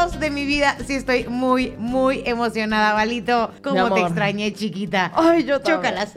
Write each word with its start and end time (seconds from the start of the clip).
Dios 0.00 0.18
de 0.18 0.30
mi 0.30 0.46
vida, 0.46 0.78
sí 0.86 0.94
estoy 0.94 1.26
muy, 1.28 1.74
muy 1.76 2.22
emocionada, 2.24 2.94
Valito. 2.94 3.50
¿Cómo 3.62 3.92
te 3.92 4.00
extrañé, 4.00 4.50
chiquita? 4.54 5.12
Ay, 5.14 5.44
yo 5.44 5.60
también. 5.60 5.76
Chócalas. 5.76 6.14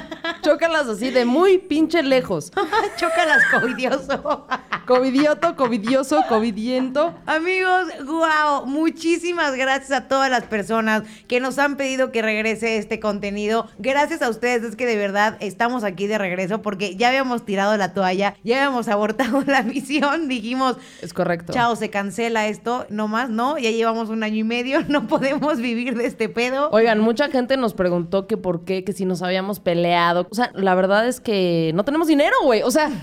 Chócalas 0.42 0.88
así 0.88 1.10
de 1.10 1.26
muy 1.26 1.58
pinche 1.58 2.02
lejos. 2.02 2.50
Chócalas, 2.96 3.42
covidioso. 3.50 4.46
Covidioto, 4.86 5.54
covidioso, 5.54 6.24
covidiento. 6.28 7.12
Amigos, 7.26 7.88
wow, 8.06 8.64
muchísimas 8.64 9.54
gracias 9.54 9.90
a 9.90 10.08
todas 10.08 10.30
las 10.30 10.44
personas 10.44 11.02
que 11.28 11.40
nos 11.40 11.58
han 11.58 11.76
pedido 11.76 12.12
que 12.12 12.22
regrese 12.22 12.78
este 12.78 13.00
contenido. 13.00 13.68
Gracias 13.78 14.22
a 14.22 14.30
ustedes, 14.30 14.62
es 14.62 14.76
que 14.76 14.86
de 14.86 14.96
verdad 14.96 15.36
estamos 15.40 15.84
aquí 15.84 16.06
de 16.06 16.16
regreso 16.16 16.62
porque 16.62 16.96
ya 16.96 17.08
habíamos 17.08 17.44
tirado 17.44 17.76
la 17.76 17.92
toalla, 17.92 18.36
ya 18.44 18.58
habíamos 18.58 18.88
abortado 18.88 19.42
la 19.46 19.62
misión, 19.62 20.28
dijimos, 20.28 20.76
Es 21.02 21.12
correcto. 21.12 21.52
chao, 21.52 21.76
se 21.76 21.90
cancela 21.90 22.46
esto, 22.46 22.86
no 22.88 23.08
más, 23.08 23.25
no, 23.28 23.58
ya 23.58 23.70
llevamos 23.70 24.08
un 24.08 24.22
año 24.22 24.36
y 24.36 24.44
medio, 24.44 24.80
no 24.88 25.06
podemos 25.06 25.58
vivir 25.58 25.96
de 25.96 26.06
este 26.06 26.28
pedo. 26.28 26.70
Oigan, 26.70 27.00
mucha 27.00 27.28
gente 27.28 27.56
nos 27.56 27.74
preguntó 27.74 28.26
que 28.26 28.36
por 28.36 28.64
qué, 28.64 28.84
que 28.84 28.92
si 28.92 29.04
nos 29.04 29.22
habíamos 29.22 29.60
peleado. 29.60 30.26
O 30.30 30.34
sea, 30.34 30.50
la 30.54 30.74
verdad 30.74 31.06
es 31.06 31.20
que 31.20 31.72
no 31.74 31.84
tenemos 31.84 32.08
dinero, 32.08 32.36
güey. 32.42 32.62
O 32.62 32.70
sea. 32.70 32.90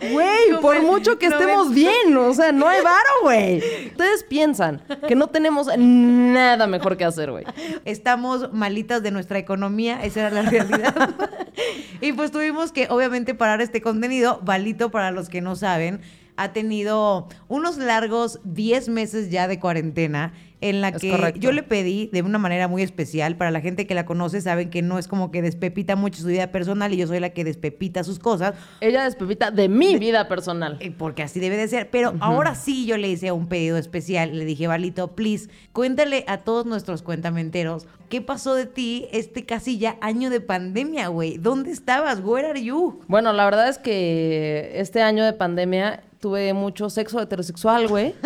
Güey, 0.00 0.60
por 0.60 0.80
mucho 0.82 1.18
que 1.18 1.26
estemos 1.26 1.72
bien, 1.74 2.16
o 2.16 2.32
sea, 2.32 2.52
no 2.52 2.68
hay 2.68 2.80
varo, 2.82 3.10
güey. 3.22 3.58
Ustedes 3.88 4.22
piensan 4.24 4.80
que 5.08 5.16
no 5.16 5.26
tenemos 5.26 5.68
nada 5.76 6.66
mejor 6.66 6.96
que 6.96 7.04
hacer, 7.04 7.30
güey. 7.30 7.44
Estamos 7.84 8.52
malitas 8.52 9.02
de 9.02 9.10
nuestra 9.10 9.38
economía, 9.38 10.00
esa 10.02 10.20
era 10.20 10.30
la 10.30 10.42
realidad. 10.42 11.14
y 12.00 12.12
pues 12.12 12.30
tuvimos 12.30 12.70
que, 12.70 12.86
obviamente, 12.90 13.34
parar 13.34 13.60
este 13.60 13.80
contenido. 13.80 14.40
Valito, 14.42 14.90
para 14.90 15.10
los 15.10 15.28
que 15.28 15.40
no 15.40 15.56
saben, 15.56 16.00
ha 16.38 16.52
tenido 16.54 17.28
unos 17.48 17.76
largos 17.76 18.40
10 18.44 18.88
meses 18.88 19.30
ya 19.30 19.46
de 19.48 19.58
cuarentena 19.60 20.32
en 20.60 20.80
la 20.80 20.88
Es 20.88 21.00
que 21.00 21.10
correcto. 21.12 21.38
yo 21.40 21.52
le 21.52 21.62
pedí 21.62 22.10
de 22.12 22.20
una 22.22 22.38
manera 22.38 22.66
muy 22.66 22.82
especial, 22.82 23.36
para 23.36 23.52
la 23.52 23.60
gente 23.60 23.86
que 23.86 23.94
la 23.94 24.04
conoce 24.04 24.40
saben 24.40 24.70
que 24.70 24.82
no 24.82 24.98
es 24.98 25.06
como 25.06 25.30
que 25.30 25.40
despepita 25.40 25.94
mucho 25.94 26.20
su 26.20 26.26
vida 26.26 26.48
personal 26.50 26.92
y 26.92 26.96
yo 26.96 27.06
soy 27.06 27.20
la 27.20 27.30
que 27.30 27.44
despepita 27.44 28.02
sus 28.02 28.18
cosas, 28.18 28.54
Ella 28.80 29.04
despepita 29.04 29.52
de 29.52 29.68
mi 29.68 29.96
vida 29.98 30.26
personal. 30.26 30.76
eh, 30.80 30.90
porque 30.90 31.22
así 31.22 31.38
debe 31.38 31.56
de 31.56 31.68
ser. 31.68 31.90
Pero 31.90 32.14
ahora 32.18 32.56
sí 32.56 32.86
yo 32.86 32.96
le 32.96 33.08
hice 33.08 33.30
un 33.30 33.46
pedido 33.46 33.76
especial. 33.76 34.36
Le 34.36 34.44
dije, 34.44 34.66
Valito, 34.66 35.14
please, 35.14 35.48
cuéntale 35.72 36.24
a 36.26 36.38
todos 36.38 36.66
nuestros 36.66 37.02
cuentamenteros 37.02 37.86
qué 38.08 38.20
pasó 38.20 38.56
de 38.56 38.66
ti 38.66 39.06
este 39.12 39.44
casi 39.46 39.78
ya 39.78 39.96
año 40.00 40.28
de 40.28 40.40
pandemia, 40.40 41.06
güey. 41.06 41.38
¿Dónde 41.38 41.70
estabas? 41.70 42.18
Where 42.20 42.48
are 42.48 42.60
you? 42.60 42.98
Bueno, 43.06 43.32
la 43.32 43.44
verdad 43.44 43.68
es 43.68 43.78
que 43.78 44.72
este 44.74 45.02
año 45.02 45.24
de 45.24 45.34
pandemia 45.34 46.02
tuve 46.20 46.52
mucho 46.52 46.90
sexo 46.90 47.20
heterosexual, 47.20 47.88
güey. 47.88 48.14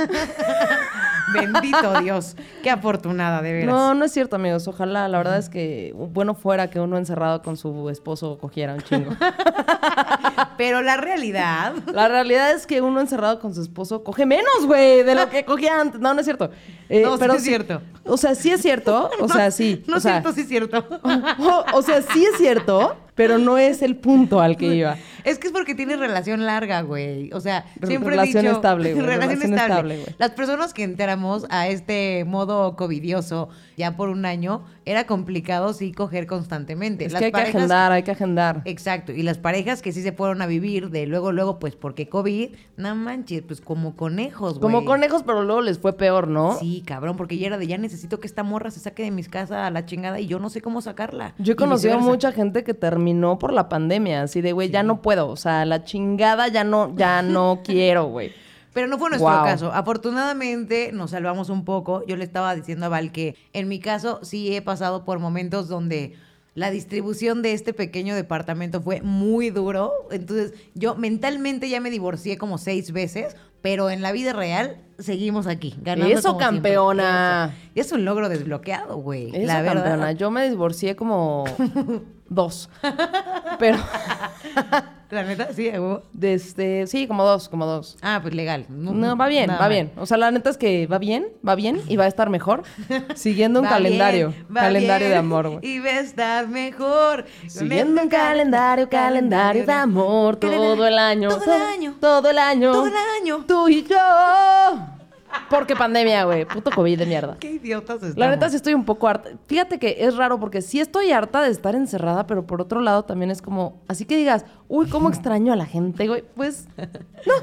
Bendito 1.32 2.00
Dios. 2.00 2.36
Qué 2.62 2.70
afortunada, 2.70 3.42
de 3.42 3.52
veras. 3.52 3.74
No, 3.74 3.94
no 3.94 4.04
es 4.04 4.12
cierto, 4.12 4.36
amigos. 4.36 4.66
Ojalá, 4.68 5.08
la 5.08 5.18
verdad 5.18 5.38
es 5.38 5.48
que 5.48 5.92
bueno 5.94 6.34
fuera 6.34 6.68
que 6.68 6.80
uno 6.80 6.98
encerrado 6.98 7.42
con 7.42 7.56
su 7.56 7.88
esposo 7.90 8.38
cogiera 8.38 8.74
un 8.74 8.80
chingo. 8.82 9.12
Pero 10.56 10.82
la 10.82 10.96
realidad. 10.96 11.74
La 11.92 12.08
realidad 12.08 12.50
es 12.52 12.66
que 12.66 12.80
uno 12.80 13.00
encerrado 13.00 13.40
con 13.40 13.54
su 13.54 13.62
esposo 13.62 14.02
coge 14.02 14.26
menos, 14.26 14.66
güey, 14.66 15.02
de 15.02 15.14
lo 15.14 15.28
que 15.28 15.44
cogía 15.44 15.80
antes. 15.80 16.00
No, 16.00 16.12
no 16.12 16.20
es 16.20 16.26
cierto. 16.26 16.50
Eh, 16.88 17.02
No, 17.02 17.16
sí 17.16 17.24
es 17.36 17.42
cierto. 17.42 17.82
O 18.04 18.16
sea, 18.16 18.34
sí 18.34 18.50
es 18.50 18.60
cierto. 18.60 19.10
O 19.20 19.28
sea, 19.28 19.50
sí. 19.52 19.82
No 19.86 19.94
o 19.94 19.96
es 19.98 20.02
cierto, 20.02 20.32
sí 20.32 20.40
es 20.42 20.48
cierto. 20.48 20.84
o, 21.38 21.64
o 21.78 21.82
sea, 21.82 22.02
sí 22.02 22.24
es 22.24 22.36
cierto, 22.36 22.96
pero 23.22 23.38
no 23.38 23.58
es 23.58 23.82
el 23.82 23.96
punto 23.96 24.40
al 24.40 24.56
que 24.56 24.74
iba. 24.74 24.96
Es 25.24 25.38
que 25.38 25.46
es 25.46 25.52
porque 25.52 25.76
tienes 25.76 26.00
relación 26.00 26.46
larga, 26.46 26.80
güey. 26.82 27.32
O 27.32 27.40
sea, 27.40 27.64
Re- 27.76 27.86
siempre 27.86 28.08
he 28.08 28.18
relación 28.18 28.42
dicho... 28.42 28.56
estable, 28.56 28.92
güey, 28.92 29.06
Relación, 29.06 29.30
relación 29.30 29.52
estable. 29.52 29.74
estable, 29.74 29.96
güey. 30.02 30.16
Las 30.18 30.30
personas 30.32 30.74
que 30.74 30.82
entramos 30.82 31.46
a 31.48 31.68
este 31.68 32.24
modo 32.26 32.74
covidioso 32.74 33.48
ya 33.76 33.96
por 33.96 34.08
un 34.08 34.24
año, 34.26 34.64
era 34.84 35.06
complicado 35.06 35.72
sí 35.74 35.92
coger 35.92 36.26
constantemente. 36.26 37.04
Es 37.04 37.12
Las 37.12 37.20
que 37.20 37.26
hay 37.26 37.32
que 37.32 37.40
agendar, 37.40 37.92
hay 37.92 38.02
que 38.02 38.10
agendar. 38.10 38.62
Exacto. 38.64 39.12
Y 39.12 39.22
las 39.22 39.38
parejas 39.38 39.80
que 39.80 39.92
sí 39.92 40.02
se 40.02 40.10
fueron 40.10 40.42
a 40.42 40.46
vivir 40.46 40.90
de 40.90 41.06
luego, 41.06 41.30
luego, 41.30 41.60
pues 41.60 41.76
porque 41.76 42.08
COVID, 42.08 42.50
no 42.76 42.94
manches, 42.96 43.42
pues 43.42 43.60
como 43.60 43.94
conejos, 43.94 44.58
güey. 44.58 44.60
Como 44.60 44.84
conejos, 44.84 45.22
pero 45.22 45.44
luego 45.44 45.62
les 45.62 45.78
fue 45.78 45.96
peor, 45.96 46.26
¿no? 46.26 46.58
Sí, 46.58 46.82
cabrón, 46.84 47.16
porque 47.16 47.38
ya 47.38 47.46
era 47.46 47.58
de 47.58 47.68
ya 47.68 47.78
necesito 47.78 48.18
que 48.18 48.26
esta 48.26 48.42
morra 48.42 48.72
se 48.72 48.80
saque 48.80 49.04
de 49.04 49.12
mis 49.12 49.28
casas 49.28 49.58
a 49.58 49.70
la 49.70 49.86
chingada 49.86 50.18
y 50.18 50.26
yo 50.26 50.40
no 50.40 50.50
sé 50.50 50.60
cómo 50.60 50.80
sacarla. 50.82 51.34
Yo 51.38 51.52
he 51.52 51.56
conocido 51.56 51.94
a 51.94 51.98
mucha 51.98 52.32
gente 52.32 52.64
que 52.64 52.74
terminó 52.74 53.11
por 53.38 53.52
la 53.52 53.68
pandemia, 53.68 54.22
así 54.22 54.40
de, 54.40 54.52
güey, 54.52 54.70
ya 54.70 54.82
no 54.82 55.02
puedo, 55.02 55.28
o 55.28 55.36
sea, 55.36 55.64
la 55.64 55.84
chingada 55.84 56.48
ya 56.48 56.64
no, 56.64 56.94
ya 56.96 57.22
no 57.22 57.60
quiero, 57.64 58.06
güey. 58.06 58.32
Pero 58.72 58.86
no 58.86 58.98
fue 58.98 59.10
nuestro 59.10 59.28
caso. 59.28 59.72
Afortunadamente 59.72 60.92
nos 60.92 61.10
salvamos 61.10 61.50
un 61.50 61.64
poco. 61.64 62.04
Yo 62.06 62.16
le 62.16 62.24
estaba 62.24 62.54
diciendo 62.54 62.86
a 62.86 62.88
Val 62.88 63.12
que 63.12 63.36
en 63.52 63.68
mi 63.68 63.80
caso 63.80 64.20
sí 64.22 64.54
he 64.54 64.62
pasado 64.62 65.04
por 65.04 65.18
momentos 65.18 65.68
donde 65.68 66.14
la 66.54 66.70
distribución 66.70 67.42
de 67.42 67.52
este 67.52 67.72
pequeño 67.72 68.14
departamento 68.14 68.80
fue 68.80 69.02
muy 69.02 69.50
duro. 69.50 69.92
Entonces 70.10 70.54
yo 70.74 70.94
mentalmente 70.94 71.68
ya 71.68 71.80
me 71.80 71.90
divorcié 71.90 72.38
como 72.38 72.58
seis 72.58 72.92
veces, 72.92 73.36
pero 73.60 73.90
en 73.90 74.02
la 74.02 74.12
vida 74.12 74.32
real 74.32 74.78
seguimos 74.98 75.46
aquí. 75.46 75.74
Ganando 75.82 76.14
Eso, 76.14 76.28
como 76.28 76.38
campeona. 76.38 77.54
Eso. 77.54 77.70
Y 77.74 77.80
es 77.80 77.92
un 77.92 78.04
logro 78.04 78.28
desbloqueado, 78.28 78.96
güey. 78.96 79.30
La 79.32 79.62
verdad. 79.62 79.84
campeona, 79.84 80.12
yo 80.12 80.30
me 80.30 80.48
divorcié 80.48 80.96
como 80.96 81.44
dos. 82.34 82.68
Pero, 83.58 83.78
La 85.12 85.24
neta, 85.24 85.52
sí, 85.52 85.70
de 86.14 86.32
este, 86.32 86.86
sí, 86.86 87.06
como 87.06 87.22
dos, 87.22 87.50
como 87.50 87.66
dos. 87.66 87.98
Ah, 88.00 88.20
pues 88.22 88.32
legal. 88.34 88.64
No, 88.70 89.14
va 89.14 89.26
bien, 89.28 89.50
va 89.50 89.58
mal. 89.58 89.70
bien. 89.70 89.92
O 89.98 90.06
sea, 90.06 90.16
la 90.16 90.30
neta 90.30 90.48
es 90.48 90.56
que 90.56 90.86
va 90.86 90.96
bien, 90.96 91.26
va 91.46 91.54
bien 91.54 91.82
y 91.86 91.98
va 91.98 92.04
a 92.04 92.06
estar 92.06 92.30
mejor 92.30 92.62
siguiendo 93.14 93.60
un 93.60 93.66
Va 93.72 93.72
calendario. 93.72 94.30
bien, 94.30 94.46
va 94.56 94.60
calendario 94.62 95.10
de 95.10 95.16
amor, 95.16 95.48
güey. 95.50 95.58
Y 95.66 95.80
va 95.80 95.90
a 95.90 96.00
estar 96.00 96.48
mejor. 96.48 97.26
Siguiendo 97.46 98.00
un 98.00 98.08
calendario, 98.08 98.88
calendario 98.88 99.66
de 99.66 99.72
amor 99.74 100.36
todo 100.36 100.86
el 100.86 100.96
año. 100.98 101.28
Todo 101.28 101.44
el 101.44 101.60
año. 101.60 101.96
Todo 102.00 102.30
el 102.30 102.38
año. 102.38 102.72
Todo 102.72 102.86
el 102.86 102.94
año. 103.20 103.44
Tú 103.46 103.68
y 103.68 103.82
yo. 103.82 103.98
Porque 105.50 105.76
pandemia, 105.76 106.24
güey. 106.24 106.44
Puto 106.44 106.70
COVID 106.70 106.98
de 106.98 107.06
mierda. 107.06 107.36
Qué 107.38 107.52
idiotas 107.52 107.96
estamos. 107.96 108.16
La 108.16 108.30
neta 108.30 108.48
sí 108.48 108.56
estoy 108.56 108.74
un 108.74 108.84
poco 108.84 109.08
harta. 109.08 109.30
Fíjate 109.46 109.78
que 109.78 109.96
es 110.00 110.16
raro 110.16 110.40
porque 110.40 110.62
sí 110.62 110.80
estoy 110.80 111.12
harta 111.12 111.42
de 111.42 111.50
estar 111.50 111.74
encerrada, 111.74 112.26
pero 112.26 112.46
por 112.46 112.60
otro 112.60 112.80
lado 112.80 113.04
también 113.04 113.30
es 113.30 113.42
como, 113.42 113.80
así 113.88 114.04
que 114.04 114.16
digas, 114.16 114.44
uy, 114.68 114.88
cómo 114.88 115.08
extraño 115.08 115.52
a 115.52 115.56
la 115.56 115.66
gente, 115.66 116.08
güey. 116.08 116.24
Pues 116.34 116.66
no. 117.26 117.34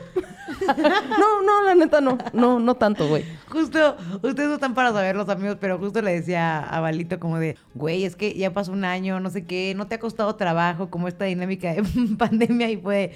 no, 1.19 1.41
no, 1.43 1.61
la 1.63 1.75
neta 1.75 2.01
no. 2.01 2.17
No, 2.33 2.59
no 2.59 2.75
tanto, 2.75 3.07
güey. 3.07 3.23
Justo, 3.49 3.95
ustedes 4.21 4.49
no 4.49 4.55
están 4.55 4.73
para 4.73 4.91
saber 4.91 5.15
los 5.15 5.29
amigos, 5.29 5.57
pero 5.59 5.77
justo 5.77 6.01
le 6.01 6.13
decía 6.13 6.59
a 6.59 6.79
Valito 6.79 7.19
como 7.19 7.39
de, 7.39 7.57
güey, 7.75 8.05
es 8.05 8.15
que 8.15 8.33
ya 8.33 8.53
pasó 8.53 8.71
un 8.71 8.85
año, 8.85 9.19
no 9.19 9.29
sé 9.29 9.45
qué, 9.45 9.73
no 9.75 9.87
te 9.87 9.95
ha 9.95 9.99
costado 9.99 10.35
trabajo 10.35 10.89
como 10.89 11.07
esta 11.07 11.25
dinámica 11.25 11.73
de 11.73 11.83
pandemia 12.17 12.69
y 12.69 12.77
fue, 12.77 13.13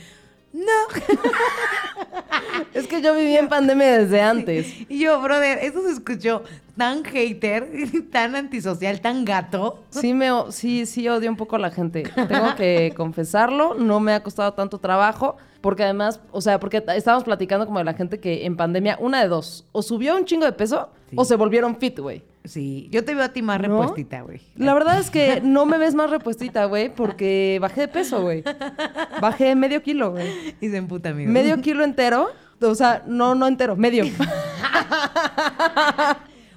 no. 0.53 0.63
Es 2.73 2.87
que 2.87 3.01
yo 3.01 3.13
viví 3.15 3.35
en 3.37 3.49
pandemia 3.49 3.99
desde 3.99 4.21
antes. 4.21 4.73
Y 4.89 4.99
yo, 4.99 5.19
brother, 5.21 5.59
eso 5.61 5.81
se 5.83 5.91
escuchó 5.91 6.43
tan 6.77 7.03
hater, 7.03 7.69
tan 8.11 8.35
antisocial, 8.35 8.99
tan 9.01 9.25
gato. 9.25 9.83
Sí, 9.89 10.13
me, 10.13 10.29
sí, 10.49 10.85
sí 10.85 11.07
odio 11.07 11.29
un 11.29 11.37
poco 11.37 11.55
a 11.55 11.59
la 11.59 11.71
gente. 11.71 12.03
Tengo 12.27 12.55
que 12.55 12.93
confesarlo, 12.95 13.75
no 13.75 13.99
me 13.99 14.13
ha 14.13 14.23
costado 14.23 14.53
tanto 14.53 14.79
trabajo, 14.79 15.37
porque 15.61 15.83
además, 15.83 16.19
o 16.31 16.41
sea, 16.41 16.59
porque 16.59 16.83
estábamos 16.95 17.23
platicando 17.23 17.65
como 17.65 17.79
de 17.79 17.85
la 17.85 17.93
gente 17.93 18.19
que 18.19 18.45
en 18.45 18.55
pandemia, 18.57 18.97
una 18.99 19.21
de 19.21 19.27
dos, 19.27 19.65
o 19.71 19.81
subió 19.81 20.15
un 20.15 20.25
chingo 20.25 20.45
de 20.45 20.53
peso 20.53 20.89
Sí. 21.09 21.15
o 21.19 21.25
se 21.25 21.35
volvieron 21.35 21.75
fit, 21.77 21.99
güey. 21.99 22.23
Sí, 22.45 22.89
yo 22.91 23.05
te 23.05 23.15
veo 23.15 23.23
a 23.23 23.29
ti 23.29 23.41
más 23.41 23.61
¿No? 23.61 23.67
repuestita, 23.79 24.21
güey. 24.21 24.41
La 24.57 24.73
verdad 24.73 24.99
es 24.99 25.09
que 25.09 25.39
no 25.41 25.65
me 25.65 25.77
ves 25.77 25.95
más 25.95 26.09
repuestita, 26.09 26.65
güey, 26.65 26.93
porque 26.93 27.57
bajé 27.61 27.81
de 27.81 27.87
peso, 27.87 28.21
güey. 28.21 28.43
Bajé 29.21 29.55
medio 29.55 29.81
kilo, 29.81 30.11
güey. 30.11 30.55
Y 30.59 30.69
se 30.69 30.77
emputa, 30.77 31.09
amigo. 31.09 31.31
Medio 31.31 31.61
kilo 31.61 31.83
entero. 31.83 32.29
O 32.61 32.75
sea, 32.75 33.03
no, 33.07 33.35
no 33.35 33.47
entero, 33.47 33.75
medio. 33.75 34.05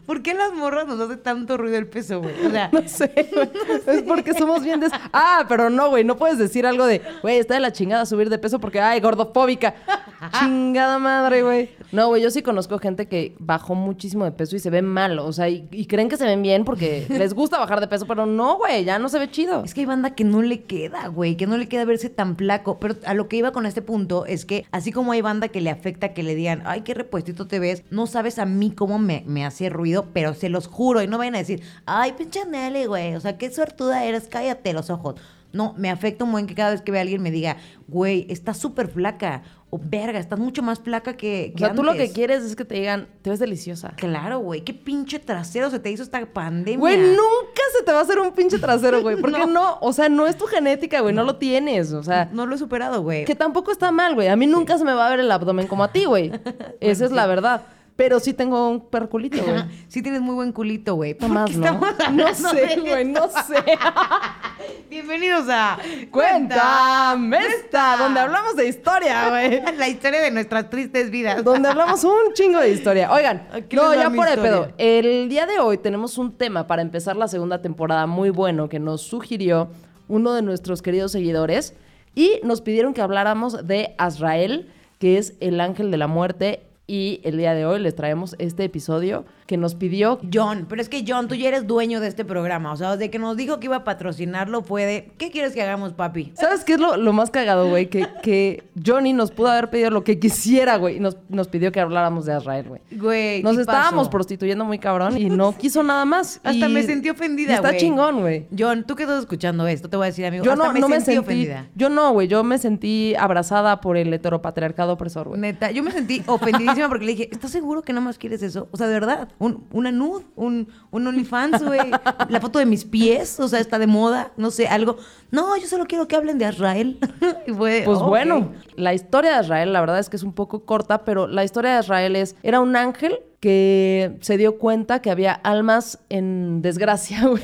¿Por 0.07 0.23
qué 0.23 0.35
las 0.35 0.53
morras 0.53 0.87
nos 0.87 1.01
hace 1.01 1.17
tanto 1.17 1.57
ruido 1.57 1.77
el 1.77 1.89
peso, 1.89 2.21
güey? 2.21 2.47
O 2.47 2.51
sea, 2.51 2.71
No 2.73 2.89
sé, 2.89 3.29
güey. 3.35 3.51
Es 3.87 4.03
porque 4.03 4.35
somos 4.35 4.63
bien 4.63 4.79
des... 4.79 4.93
Ah, 5.13 5.45
pero 5.49 5.69
no, 5.69 5.91
güey. 5.91 6.05
No 6.05 6.17
puedes 6.17 6.39
decir 6.39 6.65
algo 6.65 6.87
de, 6.87 7.03
güey, 7.23 7.39
está 7.39 7.55
de 7.55 7.61
la 7.61 7.73
chingada 7.73 8.07
subir 8.07 8.31
de 8.31 8.39
peso 8.39 8.61
porque, 8.61 8.81
ay, 8.81 9.01
gordofóbica. 9.01 9.75
Chingada 10.39 10.99
madre, 11.01 11.43
güey. 11.43 11.71
No, 11.93 12.09
güey, 12.09 12.23
yo 12.23 12.31
sí 12.31 12.43
conozco 12.43 12.79
gente 12.79 13.07
que 13.07 13.35
bajó 13.39 13.75
muchísimo 13.75 14.25
de 14.25 14.33
peso 14.33 14.57
y 14.57 14.59
se 14.59 14.71
ve 14.71 14.83
mal. 14.83 15.19
O 15.19 15.33
sea, 15.33 15.49
y, 15.49 15.69
y 15.71 15.87
creen 15.87 16.09
que 16.09 16.17
se 16.17 16.25
ven 16.25 16.43
bien 16.43 16.65
porque 16.65 17.07
les 17.11 17.35
gusta 17.35 17.59
bajar 17.59 17.81
de 17.81 17.89
peso, 17.89 18.07
pero 18.07 18.27
no, 18.27 18.59
güey, 18.59 18.85
ya 18.85 18.99
no 18.99 19.09
se 19.09 19.19
ve 19.19 19.31
chido. 19.31 19.65
Es 19.65 19.75
que 19.75 19.81
hay 19.81 19.87
banda 19.87 20.15
que 20.15 20.25
no 20.25 20.43
le 20.43 20.63
queda, 20.65 21.09
güey, 21.09 21.37
que 21.37 21.47
no 21.47 21.57
le 21.57 21.69
queda 21.69 21.85
verse 21.85 22.11
tan 22.11 22.37
flaco. 22.37 22.79
Pero 22.79 22.97
a 23.05 23.15
lo 23.15 23.29
que 23.29 23.37
iba 23.37 23.53
con 23.53 23.67
este 23.67 23.83
punto 23.83 24.27
es 24.27 24.45
que, 24.45 24.67
así 24.73 24.93
como 24.93 25.13
hay 25.13 25.23
banda 25.23 25.49
que 25.49 25.61
le 25.61 25.71
afecta 25.71 26.15
que 26.15 26.23
le 26.23 26.35
digan, 26.35 26.63
ay, 26.67 26.83
qué 26.83 26.95
repuestito 26.95 27.47
te 27.47 27.59
ves, 27.59 27.85
no 27.91 28.07
sabes 28.07 28.39
a 28.39 28.47
mí 28.47 28.71
cómo 28.71 28.99
me, 28.99 29.23
me 29.27 29.45
hace 29.45 29.69
ruido, 29.69 30.07
pero 30.13 30.35
se 30.35 30.49
los 30.49 30.67
juro. 30.67 31.03
Y 31.03 31.07
no 31.07 31.19
vayan 31.19 31.37
a 31.37 31.39
decir, 31.39 31.63
ay, 31.87 32.13
pinche 32.13 32.45
Nelly, 32.45 32.87
güey, 32.87 33.15
o 33.15 33.21
sea, 33.21 33.39
qué 33.39 33.51
suertuda 33.51 34.05
eres, 34.05 34.29
cállate 34.29 34.73
los 34.73 34.91
ojos. 34.91 35.17
No, 35.53 35.75
me 35.79 35.91
afecta 35.91 36.25
un 36.25 36.33
buen 36.33 36.47
que 36.47 36.55
cada 36.55 36.71
vez 36.71 36.83
que 36.83 36.93
ve 36.93 36.99
a 36.99 37.03
alguien 37.03 37.23
me 37.23 37.31
diga, 37.31 37.57
güey, 37.89 38.27
estás 38.29 38.59
súper 38.59 38.89
flaca. 38.89 39.43
O 39.69 39.81
verga, 39.83 40.21
estás 40.21 40.39
mucho 40.39 40.63
más 40.63 40.79
flaca 40.79 41.17
que, 41.17 41.51
O 41.53 41.57
que 41.57 41.65
sea, 41.65 41.75
tú 41.75 41.83
lo 41.83 41.93
que 41.95 42.03
antes". 42.03 42.13
quieres 42.15 42.45
es 42.45 42.55
que 42.55 42.65
te 42.65 42.77
digan, 42.77 43.09
te 43.23 43.31
ves 43.31 43.41
deliciosa. 43.41 43.95
Claro, 43.97 44.39
güey. 44.39 44.61
Qué 44.61 44.73
pinche 44.73 45.19
trasero 45.19 45.71
se 45.71 45.81
te 45.81 45.91
hizo 45.91 46.05
esta 46.05 46.25
pandemia. 46.25 46.79
Güey, 46.79 46.97
nunca 46.99 47.63
se 47.77 47.85
te 47.85 47.91
va 47.93 47.99
a 47.99 48.03
hacer 48.03 48.19
un 48.21 48.31
pinche 48.33 48.59
trasero, 48.61 49.03
güey. 49.03 49.17
Porque 49.21 49.39
No. 49.47 49.47
no. 49.47 49.79
o 49.81 49.93
sea, 49.93 50.09
no 50.09 50.27
es 50.29 50.37
tu 50.39 50.45
genética, 50.47 51.01
güey, 51.01 51.13
no. 51.15 51.25
lo 51.25 51.37
tienes. 51.37 51.93
O 51.93 52.03
sea, 52.05 52.29
No 52.33 52.47
lo 52.47 52.55
he 52.55 52.59
superado, 52.59 53.03
güey. 53.03 53.25
que 53.25 53.35
tampoco 53.35 53.73
está 53.73 53.91
mal, 53.91 54.15
güey. 54.15 54.29
A 54.29 54.37
mí 54.37 54.47
nunca 54.47 54.79
se 54.79 54.85
me 54.85 54.93
va 54.95 55.09
a 55.09 55.11
ver 55.11 55.21
el 55.21 55.31
abdomen 55.33 55.67
como 55.67 55.83
a 55.83 55.91
ti, 55.93 56.05
güey. 56.05 56.31
Esa 56.81 57.05
es 57.05 57.11
la 57.11 57.27
verdad. 57.27 57.63
Pero 57.97 58.21
sí 58.21 58.35
tengo 58.35 58.69
un 58.69 58.81
perculito, 58.81 59.43
güey. 59.43 59.65
Sí 59.89 60.03
tienes 60.03 60.21
muy 60.21 60.35
buen 60.35 60.53
culito, 60.53 60.97
güey. 60.97 61.15
¿Por 61.15 61.29
qué 61.29 61.35
¿no? 61.35 61.47
estamos 61.47 62.13
No 62.13 62.35
sé, 62.35 62.81
güey, 62.81 63.07
no 63.07 63.27
sé. 63.29 63.65
Bienvenidos 64.91 65.47
a 65.49 65.79
Cuéntame 66.11 67.39
esta, 67.39 67.97
donde 67.97 68.21
hablamos 68.21 68.55
de 68.55 68.69
historia, 68.69 69.31
güey. 69.31 69.63
La 69.79 69.89
historia 69.89 70.21
de 70.21 70.31
nuestras 70.31 70.69
tristes 70.69 71.11
vidas. 71.11 71.43
Donde 71.43 71.71
hablamos 71.71 72.05
un 72.05 72.35
chingo 72.35 72.61
de 72.61 72.71
historia. 72.71 73.11
Oigan, 73.11 73.49
no, 73.73 73.95
ya 73.95 74.11
por 74.11 74.29
el 74.29 74.41
pedo. 74.41 74.69
El 74.77 75.31
día 75.31 75.47
de 75.47 75.59
hoy 75.59 75.79
tenemos 75.79 76.19
un 76.19 76.37
tema 76.37 76.67
para 76.67 76.83
empezar 76.83 77.17
la 77.17 77.29
segunda 77.29 77.63
temporada 77.63 78.07
muy 78.07 78.29
bueno 78.29 78.69
que 78.69 78.79
nos 78.79 79.01
sugirió 79.01 79.71
uno 80.07 80.35
de 80.35 80.43
nuestros 80.43 80.83
queridos 80.83 81.13
seguidores 81.13 81.75
y 82.15 82.41
nos 82.43 82.61
pidieron 82.61 82.93
que 82.93 83.01
habláramos 83.01 83.67
de 83.67 83.95
Azrael, 83.97 84.71
que 84.99 85.17
es 85.17 85.33
el 85.41 85.61
ángel 85.63 85.91
de 85.91 85.97
la 85.97 86.09
muerte. 86.09 86.66
Y 86.87 87.21
el 87.25 87.37
día 87.37 87.55
de 87.55 87.67
hoy 87.67 87.81
les 87.81 87.95
traemos 87.95 88.37
este 88.39 88.65
episodio 88.65 89.25
que 89.47 89.57
nos 89.57 89.75
pidió 89.75 90.19
John, 90.33 90.67
pero 90.69 90.83
es 90.83 90.89
que 90.89 91.05
John, 91.07 91.29
tú 91.29 91.35
ya 91.35 91.49
eres 91.49 91.67
dueño 91.67 92.01
de 92.01 92.09
este 92.09 92.25
programa. 92.25 92.73
O 92.73 92.77
sea, 92.77 92.93
desde 92.97 93.11
que 93.11 93.19
nos 93.19 93.37
dijo 93.37 93.61
que 93.61 93.67
iba 93.67 93.77
a 93.77 93.85
patrocinarlo 93.85 94.63
fue 94.63 94.85
de, 94.85 95.13
¿qué 95.19 95.31
quieres 95.31 95.53
que 95.55 95.63
hagamos, 95.63 95.93
papi? 95.93 96.33
¿Sabes 96.35 96.65
qué 96.65 96.75
es 96.75 96.81
lo, 96.81 96.97
lo 96.97 97.13
más 97.13 97.31
cagado, 97.31 97.69
güey? 97.69 97.87
Que, 97.89 98.07
que 98.23 98.65
Johnny 98.85 99.13
nos 99.13 99.31
pudo 99.31 99.49
haber 99.49 99.71
pedido 99.71 99.91
lo 99.91 100.05
que 100.05 100.19
quisiera, 100.19 100.77
güey. 100.77 100.97
Y 100.97 101.01
nos, 101.01 101.17
nos 101.29 101.49
pidió 101.49 101.71
que 101.73 101.81
habláramos 101.81 102.27
de 102.27 102.33
Azrael, 102.35 102.69
güey. 102.69 102.81
Güey, 102.91 103.43
Nos 103.43 103.55
¿qué 103.57 103.61
estábamos 103.63 104.09
pasó? 104.09 104.11
prostituyendo 104.11 104.65
muy 104.65 104.79
cabrón 104.79 105.17
y 105.17 105.31
no 105.31 105.57
quiso 105.57 105.83
nada 105.83 106.05
más. 106.05 106.41
Hasta 106.45 106.69
Y- 106.69 106.73
me 106.73 106.83
sentí 106.83 107.09
ofendida, 107.11 107.53
y 107.53 107.55
Está 107.55 107.69
güey. 107.69 107.81
chingón, 107.81 108.21
güey. 108.21 108.47
John, 108.59 108.85
tú 108.87 108.97
que 108.97 109.05
estás 109.05 109.21
escuchando 109.21 109.67
esto, 109.67 109.89
te 109.89 109.97
voy 109.97 110.05
a 110.05 110.07
decir, 110.09 110.27
amigo. 110.27 110.45
Yo 110.45 110.53
hasta 110.53 110.67
no, 110.67 110.73
me 110.73 110.81
no 110.81 110.89
me 110.89 110.97
sentí 110.97 111.13
sentí. 111.13 111.19
ofendida. 111.19 111.69
Yo 111.75 111.89
no, 111.89 112.13
güey. 112.13 112.29
Yo 112.29 112.43
me 112.45 112.59
sentí 112.59 113.15
abrazada 113.17 113.81
por 113.81 113.97
el 113.97 114.13
heteropatriarcado 114.13 114.93
opresor, 114.95 115.29
güey. 115.29 115.41
Neta, 115.41 115.71
yo 115.71 115.83
me 115.83 115.91
sentí 115.93 116.23
ofendidísima 116.27 116.89
porque 116.89 117.05
le 117.05 117.13
dije, 117.13 117.29
¿estás 117.33 117.51
seguro 117.53 117.83
que 117.83 117.93
nada 117.93 118.05
más 118.05 118.19
quieres 118.19 118.43
eso? 118.43 118.69
O 118.73 118.77
sea, 118.77 118.87
de 118.89 118.95
verdad, 118.95 119.29
un, 119.39 119.67
una 119.71 119.93
nude, 119.93 120.25
un, 120.35 120.69
un 120.91 121.07
OnlyFans, 121.07 121.63
güey. 121.63 121.91
La 122.29 122.41
foto 122.41 122.59
de 122.59 122.67
mis 122.67 122.85
pies, 122.85 123.39
o 123.41 123.49
sea, 123.49 123.61
está 123.61 123.79
de 123.79 123.87
moda, 123.87 124.33
no 124.37 124.51
sé, 124.51 124.67
algo. 124.67 124.97
No, 125.31 125.57
yo 125.57 125.67
solo 125.67 125.87
quiero 125.87 126.09
que 126.09 126.17
hablen 126.17 126.39
de 126.39 126.49
Israel. 126.49 126.99
y 127.47 127.53
fue, 127.53 127.83
Pues 127.85 127.99
bueno, 127.99 128.53
la 128.77 128.95
historia 128.95 129.37
de 129.37 129.45
Israel, 129.45 129.73
la 129.73 129.81
verdad 129.81 129.99
es 129.99 130.09
que 130.09 130.17
es 130.17 130.23
un 130.23 130.33
poco 130.33 130.65
corta, 130.65 131.05
pero 131.05 131.27
la 131.27 131.45
historia 131.45 131.75
de 131.75 131.81
Israel 131.81 132.17
es, 132.17 132.37
era 132.43 132.61
un 132.61 132.77
ángel 132.77 133.21
que 133.47 134.17
se 134.23 134.37
dio 134.37 134.59
cuenta 134.59 135.01
que 135.01 135.09
había 135.09 135.31
almas 135.33 136.01
en 136.09 136.63
desgracia, 136.63 137.23
güey. 137.29 137.41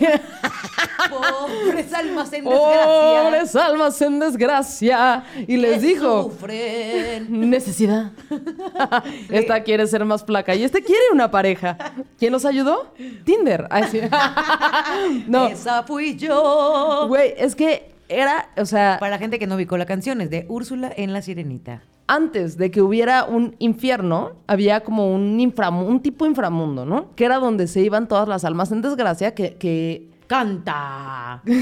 Pobres 1.08 1.92
almas 1.94 2.32
en 2.32 2.44
desgracia. 2.44 2.84
Pobres 3.22 3.54
almas 3.56 4.02
en 4.02 4.18
desgracia. 4.18 5.24
Y 5.46 5.58
les 5.58 5.80
dijo, 5.80 6.24
Sufren. 6.24 7.48
necesidad. 7.50 8.10
Esta 9.30 9.62
quiere 9.62 9.86
ser 9.86 10.04
más 10.04 10.24
flaca 10.24 10.56
y 10.56 10.64
este 10.64 10.82
quiere 10.82 11.02
una 11.12 11.30
pareja. 11.30 11.78
¿Quién 12.18 12.32
nos 12.32 12.44
ayudó? 12.46 12.92
Tinder. 13.24 13.68
Ay, 13.70 13.84
sí. 13.88 14.00
no, 15.28 15.46
Esa 15.46 15.84
fui 15.84 16.16
yo. 16.16 17.04
güey, 17.06 17.32
es 17.38 17.54
que 17.54 17.92
era, 18.08 18.48
o 18.56 18.66
sea, 18.66 18.96
Para 18.98 19.10
la 19.10 19.18
gente 19.18 19.38
que 19.38 19.46
no 19.46 19.54
ubicó 19.54 19.76
la 19.78 19.86
canción, 19.86 20.20
es 20.20 20.30
de 20.30 20.46
Úrsula 20.48 20.92
en 20.96 21.12
La 21.12 21.22
Sirenita. 21.22 21.84
Antes 22.06 22.56
de 22.58 22.70
que 22.70 22.82
hubiera 22.82 23.24
un 23.24 23.54
infierno, 23.58 24.32
había 24.46 24.80
como 24.80 25.14
un, 25.14 25.38
inframu- 25.38 25.86
un 25.86 26.00
tipo 26.00 26.26
inframundo, 26.26 26.84
¿no? 26.84 27.14
Que 27.16 27.24
era 27.24 27.36
donde 27.38 27.66
se 27.66 27.80
iban 27.80 28.08
todas 28.08 28.28
las 28.28 28.44
almas 28.44 28.70
en 28.72 28.82
desgracia 28.82 29.34
que... 29.34 29.54
que 29.56 30.08
¡Canta! 30.26 31.42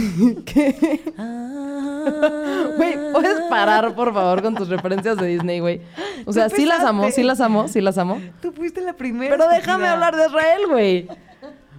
Ah. 1.18 2.70
Güey, 2.76 2.94
¿puedes 3.12 3.40
parar, 3.50 3.94
por 3.94 4.12
favor, 4.14 4.42
con 4.42 4.54
tus 4.54 4.68
referencias 4.68 5.16
de 5.16 5.26
Disney, 5.26 5.60
güey? 5.60 5.80
O 6.24 6.32
sea, 6.32 6.48
sí 6.48 6.64
las 6.64 6.82
amo, 6.84 7.10
sí 7.10 7.22
las 7.22 7.40
amo, 7.40 7.68
sí 7.68 7.80
las 7.80 7.98
amo. 7.98 8.20
Tú 8.40 8.52
fuiste 8.52 8.80
la 8.80 8.94
primera. 8.94 9.36
Pero 9.36 9.48
déjame 9.50 9.86
hablar 9.88 10.16
de 10.16 10.26
Israel, 10.26 10.60
güey. 10.70 11.08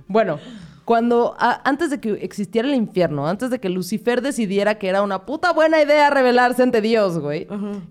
Bueno, 0.07 0.39
cuando 0.85 1.35
a- 1.39 1.61
antes 1.67 1.89
de 1.89 1.99
que 1.99 2.11
existiera 2.13 2.67
el 2.67 2.75
infierno, 2.75 3.27
antes 3.27 3.49
de 3.49 3.59
que 3.59 3.69
Lucifer 3.69 4.21
decidiera 4.21 4.75
que 4.75 4.87
era 4.89 5.01
una 5.03 5.25
puta 5.25 5.53
buena 5.53 5.81
idea 5.81 6.09
rebelarse 6.09 6.63
ante 6.63 6.81
Dios, 6.81 7.19
güey, 7.19 7.47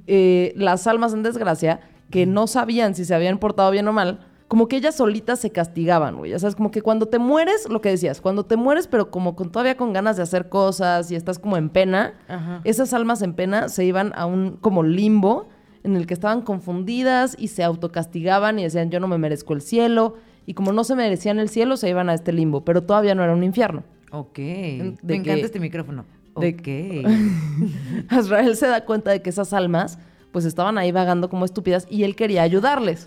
eh, 0.06 0.52
las 0.56 0.86
almas 0.86 1.12
en 1.14 1.22
desgracia, 1.22 1.80
que 2.10 2.26
no 2.26 2.46
sabían 2.46 2.94
si 2.94 3.04
se 3.04 3.14
habían 3.14 3.38
portado 3.38 3.70
bien 3.70 3.86
o 3.88 3.92
mal, 3.92 4.26
como 4.48 4.66
que 4.66 4.76
ellas 4.76 4.96
solitas 4.96 5.38
se 5.38 5.50
castigaban, 5.50 6.16
güey. 6.16 6.32
Ya 6.32 6.38
sabes, 6.40 6.56
como 6.56 6.72
que 6.72 6.82
cuando 6.82 7.06
te 7.06 7.20
mueres, 7.20 7.68
lo 7.68 7.80
que 7.80 7.90
decías, 7.90 8.20
cuando 8.20 8.44
te 8.44 8.56
mueres, 8.56 8.88
pero 8.88 9.12
como 9.12 9.36
con, 9.36 9.52
todavía 9.52 9.76
con 9.76 9.92
ganas 9.92 10.16
de 10.16 10.24
hacer 10.24 10.48
cosas 10.48 11.08
y 11.12 11.14
estás 11.14 11.38
como 11.38 11.56
en 11.56 11.68
pena, 11.70 12.14
Ajá. 12.26 12.60
esas 12.64 12.92
almas 12.92 13.22
en 13.22 13.34
pena 13.34 13.68
se 13.68 13.84
iban 13.84 14.12
a 14.16 14.26
un 14.26 14.56
como 14.60 14.82
limbo 14.82 15.48
en 15.84 15.94
el 15.94 16.08
que 16.08 16.14
estaban 16.14 16.42
confundidas 16.42 17.36
y 17.38 17.46
se 17.48 17.62
autocastigaban 17.62 18.58
y 18.58 18.64
decían 18.64 18.90
yo 18.90 18.98
no 18.98 19.06
me 19.06 19.18
merezco 19.18 19.54
el 19.54 19.62
cielo 19.62 20.14
y 20.46 20.54
como 20.54 20.72
no 20.72 20.84
se 20.84 20.94
merecían 20.94 21.38
el 21.38 21.48
cielo 21.48 21.76
se 21.76 21.88
iban 21.88 22.08
a 22.08 22.14
este 22.14 22.32
limbo, 22.32 22.64
pero 22.64 22.82
todavía 22.82 23.14
no 23.14 23.22
era 23.22 23.32
un 23.34 23.44
infierno. 23.44 23.82
Ok. 24.12 24.36
De 24.36 24.96
Me 25.02 25.14
encanta 25.16 25.46
este 25.46 25.60
micrófono. 25.60 26.04
de- 26.36 27.04
Ok. 27.04 28.08
Azrael 28.08 28.56
se 28.56 28.66
da 28.66 28.84
cuenta 28.84 29.10
de 29.10 29.22
que 29.22 29.30
esas 29.30 29.52
almas 29.52 29.98
pues 30.32 30.44
estaban 30.44 30.78
ahí 30.78 30.92
vagando 30.92 31.28
como 31.28 31.44
estúpidas 31.44 31.86
y 31.90 32.04
él 32.04 32.14
quería 32.14 32.42
ayudarles. 32.42 33.04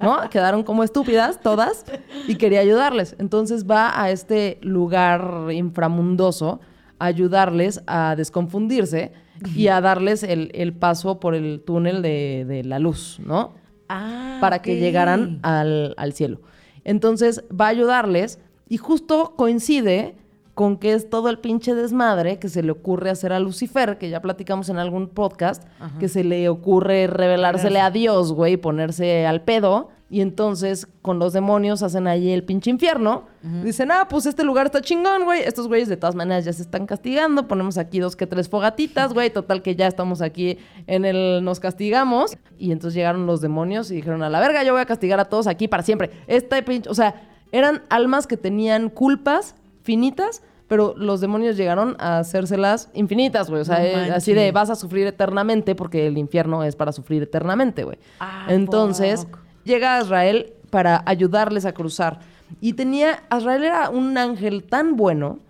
¿No? 0.00 0.18
Quedaron 0.30 0.62
como 0.62 0.84
estúpidas 0.84 1.40
todas 1.40 1.84
y 2.28 2.36
quería 2.36 2.60
ayudarles. 2.60 3.14
Entonces 3.18 3.66
va 3.66 4.00
a 4.02 4.10
este 4.10 4.58
lugar 4.62 5.48
inframundoso 5.52 6.60
a 6.98 7.04
ayudarles 7.06 7.82
a 7.86 8.14
desconfundirse 8.16 9.12
y 9.54 9.68
a 9.68 9.82
darles 9.82 10.22
el, 10.22 10.50
el 10.54 10.72
paso 10.72 11.20
por 11.20 11.34
el 11.34 11.60
túnel 11.64 12.00
de, 12.00 12.46
de 12.48 12.64
la 12.64 12.78
luz, 12.78 13.20
¿no? 13.22 13.52
Ah, 13.90 14.38
para 14.40 14.62
que 14.62 14.76
llegaran 14.80 15.40
al, 15.42 15.92
al 15.98 16.12
cielo. 16.14 16.40
Entonces 16.86 17.42
va 17.50 17.66
a 17.66 17.70
ayudarles 17.70 18.38
y 18.68 18.76
justo 18.76 19.34
coincide 19.36 20.14
con 20.54 20.78
que 20.78 20.94
es 20.94 21.10
todo 21.10 21.28
el 21.28 21.40
pinche 21.40 21.74
desmadre 21.74 22.38
que 22.38 22.48
se 22.48 22.62
le 22.62 22.70
ocurre 22.70 23.10
hacer 23.10 23.32
a 23.32 23.40
Lucifer, 23.40 23.98
que 23.98 24.08
ya 24.08 24.22
platicamos 24.22 24.68
en 24.68 24.78
algún 24.78 25.08
podcast, 25.08 25.64
que 25.98 26.08
se 26.08 26.22
le 26.22 26.48
ocurre 26.48 27.08
revelársele 27.08 27.80
a 27.80 27.90
Dios, 27.90 28.32
güey, 28.32 28.54
y 28.54 28.56
ponerse 28.56 29.26
al 29.26 29.42
pedo. 29.42 29.90
Y 30.08 30.20
entonces 30.20 30.86
con 31.02 31.18
los 31.18 31.32
demonios 31.32 31.82
hacen 31.82 32.06
ahí 32.06 32.30
el 32.30 32.44
pinche 32.44 32.70
infierno. 32.70 33.24
Dicen, 33.62 33.90
ah, 33.90 34.06
pues 34.08 34.26
este 34.26 34.44
lugar 34.44 34.66
está 34.66 34.80
chingón, 34.80 35.24
güey. 35.24 35.42
Estos 35.42 35.66
güeyes 35.68 35.88
de 35.88 35.96
todas 35.96 36.14
maneras 36.14 36.44
ya 36.44 36.52
se 36.52 36.62
están 36.62 36.86
castigando. 36.86 37.48
Ponemos 37.48 37.76
aquí 37.76 37.98
dos 37.98 38.14
que 38.14 38.26
tres 38.26 38.48
fogatitas, 38.48 39.12
güey. 39.12 39.30
Total 39.30 39.62
que 39.62 39.74
ya 39.74 39.86
estamos 39.86 40.22
aquí 40.22 40.58
en 40.86 41.04
el 41.04 41.42
nos 41.42 41.58
castigamos. 41.58 42.38
Y 42.56 42.70
entonces 42.70 42.94
llegaron 42.94 43.26
los 43.26 43.40
demonios 43.40 43.90
y 43.90 43.96
dijeron, 43.96 44.22
a 44.22 44.30
la 44.30 44.40
verga, 44.40 44.62
yo 44.62 44.72
voy 44.72 44.82
a 44.82 44.86
castigar 44.86 45.18
a 45.18 45.24
todos 45.24 45.48
aquí 45.48 45.66
para 45.66 45.82
siempre. 45.82 46.10
Esta 46.28 46.64
pinche, 46.64 46.88
o 46.88 46.94
sea, 46.94 47.28
eran 47.50 47.82
almas 47.88 48.26
que 48.26 48.36
tenían 48.36 48.90
culpas 48.90 49.54
finitas, 49.82 50.42
pero 50.68 50.94
los 50.96 51.20
demonios 51.20 51.56
llegaron 51.56 51.96
a 51.98 52.18
hacérselas 52.18 52.90
infinitas, 52.94 53.48
güey. 53.48 53.62
O 53.62 53.64
sea, 53.64 53.78
No 53.78 53.84
eh, 53.84 54.10
así 54.12 54.34
de 54.34 54.50
vas 54.52 54.70
a 54.70 54.74
sufrir 54.76 55.06
eternamente 55.06 55.74
porque 55.74 56.06
el 56.06 56.18
infierno 56.18 56.64
es 56.64 56.76
para 56.76 56.92
sufrir 56.92 57.22
eternamente, 57.22 57.84
güey. 57.84 57.98
Ah, 58.18 58.46
Entonces, 58.48 59.26
fuck. 59.28 59.45
Llega 59.66 59.98
Azrael 59.98 60.54
para 60.70 61.02
ayudarles 61.04 61.66
a 61.66 61.72
cruzar. 61.72 62.20
Y 62.60 62.72
tenía, 62.74 63.24
Azrael 63.28 63.64
era 63.64 63.90
un 63.90 64.16
ángel 64.16 64.64
tan 64.64 64.96
bueno 64.96 65.40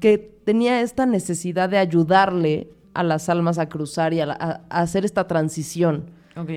que 0.00 0.18
tenía 0.44 0.80
esta 0.80 1.06
necesidad 1.06 1.68
de 1.68 1.78
ayudarle 1.78 2.68
a 2.94 3.02
las 3.02 3.28
almas 3.28 3.58
a 3.58 3.68
cruzar 3.68 4.12
y 4.12 4.20
a, 4.20 4.26
la- 4.26 4.34
a- 4.38 4.60
a 4.68 4.80
hacer 4.82 5.04
esta 5.04 5.26
transición 5.26 6.04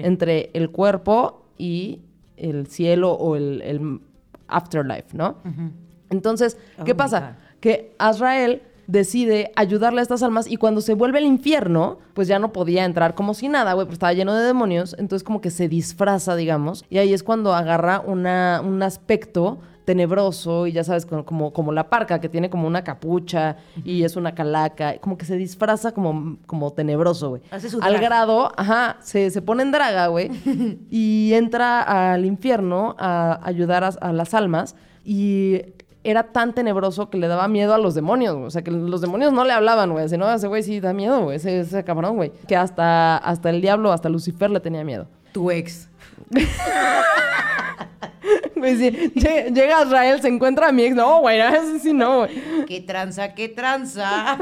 entre 0.05 0.49
el 0.53 0.69
cuerpo 0.71 1.45
y 1.57 2.01
el 2.37 2.67
cielo 2.67 3.11
o 3.13 3.35
el, 3.35 3.61
el 3.61 3.99
afterlife, 4.47 5.15
¿no? 5.15 5.37
Entonces, 6.09 6.57
Oh 6.79 6.83
¿qué 6.83 6.93
my 6.93 6.97
pasa? 6.97 7.37
Que 7.59 7.93
Azrael 7.97 8.61
decide 8.87 9.51
ayudarle 9.55 9.99
a 9.99 10.03
estas 10.03 10.23
almas 10.23 10.49
y 10.49 10.57
cuando 10.57 10.81
se 10.81 10.93
vuelve 10.93 11.19
el 11.19 11.25
infierno, 11.25 11.99
pues 12.13 12.27
ya 12.27 12.39
no 12.39 12.51
podía 12.53 12.85
entrar 12.85 13.15
como 13.15 13.33
si 13.33 13.47
nada, 13.47 13.73
güey, 13.73 13.85
porque 13.85 13.95
estaba 13.95 14.13
lleno 14.13 14.33
de 14.33 14.45
demonios, 14.45 14.95
entonces 14.99 15.23
como 15.23 15.41
que 15.41 15.51
se 15.51 15.67
disfraza, 15.67 16.35
digamos, 16.35 16.85
y 16.89 16.97
ahí 16.97 17.13
es 17.13 17.23
cuando 17.23 17.53
agarra 17.53 17.99
una, 17.99 18.61
un 18.63 18.81
aspecto 18.83 19.59
tenebroso 19.85 20.67
y 20.67 20.71
ya 20.71 20.83
sabes, 20.83 21.05
como, 21.05 21.53
como, 21.53 21.71
la 21.71 21.89
parca 21.89 22.19
que 22.19 22.27
tiene 22.27 22.49
como 22.49 22.67
una 22.67 22.83
capucha 22.83 23.57
y 23.83 24.03
es 24.03 24.15
una 24.15 24.33
calaca, 24.33 24.97
como 24.97 25.17
que 25.17 25.25
se 25.25 25.37
disfraza 25.37 25.91
como, 25.91 26.37
como 26.47 26.73
tenebroso, 26.73 27.29
güey. 27.29 27.43
Al 27.81 27.99
grado, 27.99 28.51
ajá, 28.57 28.97
se, 29.01 29.29
se 29.29 29.41
pone 29.41 29.63
en 29.63 29.71
draga, 29.71 30.07
güey, 30.07 30.31
y 30.89 31.31
entra 31.33 32.13
al 32.13 32.25
infierno 32.25 32.95
a 32.97 33.39
ayudar 33.43 33.83
a, 33.83 33.87
a 33.87 34.11
las 34.11 34.33
almas 34.33 34.75
y 35.05 35.61
era 36.05 36.23
tan 36.31 36.53
tenebroso 36.53 37.09
que 37.09 37.17
le 37.17 37.27
daba 37.27 37.47
miedo 37.47 37.73
a 37.73 37.77
los 37.77 37.95
demonios, 37.95 38.33
güey. 38.35 38.45
O 38.47 38.51
sea, 38.51 38.63
que 38.63 38.71
los 38.71 39.01
demonios 39.01 39.33
no 39.33 39.43
le 39.43 39.53
hablaban, 39.53 39.91
güey. 39.91 40.07
Si 40.09 40.17
no, 40.17 40.31
ese 40.31 40.47
güey 40.47 40.63
sí 40.63 40.79
da 40.79 40.93
miedo, 40.93 41.21
güey. 41.23 41.37
Ese, 41.37 41.59
ese 41.59 41.83
cabrón, 41.83 42.15
güey. 42.15 42.31
Que 42.47 42.55
hasta, 42.55 43.17
hasta 43.17 43.49
el 43.49 43.61
diablo, 43.61 43.91
hasta 43.91 44.09
Lucifer 44.09 44.49
le 44.49 44.59
tenía 44.59 44.83
miedo. 44.83 45.07
Tu 45.31 45.51
ex. 45.51 45.89
Sí. 48.55 48.89
Lle- 49.15 49.53
Llega 49.53 49.79
a 49.79 49.83
Israel, 49.83 50.21
se 50.21 50.27
encuentra 50.27 50.69
a 50.69 50.71
mi 50.71 50.83
ex. 50.83 50.95
No, 50.95 51.19
güey, 51.21 51.39
sí 51.81 51.93
no, 51.93 52.19
güey. 52.19 52.31
¿Qué 52.65 52.81
tranza, 52.81 53.33
qué 53.35 53.47
tranza? 53.49 54.37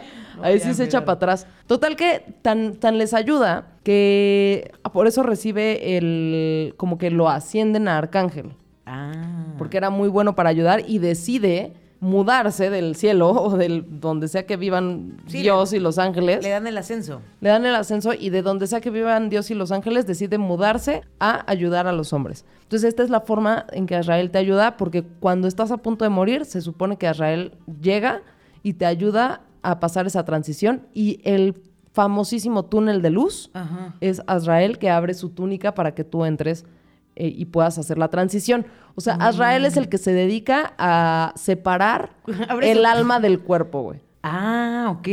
Ahí 0.42 0.58
sí 0.58 0.74
se 0.74 0.84
echa 0.84 1.04
para 1.04 1.14
atrás. 1.16 1.46
Total 1.66 1.94
que 1.94 2.24
tan, 2.42 2.76
tan 2.76 2.98
les 2.98 3.14
ayuda 3.14 3.68
que 3.84 4.72
por 4.92 5.06
eso 5.06 5.22
recibe 5.22 5.96
el... 5.96 6.74
como 6.76 6.98
que 6.98 7.10
lo 7.10 7.28
ascienden 7.28 7.86
a 7.88 7.98
arcángel. 7.98 8.52
Ah. 8.88 9.12
Porque 9.58 9.76
era 9.76 9.90
muy 9.90 10.08
bueno 10.08 10.34
para 10.34 10.48
ayudar 10.50 10.82
y 10.86 10.98
decide 10.98 11.74
mudarse 12.00 12.70
del 12.70 12.94
cielo 12.94 13.30
o 13.42 13.56
del 13.56 14.00
donde 14.00 14.28
sea 14.28 14.46
que 14.46 14.56
vivan 14.56 15.18
Sí, 15.26 15.42
Dios 15.42 15.72
y 15.72 15.78
los 15.78 15.98
ángeles. 15.98 16.42
Le 16.42 16.50
dan 16.50 16.66
el 16.66 16.78
ascenso. 16.78 17.20
Le 17.40 17.50
dan 17.50 17.66
el 17.66 17.74
ascenso 17.74 18.14
y 18.14 18.30
de 18.30 18.42
donde 18.42 18.66
sea 18.66 18.80
que 18.80 18.90
vivan 18.90 19.30
Dios 19.30 19.50
y 19.50 19.54
los 19.54 19.72
ángeles 19.72 20.06
decide 20.06 20.38
mudarse 20.38 21.02
a 21.20 21.50
ayudar 21.50 21.86
a 21.86 21.92
los 21.92 22.12
hombres. 22.12 22.44
Entonces 22.62 22.88
esta 22.88 23.02
es 23.02 23.10
la 23.10 23.20
forma 23.20 23.66
en 23.72 23.86
que 23.86 23.98
Israel 23.98 24.30
te 24.30 24.38
ayuda 24.38 24.76
porque 24.76 25.02
cuando 25.02 25.48
estás 25.48 25.70
a 25.70 25.78
punto 25.78 26.04
de 26.04 26.10
morir 26.10 26.44
se 26.44 26.60
supone 26.60 26.96
que 26.96 27.10
Israel 27.10 27.52
llega 27.80 28.22
y 28.62 28.74
te 28.74 28.86
ayuda 28.86 29.42
a 29.62 29.80
pasar 29.80 30.06
esa 30.06 30.24
transición 30.24 30.86
y 30.94 31.20
el 31.24 31.60
famosísimo 31.92 32.64
túnel 32.64 33.02
de 33.02 33.10
luz 33.10 33.50
Ajá. 33.54 33.96
es 34.00 34.22
Azrael 34.26 34.78
que 34.78 34.88
abre 34.88 35.14
su 35.14 35.30
túnica 35.30 35.74
para 35.74 35.94
que 35.94 36.04
tú 36.04 36.24
entres 36.24 36.64
eh, 37.18 37.32
y 37.36 37.44
puedas 37.46 37.76
hacer 37.78 37.98
la 37.98 38.08
transición. 38.08 38.66
O 38.94 39.00
sea, 39.00 39.14
Azrael 39.14 39.64
es 39.64 39.76
el 39.76 39.88
que 39.88 39.98
se 39.98 40.12
dedica 40.12 40.72
a 40.78 41.32
separar 41.36 42.10
Abre 42.48 42.70
el 42.72 42.86
alma 42.86 43.20
del 43.20 43.40
cuerpo, 43.40 43.82
güey. 43.82 44.00
Ah, 44.22 44.86
ok. 44.90 45.08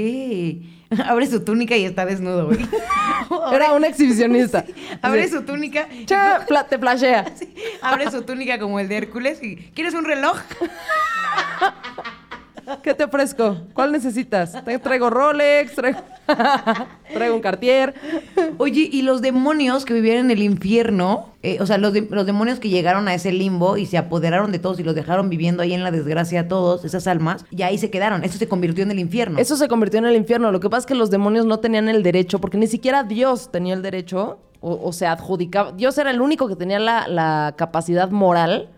Abre 1.07 1.27
su 1.27 1.43
túnica 1.43 1.75
y 1.75 1.83
está 1.85 2.05
desnudo, 2.05 2.45
güey. 2.47 2.59
Era 3.53 3.73
un 3.73 3.83
exhibicionista. 3.85 4.63
Abre 5.01 5.27
Sí. 5.27 5.33
su 5.33 5.41
túnica. 5.43 5.87
Cha, 6.05 6.45
fla- 6.47 6.67
te 6.67 6.77
flashea. 6.77 7.25
Sí, 7.35 7.53
Abre 7.81 8.09
su 8.11 8.21
túnica 8.21 8.59
como 8.59 8.79
el 8.79 8.87
de 8.87 8.97
Hércules 8.97 9.41
y 9.43 9.55
¿quieres 9.73 9.93
un 9.93 10.05
reloj? 10.05 10.37
¿Qué 12.81 12.93
te 12.93 13.03
ofrezco? 13.03 13.57
¿Cuál 13.73 13.91
necesitas? 13.91 14.63
Te 14.63 14.79
traigo 14.79 15.09
Rolex, 15.09 15.75
traigo, 15.75 15.99
traigo 17.13 17.35
un 17.35 17.41
Cartier. 17.41 17.93
Oye, 18.57 18.89
y 18.91 19.01
los 19.03 19.21
demonios 19.21 19.85
que 19.85 19.93
vivían 19.93 20.17
en 20.17 20.31
el 20.31 20.41
infierno, 20.41 21.29
eh, 21.43 21.57
o 21.59 21.65
sea, 21.65 21.77
los, 21.77 21.93
de- 21.93 22.07
los 22.09 22.25
demonios 22.25 22.59
que 22.59 22.69
llegaron 22.69 23.07
a 23.07 23.13
ese 23.13 23.31
limbo 23.31 23.77
y 23.77 23.85
se 23.85 23.97
apoderaron 23.97 24.51
de 24.51 24.59
todos 24.59 24.79
y 24.79 24.83
los 24.83 24.95
dejaron 24.95 25.29
viviendo 25.29 25.61
ahí 25.63 25.73
en 25.73 25.83
la 25.83 25.91
desgracia 25.91 26.41
a 26.41 26.47
todos, 26.47 26.85
esas 26.85 27.05
almas, 27.07 27.45
y 27.51 27.61
ahí 27.61 27.77
se 27.77 27.89
quedaron. 27.91 28.23
Eso 28.23 28.37
se 28.37 28.47
convirtió 28.47 28.83
en 28.83 28.91
el 28.91 28.99
infierno. 28.99 29.37
Eso 29.39 29.55
se 29.57 29.67
convirtió 29.67 29.99
en 29.99 30.05
el 30.05 30.15
infierno. 30.15 30.51
Lo 30.51 30.59
que 30.59 30.69
pasa 30.69 30.81
es 30.81 30.85
que 30.87 30.95
los 30.95 31.11
demonios 31.11 31.45
no 31.45 31.59
tenían 31.59 31.87
el 31.89 32.01
derecho, 32.03 32.39
porque 32.39 32.57
ni 32.57 32.67
siquiera 32.67 33.03
Dios 33.03 33.51
tenía 33.51 33.73
el 33.75 33.81
derecho, 33.81 34.39
o, 34.65 34.87
o 34.87 34.91
se 34.91 35.05
adjudicaba. 35.05 35.73
Dios 35.73 35.95
era 35.99 36.09
el 36.09 36.19
único 36.19 36.47
que 36.47 36.55
tenía 36.55 36.79
la, 36.79 37.07
la 37.07 37.53
capacidad 37.55 38.09
moral 38.09 38.69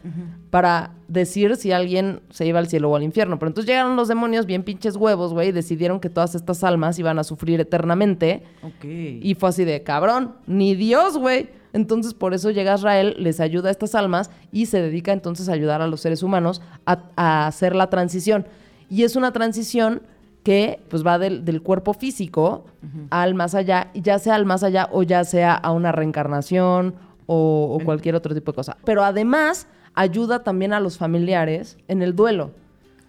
para 0.49 0.91
decir 1.07 1.55
si 1.55 1.71
alguien 1.71 2.19
se 2.29 2.45
iba 2.45 2.59
al 2.59 2.67
cielo 2.67 2.91
o 2.91 2.95
al 2.97 3.03
infierno. 3.03 3.39
Pero 3.39 3.51
entonces 3.51 3.69
llegaron 3.69 3.95
los 3.95 4.09
demonios 4.09 4.45
bien 4.45 4.63
pinches 4.63 4.97
huevos, 4.97 5.31
güey, 5.31 5.49
y 5.49 5.51
decidieron 5.53 6.01
que 6.01 6.09
todas 6.09 6.35
estas 6.35 6.61
almas 6.65 6.99
iban 6.99 7.19
a 7.19 7.23
sufrir 7.23 7.61
eternamente. 7.61 8.43
Ok. 8.63 8.83
Y 8.83 9.33
fue 9.39 9.47
así 9.47 9.63
de, 9.63 9.81
cabrón, 9.83 10.35
ni 10.45 10.75
Dios, 10.75 11.17
güey. 11.17 11.51
Entonces, 11.71 12.13
por 12.13 12.33
eso 12.33 12.51
llega 12.51 12.75
Israel, 12.75 13.15
les 13.17 13.39
ayuda 13.39 13.69
a 13.69 13.71
estas 13.71 13.95
almas 13.95 14.29
y 14.51 14.65
se 14.65 14.81
dedica 14.81 15.13
entonces 15.13 15.47
a 15.47 15.53
ayudar 15.53 15.81
a 15.81 15.87
los 15.87 16.01
seres 16.01 16.21
humanos 16.21 16.61
a, 16.85 17.03
a 17.15 17.47
hacer 17.47 17.75
la 17.77 17.89
transición. 17.89 18.45
Y 18.89 19.03
es 19.03 19.15
una 19.15 19.31
transición 19.31 20.01
que 20.47 20.79
pues 20.87 21.05
va 21.05 21.19
del, 21.19 21.43
del 21.43 21.61
cuerpo 21.61 21.93
físico 21.93 22.63
al 23.09 23.35
más 23.35 23.53
allá, 23.53 23.91
ya 23.93 24.17
sea 24.17 24.35
al 24.35 24.45
más 24.45 24.63
allá 24.63 24.87
o 24.93 25.03
ya 25.03 25.25
sea 25.25 25.53
a 25.53 25.73
una 25.73 25.91
reencarnación 25.91 26.95
o, 27.25 27.77
o 27.77 27.83
cualquier 27.83 28.15
otro 28.15 28.33
tipo 28.33 28.53
de 28.53 28.55
cosa. 28.55 28.77
Pero 28.85 29.03
además 29.03 29.67
ayuda 29.93 30.45
también 30.45 30.71
a 30.71 30.79
los 30.79 30.97
familiares 30.97 31.75
en 31.89 32.01
el 32.01 32.15
duelo. 32.15 32.51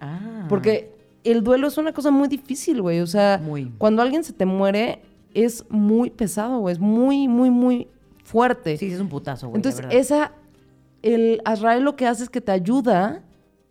Ah. 0.01 0.47
Porque 0.49 0.93
el 1.23 1.45
duelo 1.45 1.69
es 1.69 1.79
una 1.79 1.93
cosa 1.93 2.11
muy 2.11 2.27
difícil, 2.27 2.83
güey. 2.83 2.99
O 2.99 3.07
sea, 3.07 3.41
Muy. 3.41 3.73
cuando 3.79 4.03
alguien 4.03 4.25
se 4.25 4.33
te 4.33 4.45
muere 4.45 5.01
es 5.33 5.65
muy 5.69 6.11
pesado, 6.11 6.59
güey. 6.59 6.73
Es 6.73 6.81
muy, 6.81 7.29
muy, 7.29 7.53
muy 7.53 7.87
fuerte. 8.25 8.79
Sí, 8.79 8.91
es 8.91 8.99
un 8.99 9.09
putazo, 9.09 9.47
güey. 9.47 9.59
Entonces, 9.59 9.87
esa, 9.91 10.33
el 11.03 11.41
Azrael 11.45 11.85
lo 11.85 11.95
que 11.95 12.09
hace 12.09 12.25
es 12.25 12.31
que 12.31 12.41
te 12.41 12.51
ayuda 12.51 13.23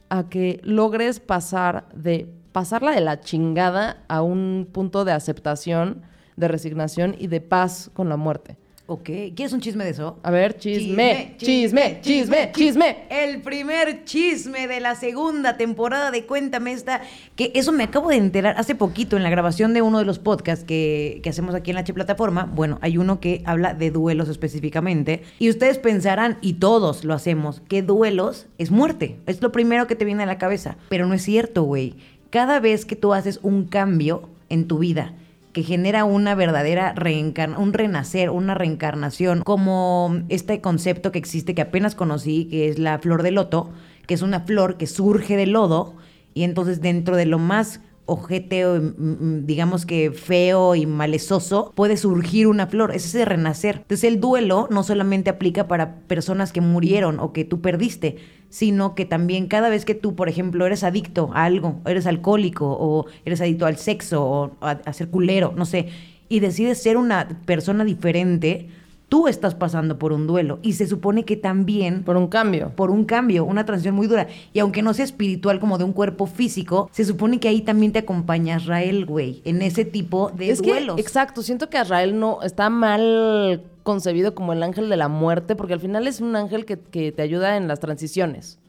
a 0.08 0.30
que 0.30 0.62
logres 0.64 1.20
pasar 1.20 1.90
de 1.94 2.30
pasarla 2.58 2.90
de 2.90 3.02
la 3.02 3.22
chingada 3.22 3.98
a 4.08 4.24
un 4.24 4.68
punto 4.72 5.06
de 5.06 5.12
aceptación, 5.12 6.02
de 6.38 6.48
resignación 6.48 7.16
y 7.20 7.28
de 7.28 7.40
paz 7.40 7.92
con 7.94 8.10
la 8.10 8.18
muerte. 8.18 8.58
Ok. 8.88 9.04
¿Quieres 9.36 9.52
un 9.52 9.60
chisme 9.60 9.84
de 9.84 9.92
eso? 9.92 10.18
A 10.24 10.32
ver, 10.32 10.58
chisme, 10.58 11.36
chisme, 11.38 12.00
chisme, 12.02 12.52
chisme. 12.54 12.98
El 13.10 13.42
primer 13.42 14.06
chisme 14.06 14.68
de 14.68 14.80
la 14.80 14.96
segunda 14.96 15.58
temporada 15.58 16.10
de 16.10 16.26
Cuéntame 16.26 16.72
esta, 16.72 17.02
que 17.36 17.52
eso 17.54 17.74
me 17.74 17.84
acabo 17.84 18.10
de 18.10 18.16
enterar 18.16 18.56
hace 18.58 18.76
poquito 18.76 19.18
en 19.18 19.24
la 19.24 19.30
grabación 19.30 19.74
de 19.74 19.82
uno 19.82 20.00
de 20.00 20.06
los 20.06 20.20
podcasts 20.20 20.64
que, 20.64 21.20
que 21.22 21.30
hacemos 21.30 21.54
aquí 21.54 21.72
en 21.72 21.76
la 21.76 21.82
H 21.82 21.94
plataforma. 21.94 22.46
Bueno, 22.46 22.80
hay 22.82 22.98
uno 22.98 23.20
que 23.20 23.44
habla 23.46 23.74
de 23.74 23.92
duelos 23.92 24.30
específicamente 24.30 25.22
y 25.38 25.50
ustedes 25.50 25.78
pensarán, 25.78 26.38
y 26.42 26.54
todos 26.54 27.04
lo 27.04 27.14
hacemos, 27.14 27.62
que 27.68 27.84
duelos 27.84 28.48
es 28.58 28.72
muerte. 28.72 29.20
Es 29.28 29.42
lo 29.42 29.52
primero 29.52 29.86
que 29.86 29.96
te 29.96 30.06
viene 30.06 30.24
a 30.24 30.28
la 30.28 30.38
cabeza, 30.38 30.78
pero 30.88 31.06
no 31.06 31.14
es 31.14 31.22
cierto, 31.22 31.64
güey. 31.64 31.98
Cada 32.38 32.60
vez 32.60 32.86
que 32.86 32.96
tú 32.96 33.16
haces 33.16 33.40
un 33.42 33.66
cambio 33.66 34.30
en 34.50 34.68
tu 34.68 34.78
vida, 34.78 35.16
que 35.54 35.64
genera 35.64 36.06
una 36.06 36.36
verdadera 36.36 36.94
reencarnación, 36.94 37.68
un 37.68 37.74
renacer, 37.74 38.30
una 38.30 38.54
reencarnación, 38.54 39.42
como 39.42 40.22
este 40.30 40.62
concepto 40.62 41.12
que 41.12 41.18
existe 41.18 41.56
que 41.56 41.64
apenas 41.64 41.96
conocí, 41.96 42.46
que 42.46 42.70
es 42.70 42.78
la 42.78 43.00
flor 43.00 43.24
de 43.24 43.32
loto, 43.32 43.72
que 44.06 44.14
es 44.14 44.22
una 44.22 44.42
flor 44.42 44.78
que 44.78 44.86
surge 44.86 45.36
del 45.36 45.54
lodo 45.54 45.96
y 46.36 46.44
entonces 46.44 46.80
dentro 46.80 47.16
de 47.16 47.26
lo 47.26 47.40
más 47.40 47.80
ojeteo, 48.08 48.82
mm, 48.82 49.04
mm, 49.04 49.46
digamos 49.46 49.86
que 49.86 50.12
feo 50.12 50.74
y 50.74 50.86
malezoso, 50.88 51.72
puede 51.76 51.98
surgir 51.98 52.48
una 52.48 52.66
flor, 52.68 52.96
es 52.96 53.06
ese 53.06 53.26
renacer. 53.26 53.78
Entonces 53.78 54.06
el 54.06 54.20
duelo 54.20 54.68
no 54.72 54.82
solamente 54.82 55.30
aplica 55.30 55.68
para 55.68 56.00
personas 56.08 56.52
que 56.52 56.62
murieron 56.62 57.20
o 57.20 57.34
que 57.34 57.46
tú 57.46 57.62
perdiste, 57.62 58.18
sino 58.50 58.96
que 58.96 59.06
también 59.06 59.48
cada 59.48 59.70
vez 59.70 59.86
que 59.86 59.94
tú, 59.94 60.16
por 60.16 60.30
ejemplo, 60.30 60.66
eres 60.66 60.84
adicto 60.84 61.30
a 61.34 61.44
algo, 61.44 61.82
eres 61.86 62.08
alcohólico 62.08 62.66
o 62.80 63.06
eres 63.26 63.42
adicto 63.42 63.66
al 63.66 63.78
sexo 63.78 64.26
o 64.26 64.52
a, 64.62 64.72
a 64.72 64.94
ser 64.94 65.10
culero, 65.10 65.54
no 65.56 65.66
sé, 65.66 65.90
y 66.30 66.40
decides 66.40 66.82
ser 66.82 66.98
una 66.98 67.28
persona 67.46 67.84
diferente, 67.84 68.70
tú 69.10 69.28
estás 69.28 69.56
pasando 69.56 69.98
por 69.98 70.12
un 70.12 70.28
duelo 70.28 70.60
y 70.62 70.74
se 70.74 70.86
supone 70.88 71.24
que 71.24 71.38
también 71.38 72.04
Por 72.04 72.18
un 72.18 72.28
cambio. 72.28 72.72
por 72.76 72.92
un 72.92 73.06
cambio, 73.06 73.46
una 73.46 73.66
transición 73.66 73.96
muy 73.96 74.08
dura. 74.08 74.28
Y 74.54 74.60
aunque 74.60 74.82
no 74.82 74.94
sea 74.94 75.06
espiritual 75.06 75.60
como 75.60 75.78
de 75.78 75.86
un 75.86 75.94
cuerpo 75.94 76.26
físico, 76.28 76.90
se 76.92 77.06
supone 77.06 77.40
que 77.40 77.48
ahí 77.48 77.62
también 77.62 77.92
te 77.92 78.00
acompaña 78.00 78.58
Israel, 78.58 79.06
güey, 79.06 79.42
en 79.46 79.62
ese 79.62 79.86
tipo 79.86 80.32
de 80.32 80.50
es 80.52 80.62
que, 80.62 80.72
duelos. 80.72 81.00
exacto, 81.00 81.42
siento 81.42 81.70
que 81.70 81.78
Azrael 81.78 82.20
no 82.20 82.42
está 82.44 82.70
mal 82.70 83.64
concebido 83.84 84.36
como 84.36 84.52
el 84.52 84.62
ángel 84.64 84.90
de 84.90 84.98
la 84.98 85.08
muerte, 85.08 85.56
porque 85.56 85.74
al 85.74 85.80
final 85.80 86.08
es 86.08 86.20
un 86.20 86.36
ángel 86.36 86.66
que, 86.66 86.78
que 86.78 87.14
te 87.14 87.22
ayuda 87.22 87.56
en 87.56 87.70
las 87.70 87.80
transiciones, 87.80 88.60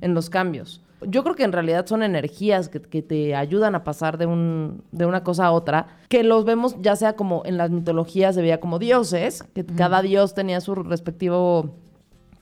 en 0.00 0.14
los 0.14 0.30
cambios. 0.30 0.80
Yo 1.06 1.22
creo 1.22 1.34
que 1.34 1.44
en 1.44 1.52
realidad 1.52 1.86
son 1.86 2.02
energías 2.02 2.68
que, 2.68 2.80
que 2.80 3.02
te 3.02 3.34
ayudan 3.34 3.74
a 3.74 3.84
pasar 3.84 4.16
de, 4.16 4.26
un, 4.26 4.82
de 4.90 5.06
una 5.06 5.22
cosa 5.22 5.46
a 5.46 5.52
otra, 5.52 5.86
que 6.08 6.24
los 6.24 6.44
vemos 6.44 6.76
ya 6.80 6.96
sea 6.96 7.14
como 7.14 7.42
en 7.44 7.58
las 7.58 7.70
mitologías 7.70 8.34
se 8.34 8.40
veía 8.40 8.60
como 8.60 8.78
dioses, 8.78 9.42
que 9.54 9.66
cada 9.66 10.00
dios 10.00 10.34
tenía 10.34 10.60
su 10.60 10.74
respectivo 10.74 11.76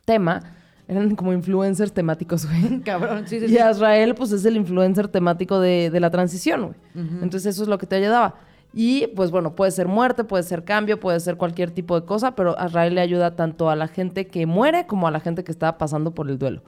tema, 0.05 0.43
eran 0.89 1.17
como 1.17 1.33
influencers 1.33 1.93
temáticos, 1.93 2.47
güey. 2.47 2.81
Cabrón, 2.85 3.27
sí, 3.27 3.41
sí, 3.41 3.53
Y. 3.53 3.59
Azrael, 3.59 4.15
pues 4.15 4.33
es 4.33 4.45
el 4.45 4.57
influencer 4.57 5.09
temático 5.09 5.59
de, 5.61 5.91
de 5.91 6.01
la 6.01 6.11
transición, 6.11 6.63
güey. 6.63 7.09
Entonces 7.23 7.47
eso 7.55 7.63
es 7.63 7.69
lo 7.69 7.79
que 7.79 7.87
te 7.87 7.97
ayudaba. 7.97 8.35
Y 8.75 9.09
pues 9.09 9.31
bueno, 9.31 9.55
puede 9.55 9.71
ser 9.71 9.87
muerte, 9.87 10.25
puede 10.25 10.43
ser 10.43 10.65
cambio, 10.65 10.99
puede 10.99 11.21
ser 11.21 11.37
cualquier 11.37 11.71
tipo 11.71 11.99
de 11.99 12.07
cosa, 12.07 12.35
pero 12.35 12.59
Azrael 12.59 12.95
le 12.95 13.03
ayuda 13.03 13.37
tanto 13.37 13.69
a 13.69 13.77
la 13.77 13.87
gente 13.87 14.27
que 14.27 14.47
muere 14.47 14.87
como 14.87 15.07
a 15.07 15.11
la 15.11 15.21
gente 15.21 15.45
que 15.45 15.53
está 15.53 15.77
pasando 15.79 16.15
por 16.15 16.31
el 16.31 16.39
duelo. 16.39 16.63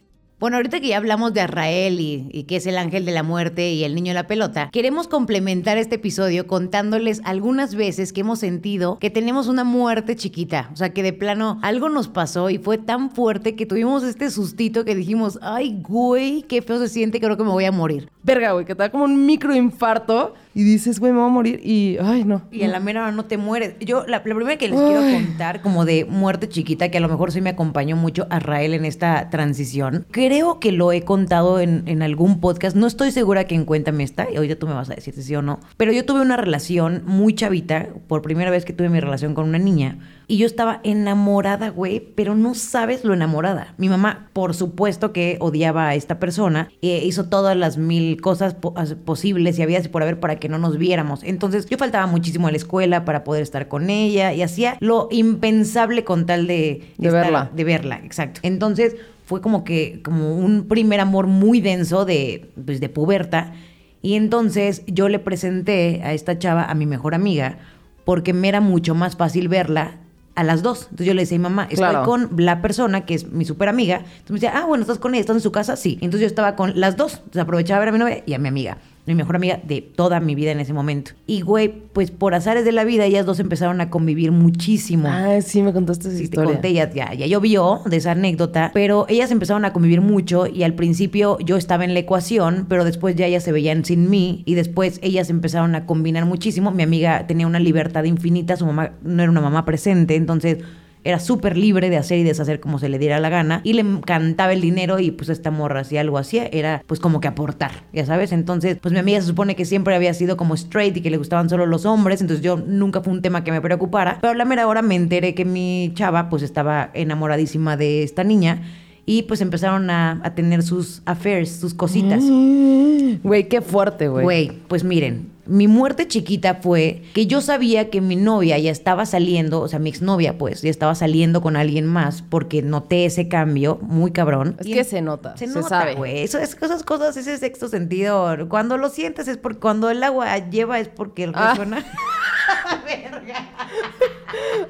Bueno, 0.45 0.59
ahorita 0.59 0.79
que 0.81 0.89
ya 0.89 0.99
hablamos 0.99 1.33
de 1.33 1.41
Arrael 1.41 1.99
y, 2.01 2.45
que 2.47 2.57
es 2.57 2.67
el 2.67 2.77
ángel 2.77 3.07
de 3.07 3.13
la 3.13 3.23
muerte 3.23 3.73
y 3.73 3.83
el 3.83 3.95
niño 3.95 4.11
de 4.11 4.17
la 4.17 4.27
pelota, 4.27 4.69
queremos 4.71 5.09
complementar 5.09 5.79
este 5.79 5.95
episodio 5.95 6.47
contándoles 6.47 7.23
algunas 7.25 7.75
veces 7.75 8.13
que 8.13 8.21
hemos 8.21 8.41
sentido 8.41 8.99
que 8.99 9.09
tenemos 9.09 9.49
una 9.49 9.65
muerte 9.65 10.17
chiquita. 10.17 10.69
O 10.75 10.77
sea, 10.77 10.93
que 10.93 11.03
de 11.03 11.15
plano 11.15 11.59
algo 11.63 11.89
nos 11.89 12.09
pasó 12.09 12.51
y 12.51 12.59
fue 12.59 12.77
tan 12.77 13.11
fuerte 13.11 13.57
que 13.57 13.65
tuvimos 13.65 14.03
este 14.03 14.29
sustito 14.29 14.85
que 14.85 14.95
dijimos, 14.95 15.39
ay, 15.41 15.79
güey, 15.81 16.43
qué 16.43 16.61
feo 16.61 16.79
se 16.79 16.91
siente, 16.91 17.21
creo 17.21 17.39
que 17.39 17.45
me 17.45 17.49
voy 17.49 17.65
a 17.65 17.73
morir. 17.73 18.11
Verga, 18.23 18.53
güey, 18.53 18.67
que 18.67 18.75
te 18.75 18.91
como 18.91 19.05
un 19.05 19.25
microinfarto 19.25 20.35
y 20.55 20.63
dices, 20.63 21.01
güey, 21.01 21.13
me 21.13 21.19
voy 21.19 21.29
a 21.29 21.33
morir 21.33 21.61
y, 21.65 21.97
ay, 22.01 22.25
no. 22.25 22.43
Y 22.53 22.63
a 22.63 22.69
la 22.69 22.79
mera 22.81 23.11
no 23.11 23.25
te 23.25 23.37
mueres. 23.37 23.75
Yo, 23.81 24.05
la, 24.07 24.19
la 24.19 24.23
primera 24.23 24.57
que 24.57 24.69
les 24.69 24.81
quiero 24.81 25.01
contar, 25.01 25.61
como 25.63 25.85
de 25.85 26.05
muerte 26.05 26.49
chiquita, 26.49 26.91
que 26.91 26.99
a 26.99 27.01
lo 27.01 27.09
mejor 27.09 27.33
sí 27.33 27.41
me 27.41 27.51
acompañó 27.51 27.97
mucho 27.97 28.27
a 28.31 28.39
Rael 28.39 28.75
en 28.75 28.85
esta 28.85 29.31
transición. 29.31 30.07
Creo 30.11 30.61
que 30.61 30.71
lo 30.73 30.93
he 30.93 31.03
contado 31.03 31.59
en, 31.61 31.83
en 31.87 32.03
algún 32.03 32.41
podcast. 32.41 32.77
No 32.77 32.87
estoy 32.87 33.11
segura 33.11 33.45
que 33.45 33.55
en 33.55 33.65
Cuéntame 33.65 34.05
está. 34.05 34.31
Y 34.31 34.37
ahorita 34.37 34.57
tú 34.57 34.67
me 34.69 34.75
vas 34.75 34.91
a 34.91 34.95
decir 34.95 35.13
si 35.15 35.23
sí 35.23 35.35
o 35.35 35.43
no. 35.43 35.59
Pero 35.77 35.93
yo 35.93 36.05
tuve 36.05 36.21
una 36.21 36.37
relación 36.37 37.03
muy 37.05 37.35
chavita. 37.35 37.89
Por 38.07 38.23
primera 38.23 38.51
vez 38.51 38.65
que 38.65 38.73
tuve 38.73 38.89
mi 38.89 39.01
relación 39.01 39.35
con 39.35 39.49
una 39.49 39.59
niña. 39.59 39.99
Y 40.27 40.39
yo 40.39 40.47
estaba 40.47 40.81
enamorada, 40.85 41.69
güey, 41.69 42.01
pero 42.01 42.35
no 42.35 42.55
sabes 42.55 43.05
lo 43.05 43.13
enamorada. 43.13 43.75
Mi 43.77 43.89
mamá, 43.89 44.31
por 44.33 44.55
supuesto 44.55 45.13
que 45.13 45.37
odiaba 45.41 45.89
a 45.89 45.95
esta 45.95 46.19
persona, 46.19 46.71
eh, 46.81 47.03
hizo 47.05 47.29
todas 47.29 47.57
las 47.57 47.77
mil 47.77 48.21
cosas 48.21 48.55
po- 48.55 48.73
as- 48.77 48.95
posibles 48.95 49.59
y 49.59 49.63
había 49.63 49.83
por 49.91 50.03
haber 50.03 50.21
para 50.21 50.37
que 50.37 50.49
no 50.49 50.59
nos 50.59 50.79
viéramos. 50.79 51.23
Entonces 51.25 51.67
yo 51.67 51.77
faltaba 51.77 52.07
muchísimo 52.07 52.49
a 52.49 52.51
la 52.51 52.57
escuela 52.57 53.05
para 53.05 53.23
poder 53.25 53.43
estar 53.43 53.69
con 53.69 53.91
ella 53.91 54.33
y 54.33 54.41
hacía 54.43 54.77
lo 54.81 55.09
impensable 55.11 56.05
con 56.05 56.25
tal 56.27 56.47
de... 56.47 56.91
De 56.97 57.11
verla. 57.11 57.51
De 57.55 57.65
verla, 57.65 58.01
exacto. 58.03 58.41
Entonces 58.43 58.97
fue 59.27 59.41
como 59.43 59.65
que, 59.65 60.01
como 60.03 60.37
un 60.37 60.69
primer 60.69 61.01
amor 61.01 61.27
muy 61.27 61.61
denso 61.61 62.05
de, 62.07 62.51
pues, 62.65 62.81
de 62.81 62.89
puberta. 62.89 63.53
Y 64.01 64.15
entonces 64.15 64.83
yo 64.87 65.09
le 65.09 65.19
presenté 65.19 66.01
a 66.05 66.13
esta 66.15 66.39
chava, 66.39 66.65
a 66.65 66.75
mi 66.75 66.87
mejor 66.87 67.15
amiga, 67.15 67.59
porque 68.05 68.33
me 68.33 68.49
era 68.49 68.61
mucho 68.61 68.95
más 68.95 69.17
fácil 69.17 69.49
verla 69.49 69.99
a 70.35 70.43
las 70.45 70.63
dos. 70.63 70.83
Entonces 70.85 71.07
yo 71.07 71.15
le 71.15 71.23
decía, 71.23 71.39
mamá, 71.39 71.63
estoy 71.65 71.77
Claro. 71.79 72.03
con 72.05 72.31
la 72.37 72.61
persona 72.61 73.07
que 73.07 73.15
es 73.15 73.31
mi 73.31 73.45
súper 73.45 73.69
amiga. 73.69 73.99
Entonces 73.99 74.31
me 74.31 74.35
decía, 74.37 74.53
ah, 74.57 74.65
bueno, 74.67 74.83
¿estás 74.83 74.99
con 74.99 75.15
ella? 75.15 75.21
¿Estás 75.21 75.37
en 75.37 75.43
su 75.43 75.53
casa? 75.53 75.77
Sí. 75.77 75.99
Entonces 76.01 76.23
yo 76.23 76.27
estaba 76.27 76.57
con 76.57 76.79
las 76.81 76.97
dos. 76.97 77.15
Entonces 77.19 77.43
aprovechaba 77.43 77.77
a 77.77 77.81
ver 77.81 77.89
a 77.91 77.93
mi 77.93 77.99
novia 77.99 78.23
y 78.27 78.35
a 78.35 78.39
mi 78.39 78.49
amiga. 78.49 78.79
Mi 79.07 79.15
mejor 79.15 79.37
amiga 79.37 79.61
de 79.63 79.83
toda 79.83 80.19
mi 80.21 80.35
vida 80.35 80.51
en 80.53 80.61
ese 80.61 80.73
momento. 80.73 81.11
Y, 81.27 81.43
güey, 81.43 81.69
pues 81.93 82.11
por 82.11 82.35
azares 82.35 82.65
de 82.65 82.73
la 82.73 82.85
vida, 82.85 83.05
ellas 83.05 83.27
dos 83.27 83.39
empezaron 83.39 83.81
a 83.83 83.91
convivir 83.91 84.33
muchísimo. 84.33 85.09
Ay, 85.11 85.43
sí, 85.43 85.61
me 85.63 85.75
contaste 85.75 86.09
esa 86.09 86.13
Sí, 86.17 86.23
te 86.23 86.25
historia. 86.25 86.53
conté, 86.55 86.73
ya, 86.73 86.91
ya, 86.91 87.13
ya 87.13 87.27
llovió 87.27 87.81
de 87.85 87.99
esa 87.99 88.13
anécdota, 88.13 88.71
pero 88.73 89.05
ellas 89.11 89.31
empezaron 89.31 89.65
a 89.67 89.73
convivir 89.75 90.01
mucho 90.01 90.47
y 90.47 90.63
al 90.63 90.73
principio 90.75 91.37
yo 91.41 91.57
estaba 91.59 91.85
en 91.85 91.93
la 91.93 92.01
ecuación, 92.01 92.65
pero 92.69 92.85
después 92.85 93.15
ya 93.15 93.27
ellas 93.27 93.43
se 93.43 93.53
veían 93.53 93.85
sin 93.85 94.09
mí 94.09 94.43
y 94.47 94.55
después 94.55 94.99
ellas 95.03 95.29
empezaron 95.29 95.75
a 95.75 95.85
combinar 95.85 96.25
muchísimo. 96.25 96.71
Mi 96.71 96.83
amiga 96.83 97.27
tenía 97.27 97.47
una 97.47 97.59
libertad 97.61 98.05
infinita, 98.05 98.57
su 98.57 98.65
mamá 98.65 98.93
no 99.03 99.23
era 99.23 99.31
una 99.31 99.43
mamá 99.43 99.67
presente, 99.67 100.15
entonces 100.17 100.59
era 101.05 101.21
súper 101.21 101.57
libre 101.57 101.91
de 101.91 101.99
hacer 101.99 102.19
y 102.19 102.25
deshacer 102.25 102.61
como 102.61 102.79
se 102.79 102.89
le 102.89 102.99
diera 102.99 103.21
la 103.21 103.29
gana 103.29 103.61
y 103.63 103.75
le 103.75 103.83
encantaba 103.83 104.53
el 104.53 104.61
dinero 104.61 104.99
y 104.99 105.11
pues 105.11 105.29
esta 105.29 105.51
morra 105.51 105.85
si 105.85 105.97
algo 105.99 106.19
hacía 106.19 106.47
era 106.47 106.83
pues 106.87 106.99
como 106.99 107.21
que 107.21 107.29
aportar, 107.29 107.85
ya 107.93 108.07
sabes, 108.07 108.33
entonces 108.33 108.79
pues 108.81 108.93
mi 108.93 108.99
amiga 108.99 109.21
se 109.21 109.27
supone 109.27 109.55
que 109.55 109.65
siempre 109.65 109.95
había 109.95 110.15
sido 110.15 110.37
como 110.37 110.55
straight 110.55 110.97
y 110.97 111.03
que 111.03 111.11
le 111.11 111.19
gustaban 111.19 111.49
solo 111.49 111.67
los 111.67 111.85
hombres, 111.87 112.21
entonces 112.21 112.43
yo 112.45 112.57
nunca 112.57 113.03
fue 113.03 113.13
un 113.13 113.23
tema 113.23 113.45
que 113.45 113.53
me 113.53 113.61
preocupara, 113.61 114.19
pero 114.21 114.33
a 114.33 114.37
la 114.37 114.45
mera 114.45 114.67
hora 114.67 114.83
me 114.83 114.97
enteré 114.97 115.35
que 115.35 115.45
mi 115.45 115.93
chava 115.95 116.29
pues 116.29 116.43
estaba 116.43 116.91
enamoradísima 116.95 117.77
de 117.77 118.03
esta 118.03 118.25
niña 118.25 118.63
y 119.07 119.23
pues 119.23 119.41
empezaron 119.41 119.91
a, 119.91 120.21
a 120.25 120.35
tener 120.35 120.63
sus 120.63 121.03
affairs, 121.05 121.51
sus 121.51 121.75
cositas. 121.75 122.23
Mm. 122.23 123.17
Güey, 123.23 123.49
qué 123.49 123.61
fuerte, 123.61 124.09
güey. 124.09 124.25
Güey, 124.25 124.53
pues 124.67 124.83
miren, 124.83 125.29
mi 125.47 125.69
muerte 125.69 126.09
chiquita 126.09 126.57
fue 126.57 127.03
que 127.15 127.27
yo 127.27 127.41
sabía 127.41 127.91
que 127.91 128.01
mi 128.01 128.17
novia 128.17 128.59
ya 128.59 128.71
estaba 128.71 129.07
saliendo, 129.07 129.61
o 129.61 129.69
sea, 129.69 129.79
mi 129.79 129.91
exnovia, 129.91 130.39
pues, 130.39 130.63
ya 130.63 130.71
estaba 130.71 130.95
saliendo 130.95 131.41
con 131.43 131.57
alguien 131.57 131.87
más 131.87 132.23
porque 132.23 132.63
noté 132.63 133.05
ese 133.05 133.29
cambio 133.29 133.79
muy 133.83 134.11
cabrón. 134.13 134.57
Es 134.61 134.67
Y 134.67 134.73
que 134.75 134.85
se 134.85 135.03
nota, 135.03 135.37
se, 135.37 135.47
se 135.47 135.59
nota, 135.59 135.93
güey. 135.95 136.23
Eso 136.23 136.39
es, 136.39 136.57
esas 136.61 136.83
cosas, 136.83 137.17
ese 137.17 137.37
sexto 137.39 137.69
sentido. 137.69 138.49
Cuando 138.49 138.77
lo 138.79 138.89
sientes 138.89 139.29
es 139.29 139.37
porque 139.37 139.59
cuando 139.61 139.91
el 139.91 140.03
agua 140.03 140.39
lleva 140.51 140.81
es 140.81 140.89
porque 140.89 141.25
el 141.25 141.33
Ah. 141.35 141.51
resuena. 141.51 141.85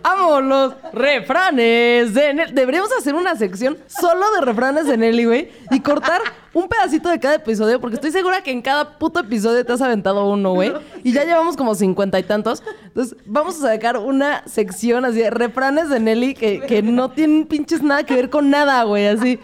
Amo 0.03 0.41
los 0.41 0.75
refranes 0.93 2.15
de 2.15 2.35
Nelly. 2.35 2.53
Deberíamos 2.53 2.91
hacer 2.99 3.15
una 3.15 3.37
sección 3.37 3.79
solo 3.87 4.33
de 4.33 4.41
refranes 4.43 4.87
de 4.87 4.97
Nelly, 4.97 5.25
güey. 5.25 5.51
Y 5.71 5.81
cortar 5.81 6.21
un 6.53 6.69
pedacito 6.69 7.09
de 7.09 7.19
cada 7.19 7.35
episodio, 7.35 7.81
porque 7.81 7.97
estoy 7.97 8.13
segura 8.13 8.43
que 8.43 8.53
en 8.53 8.63
cada 8.63 8.99
puto 8.99 9.21
episodio 9.21 9.65
te 9.65 9.73
has 9.73 9.81
aventado 9.81 10.29
uno, 10.29 10.53
güey. 10.53 10.73
Y 11.03 11.13
ya 11.13 11.25
llevamos 11.25 11.57
como 11.57 11.75
cincuenta 11.75 12.19
y 12.19 12.23
tantos. 12.23 12.63
Entonces, 12.85 13.17
vamos 13.25 13.57
a 13.57 13.73
sacar 13.73 13.97
una 13.97 14.47
sección 14.47 15.05
así 15.05 15.19
de 15.19 15.31
refranes 15.31 15.89
de 15.89 16.01
Nelly 16.01 16.35
que, 16.35 16.61
que 16.61 16.83
no 16.83 17.11
tienen 17.11 17.47
pinches 17.47 17.83
nada 17.83 18.05
que 18.05 18.15
ver 18.15 18.31
con 18.31 18.51
nada, 18.51 18.83
güey. 18.85 19.07
Así. 19.07 19.41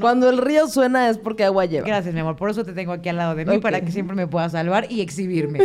Cuando 0.00 0.28
el 0.30 0.38
río 0.38 0.66
suena 0.66 1.08
es 1.08 1.18
porque 1.18 1.44
agua 1.44 1.66
lleva. 1.66 1.86
Gracias, 1.86 2.14
mi 2.14 2.20
amor. 2.20 2.36
Por 2.36 2.50
eso 2.50 2.64
te 2.64 2.72
tengo 2.72 2.92
aquí 2.92 3.08
al 3.08 3.16
lado 3.16 3.34
de 3.34 3.44
mí, 3.44 3.58
para 3.58 3.80
que 3.80 3.92
siempre 3.92 4.16
me 4.16 4.26
puedas 4.26 4.52
salvar 4.52 4.90
y 4.90 5.00
exhibirme. 5.00 5.60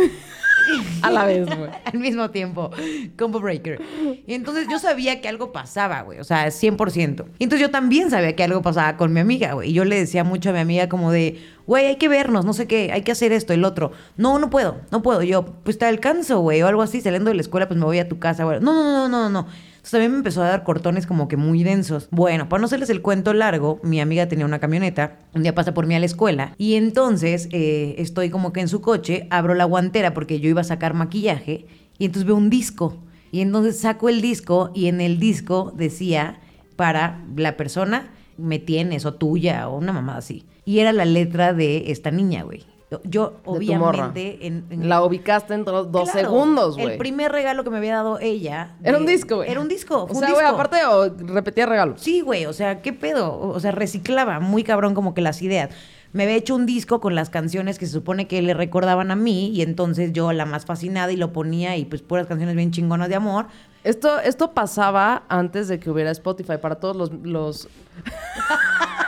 A 1.02 1.10
la 1.10 1.24
vez, 1.24 1.46
güey. 1.46 1.70
Al 1.84 1.98
mismo 1.98 2.30
tiempo. 2.30 2.70
Combo 3.18 3.40
breaker. 3.40 3.80
Y 4.26 4.34
entonces 4.34 4.66
yo 4.70 4.78
sabía 4.78 5.20
que 5.20 5.28
algo 5.28 5.52
pasaba, 5.52 6.02
güey. 6.02 6.18
O 6.18 6.24
sea, 6.24 6.46
100%. 6.46 7.24
Y 7.38 7.44
entonces 7.44 7.66
yo 7.66 7.70
también 7.70 8.10
sabía 8.10 8.34
que 8.36 8.44
algo 8.44 8.62
pasaba 8.62 8.96
con 8.96 9.12
mi 9.12 9.20
amiga, 9.20 9.54
güey. 9.54 9.70
Y 9.70 9.72
yo 9.72 9.84
le 9.84 9.96
decía 9.96 10.24
mucho 10.24 10.50
a 10.50 10.52
mi 10.52 10.60
amiga 10.60 10.88
como 10.88 11.12
de, 11.12 11.40
güey, 11.66 11.86
hay 11.86 11.96
que 11.96 12.08
vernos, 12.08 12.44
no 12.44 12.52
sé 12.52 12.66
qué, 12.66 12.90
hay 12.92 13.02
que 13.02 13.12
hacer 13.12 13.32
esto, 13.32 13.52
el 13.52 13.64
otro. 13.64 13.92
No, 14.16 14.38
no 14.38 14.50
puedo, 14.50 14.80
no 14.90 15.02
puedo. 15.02 15.22
Yo, 15.22 15.44
pues 15.64 15.78
te 15.78 15.86
alcanzo, 15.86 16.40
güey. 16.40 16.62
O 16.62 16.66
algo 16.66 16.82
así, 16.82 17.00
saliendo 17.00 17.30
de 17.30 17.34
la 17.36 17.42
escuela, 17.42 17.68
pues 17.68 17.78
me 17.78 17.86
voy 17.86 17.98
a 17.98 18.08
tu 18.08 18.18
casa, 18.18 18.44
güey. 18.44 18.60
No, 18.60 18.72
no, 18.72 18.82
no, 18.82 19.08
no, 19.08 19.28
no, 19.28 19.42
no. 19.42 19.48
También 19.90 20.12
me 20.12 20.18
empezó 20.18 20.42
a 20.42 20.48
dar 20.48 20.62
cortones 20.62 21.06
como 21.06 21.28
que 21.28 21.36
muy 21.36 21.62
densos. 21.62 22.08
Bueno, 22.10 22.48
para 22.48 22.60
no 22.60 22.66
hacerles 22.66 22.90
el 22.90 23.02
cuento 23.02 23.34
largo, 23.34 23.80
mi 23.82 24.00
amiga 24.00 24.28
tenía 24.28 24.46
una 24.46 24.60
camioneta, 24.60 25.18
un 25.34 25.42
día 25.42 25.54
pasa 25.54 25.74
por 25.74 25.86
mí 25.86 25.94
a 25.94 25.98
la 25.98 26.06
escuela 26.06 26.54
y 26.58 26.74
entonces 26.74 27.48
eh, 27.52 27.96
estoy 27.98 28.30
como 28.30 28.52
que 28.52 28.60
en 28.60 28.68
su 28.68 28.80
coche, 28.80 29.26
abro 29.30 29.54
la 29.54 29.64
guantera 29.64 30.14
porque 30.14 30.40
yo 30.40 30.48
iba 30.48 30.60
a 30.60 30.64
sacar 30.64 30.94
maquillaje 30.94 31.66
y 31.98 32.04
entonces 32.04 32.26
veo 32.26 32.36
un 32.36 32.50
disco. 32.50 32.96
Y 33.32 33.40
entonces 33.40 33.78
saco 33.78 34.08
el 34.08 34.20
disco 34.20 34.70
y 34.74 34.86
en 34.86 35.00
el 35.00 35.18
disco 35.18 35.72
decía 35.76 36.40
para 36.76 37.24
la 37.36 37.56
persona 37.56 38.10
me 38.36 38.58
tienes 38.58 39.04
o 39.04 39.14
tuya 39.14 39.68
o 39.68 39.76
una 39.76 39.92
mamada 39.92 40.18
así. 40.18 40.46
Y 40.64 40.78
era 40.78 40.92
la 40.92 41.04
letra 41.04 41.52
de 41.52 41.90
esta 41.90 42.10
niña, 42.10 42.42
güey. 42.42 42.64
Yo, 43.04 43.34
obviamente 43.44 44.46
en, 44.46 44.64
en- 44.70 44.88
La 44.88 45.02
ubicaste 45.04 45.54
en 45.54 45.64
dos, 45.64 45.88
Claro, 45.90 46.10
segundos, 46.12 46.74
güey. 46.76 46.92
El 46.92 46.98
primer 46.98 47.30
regalo 47.30 47.62
que 47.62 47.70
me 47.70 47.76
había 47.76 47.94
dado 47.94 48.18
ella. 48.20 48.74
Era 48.82 48.98
un 48.98 49.06
disco, 49.06 49.36
güey. 49.36 49.50
Era 49.50 49.60
un 49.60 49.68
disco. 49.68 50.08
Fue 50.08 50.16
sea, 50.18 50.32
güey, 50.32 50.44
aparte 50.46 50.78
o 50.86 51.08
repetía 51.26 51.66
regalos. 51.66 52.00
Sí, 52.00 52.20
güey, 52.20 52.46
o 52.46 52.52
sea, 52.52 52.82
¿qué 52.82 52.92
pedo? 52.92 53.38
O 53.38 53.60
sea, 53.60 53.70
reciclaba 53.70 54.40
muy 54.40 54.64
cabrón 54.64 54.94
como 54.94 55.14
que 55.14 55.20
las 55.20 55.40
ideas. 55.42 55.70
Me 56.12 56.24
había 56.24 56.34
hecho 56.34 56.56
un 56.56 56.66
disco 56.66 57.00
con 57.00 57.14
las 57.14 57.30
canciones 57.30 57.78
que 57.78 57.86
se 57.86 57.92
supone 57.92 58.26
que 58.26 58.42
le 58.42 58.52
recordaban 58.52 59.12
a 59.12 59.16
mí 59.16 59.50
y 59.50 59.62
entonces 59.62 60.12
yo 60.12 60.32
la 60.32 60.44
más 60.44 60.66
fascinada 60.66 61.12
y 61.12 61.16
lo 61.16 61.32
ponía 61.32 61.76
y 61.76 61.84
pues 61.84 62.02
puras 62.02 62.26
canciones 62.26 62.56
bien 62.56 62.72
chingonas 62.72 63.08
de 63.08 63.14
amor. 63.14 63.46
Esto, 63.84 64.18
esto 64.18 64.50
pasaba 64.52 65.22
antes 65.28 65.68
de 65.68 65.78
que 65.78 65.88
hubiera 65.88 66.10
Spotify 66.10 66.58
para 66.60 66.74
todos 66.80 66.96
los, 66.96 67.12
los, 67.22 67.68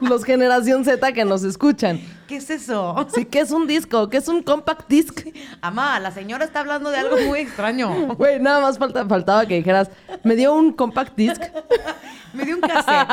los 0.00 0.24
generación 0.24 0.84
Z 0.84 1.12
que 1.12 1.24
nos 1.24 1.44
escuchan. 1.44 2.00
¿Qué 2.26 2.36
es 2.36 2.50
eso? 2.50 3.06
Sí, 3.14 3.24
¿qué 3.24 3.40
es 3.40 3.50
un 3.50 3.66
disco? 3.66 4.10
¿Qué 4.10 4.18
es 4.18 4.28
un 4.28 4.42
compact 4.42 4.88
disc? 4.88 5.26
Amá, 5.62 5.98
la 5.98 6.10
señora 6.10 6.44
está 6.44 6.60
hablando 6.60 6.90
de 6.90 6.98
algo 6.98 7.16
muy 7.26 7.40
extraño. 7.40 8.14
Güey, 8.16 8.38
nada 8.38 8.60
más 8.60 8.78
falta, 8.78 9.06
faltaba 9.06 9.46
que 9.46 9.56
dijeras, 9.56 9.90
me 10.24 10.36
dio 10.36 10.54
un 10.54 10.72
compact 10.72 11.16
disc. 11.16 11.40
me 12.34 12.44
dio 12.44 12.56
un 12.56 12.60
cassette. 12.60 13.08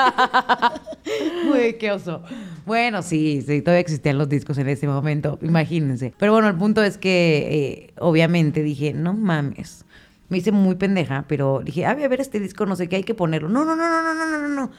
Güey, 1.47 1.78
qué 1.78 1.91
oso. 1.91 2.23
Bueno, 2.65 3.01
sí, 3.04 3.43
sí, 3.45 3.62
todavía 3.62 3.82
existían 3.82 4.17
los 4.17 4.28
discos 4.28 4.58
en 4.58 4.67
ese 4.67 4.88
momento, 4.88 5.38
imagínense. 5.41 6.13
Pero 6.17 6.34
bueno, 6.34 6.47
el 6.47 6.56
punto 6.56 6.84
es 6.84 6.97
que, 6.97 7.88
eh, 7.88 7.93
obviamente, 7.99 8.63
dije, 8.63 8.93
no 8.93 9.13
mames. 9.13 9.86
Me 10.28 10.39
hice 10.39 10.51
muy 10.51 10.75
pendeja, 10.75 11.25
pero 11.28 11.62
dije, 11.63 11.86
ah, 11.86 11.91
a 11.91 11.95
ver, 11.95 12.06
a 12.06 12.08
ver 12.08 12.21
este 12.21 12.39
disco, 12.39 12.65
no 12.65 12.75
sé 12.75 12.89
qué, 12.89 12.97
hay 12.97 13.04
que 13.04 13.13
ponerlo. 13.13 13.47
No, 13.47 13.63
no, 13.63 13.75
no, 13.75 13.88
no, 13.88 14.01
no, 14.01 14.13
no, 14.13 14.39
no, 14.39 14.47
no. 14.47 14.71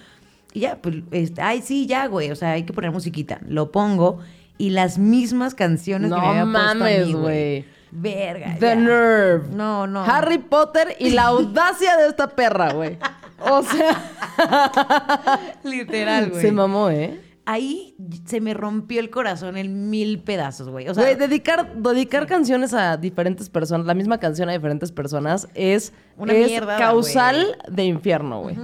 Y 0.57 0.61
ya, 0.61 0.81
pues, 0.81 0.97
este, 1.11 1.43
ay, 1.43 1.61
sí, 1.61 1.87
ya, 1.87 2.07
güey, 2.07 2.31
o 2.31 2.35
sea, 2.35 2.53
hay 2.53 2.63
que 2.63 2.73
poner 2.73 2.91
musiquita. 2.91 3.41
Lo 3.47 3.71
pongo 3.71 4.21
y 4.57 4.71
las 4.71 4.97
mismas 4.97 5.55
canciones 5.55 6.09
No 6.09 6.17
que 6.17 6.23
me 6.23 6.29
había 6.29 6.45
mames, 6.47 7.13
güey. 7.13 7.67
Verga. 7.91 8.57
The 8.59 8.69
ya. 8.69 8.75
Nerve. 8.75 9.49
No, 9.55 9.87
no. 9.87 10.03
Harry 10.03 10.39
Potter 10.39 10.97
y 10.99 11.11
la 11.11 11.25
audacia 11.27 11.99
de 11.99 12.09
esta 12.09 12.29
perra, 12.29 12.73
güey. 12.73 12.97
O 13.39 13.63
sea, 13.63 15.51
Literal, 15.63 16.31
güey. 16.31 16.41
se 16.41 16.51
mamó, 16.53 16.89
¿eh? 16.89 17.21
ahí 17.45 17.95
se 18.25 18.41
me 18.41 18.55
rompió 18.55 19.01
el 19.01 19.11
corazón 19.11 19.59
en 19.59 19.91
mil 19.91 20.21
pedazos, 20.21 20.71
güey. 20.71 20.89
O 20.89 20.95
sea, 20.95 21.05
Güey, 21.05 21.17
dedicar, 21.17 21.75
dedicar 21.77 22.27
canciones 22.27 22.73
a 22.73 22.97
diferentes 22.97 23.51
personas, 23.51 23.87
la 23.87 23.93
misma 23.93 24.17
canción 24.17 24.49
a 24.49 24.53
diferentes 24.53 24.91
personas, 24.91 25.49
es, 25.53 25.93
Una 26.17 26.33
es 26.33 26.49
mierda, 26.49 26.79
causal 26.79 27.59
de 27.69 27.85
infierno, 27.85 28.41
güey. 28.41 28.57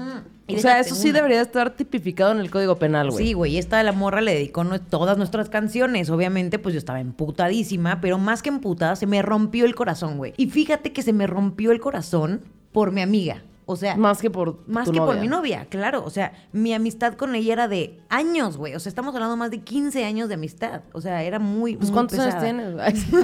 Y 0.48 0.56
O 0.56 0.58
sea, 0.58 0.80
eso 0.80 0.94
sí 0.94 1.12
debería 1.12 1.40
estar 1.40 1.70
tipificado 1.70 2.32
en 2.32 2.38
el 2.38 2.50
Código 2.50 2.76
Penal, 2.76 3.10
güey. 3.10 3.26
Sí, 3.26 3.32
güey, 3.32 3.58
esta 3.58 3.78
de 3.78 3.84
la 3.84 3.92
morra 3.92 4.20
le 4.20 4.34
dedicó 4.34 4.64
nue- 4.64 4.80
todas 4.80 5.16
nuestras 5.16 5.48
canciones. 5.48 6.10
Obviamente, 6.10 6.58
pues 6.58 6.72
yo 6.74 6.78
estaba 6.78 7.00
emputadísima, 7.00 8.00
pero 8.00 8.18
más 8.18 8.42
que 8.42 8.48
emputada, 8.48 8.96
se 8.96 9.06
me 9.06 9.22
rompió 9.22 9.64
el 9.64 9.74
corazón, 9.74 10.18
güey. 10.18 10.34
Y 10.36 10.48
fíjate 10.48 10.92
que 10.92 11.02
se 11.02 11.12
me 11.12 11.26
rompió 11.26 11.70
el 11.70 11.80
corazón 11.80 12.40
por 12.72 12.90
mi 12.92 13.00
amiga. 13.02 13.42
O 13.64 13.76
sea, 13.76 13.96
Más 13.96 14.20
que 14.20 14.28
por 14.28 14.58
más 14.68 14.86
tu 14.86 14.92
que 14.92 14.98
por 14.98 15.16
mi 15.20 15.28
novia, 15.28 15.66
claro. 15.70 16.04
O 16.04 16.10
sea, 16.10 16.32
mi 16.52 16.74
amistad 16.74 17.14
con 17.14 17.36
ella 17.36 17.52
era 17.52 17.68
de 17.68 18.00
años, 18.08 18.56
güey. 18.56 18.74
O 18.74 18.80
sea, 18.80 18.90
estamos 18.90 19.14
hablando 19.14 19.36
más 19.36 19.52
de 19.52 19.60
15 19.60 20.04
años 20.04 20.28
de 20.28 20.34
amistad. 20.34 20.82
O 20.92 21.00
sea, 21.00 21.22
era 21.22 21.38
muy. 21.38 21.76
Pues 21.76 21.88
muy 21.90 21.94
¿cuántos 21.94 22.18
años 22.18 22.40
tienes? 22.42 22.74
Sí. 23.08 23.16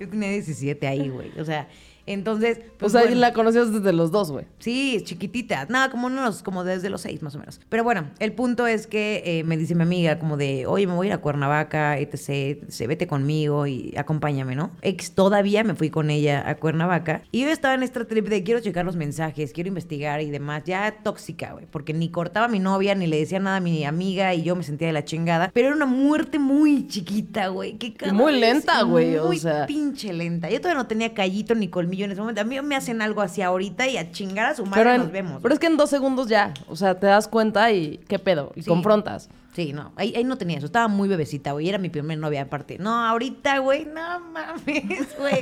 Yo 0.00 0.08
tenía 0.08 0.30
17 0.30 0.86
ahí, 0.86 1.08
güey. 1.08 1.30
O 1.38 1.44
sea, 1.44 1.68
entonces. 2.06 2.58
o 2.58 2.78
pues, 2.78 2.92
sea, 2.92 3.02
y 3.02 3.06
bueno. 3.06 3.20
la 3.20 3.32
conocías 3.32 3.72
desde 3.72 3.92
los 3.92 4.10
dos, 4.10 4.30
güey. 4.30 4.46
Sí, 4.58 5.02
chiquitita. 5.04 5.66
Nada, 5.68 5.90
como 5.90 6.06
unos, 6.06 6.42
como 6.42 6.64
desde 6.64 6.90
los 6.90 7.02
seis 7.02 7.22
más 7.22 7.34
o 7.34 7.38
menos. 7.38 7.60
Pero 7.68 7.84
bueno, 7.84 8.10
el 8.18 8.32
punto 8.32 8.66
es 8.66 8.86
que 8.86 9.22
eh, 9.24 9.44
me 9.44 9.56
dice 9.56 9.74
mi 9.74 9.82
amiga 9.82 10.18
como 10.18 10.36
de, 10.36 10.66
oye, 10.66 10.86
me 10.86 10.94
voy 10.94 11.06
a 11.06 11.10
ir 11.10 11.14
a 11.14 11.18
Cuernavaca, 11.18 11.98
etc, 11.98 12.28
etc, 12.28 12.86
vete 12.88 13.06
conmigo 13.06 13.66
y 13.66 13.94
acompáñame, 13.96 14.54
¿no? 14.54 14.70
Ex 14.82 15.12
todavía 15.12 15.64
me 15.64 15.74
fui 15.74 15.90
con 15.90 16.10
ella 16.10 16.48
a 16.48 16.56
Cuernavaca. 16.56 17.22
Y 17.30 17.42
yo 17.42 17.50
estaba 17.50 17.74
en 17.74 17.82
esta 17.82 18.04
trip 18.04 18.28
de 18.28 18.42
quiero 18.42 18.60
checar 18.60 18.84
los 18.84 18.96
mensajes, 18.96 19.52
quiero 19.52 19.68
investigar 19.68 20.20
y 20.20 20.30
demás. 20.30 20.64
Ya 20.64 21.02
tóxica, 21.02 21.52
güey. 21.52 21.66
Porque 21.70 21.92
ni 21.92 22.10
cortaba 22.10 22.46
a 22.46 22.48
mi 22.48 22.58
novia, 22.58 22.94
ni 22.94 23.06
le 23.06 23.18
decía 23.18 23.38
nada 23.38 23.56
a 23.56 23.60
mi 23.60 23.84
amiga 23.84 24.34
y 24.34 24.42
yo 24.42 24.56
me 24.56 24.62
sentía 24.62 24.88
de 24.88 24.92
la 24.92 25.04
chingada. 25.04 25.50
Pero 25.52 25.68
era 25.68 25.76
una 25.76 25.86
muerte 25.86 26.38
muy 26.38 26.86
chiquita, 26.86 27.48
güey. 27.48 27.78
Muy 28.12 28.38
lenta, 28.38 28.82
güey, 28.82 29.16
o 29.16 29.26
Muy 29.26 29.38
sea. 29.38 29.66
pinche 29.66 30.12
lenta. 30.12 30.50
Yo 30.50 30.60
todavía 30.60 30.82
no 30.82 30.86
tenía 30.86 31.14
callito 31.14 31.54
ni 31.54 31.68
colmillo 31.68 32.01
en 32.04 32.12
ese 32.12 32.20
momento. 32.20 32.40
A 32.40 32.44
mí 32.44 32.60
me 32.62 32.76
hacen 32.76 33.02
algo 33.02 33.20
así 33.22 33.42
ahorita 33.42 33.86
y 33.88 33.96
a 33.96 34.10
chingar 34.10 34.46
a 34.46 34.54
su 34.54 34.64
madre 34.66 34.82
Pero, 34.82 34.94
en- 34.94 35.00
nos 35.02 35.12
vemos. 35.12 35.38
pero 35.42 35.54
es 35.54 35.60
que 35.60 35.66
en 35.66 35.76
dos 35.76 35.90
segundos 35.90 36.28
ya. 36.28 36.52
O 36.68 36.76
sea, 36.76 36.98
te 36.98 37.06
das 37.06 37.28
cuenta 37.28 37.70
y 37.72 37.98
qué 38.08 38.18
pedo. 38.18 38.52
Y 38.54 38.62
Sí. 38.62 38.68
confrontas. 38.68 39.28
Sí, 39.54 39.72
no, 39.74 39.92
ahí, 39.96 40.14
ahí 40.16 40.24
no 40.24 40.38
tenía 40.38 40.56
eso. 40.56 40.64
Estaba 40.66 40.88
muy 40.88 41.08
bebecita, 41.08 41.52
güey. 41.52 41.68
Era 41.68 41.76
mi 41.76 41.90
primer 41.90 42.16
novia 42.18 42.42
aparte. 42.42 42.78
No, 42.78 43.04
ahorita, 43.06 43.58
güey, 43.58 43.84
no 43.84 44.20
mames, 44.32 45.08
güey. 45.18 45.34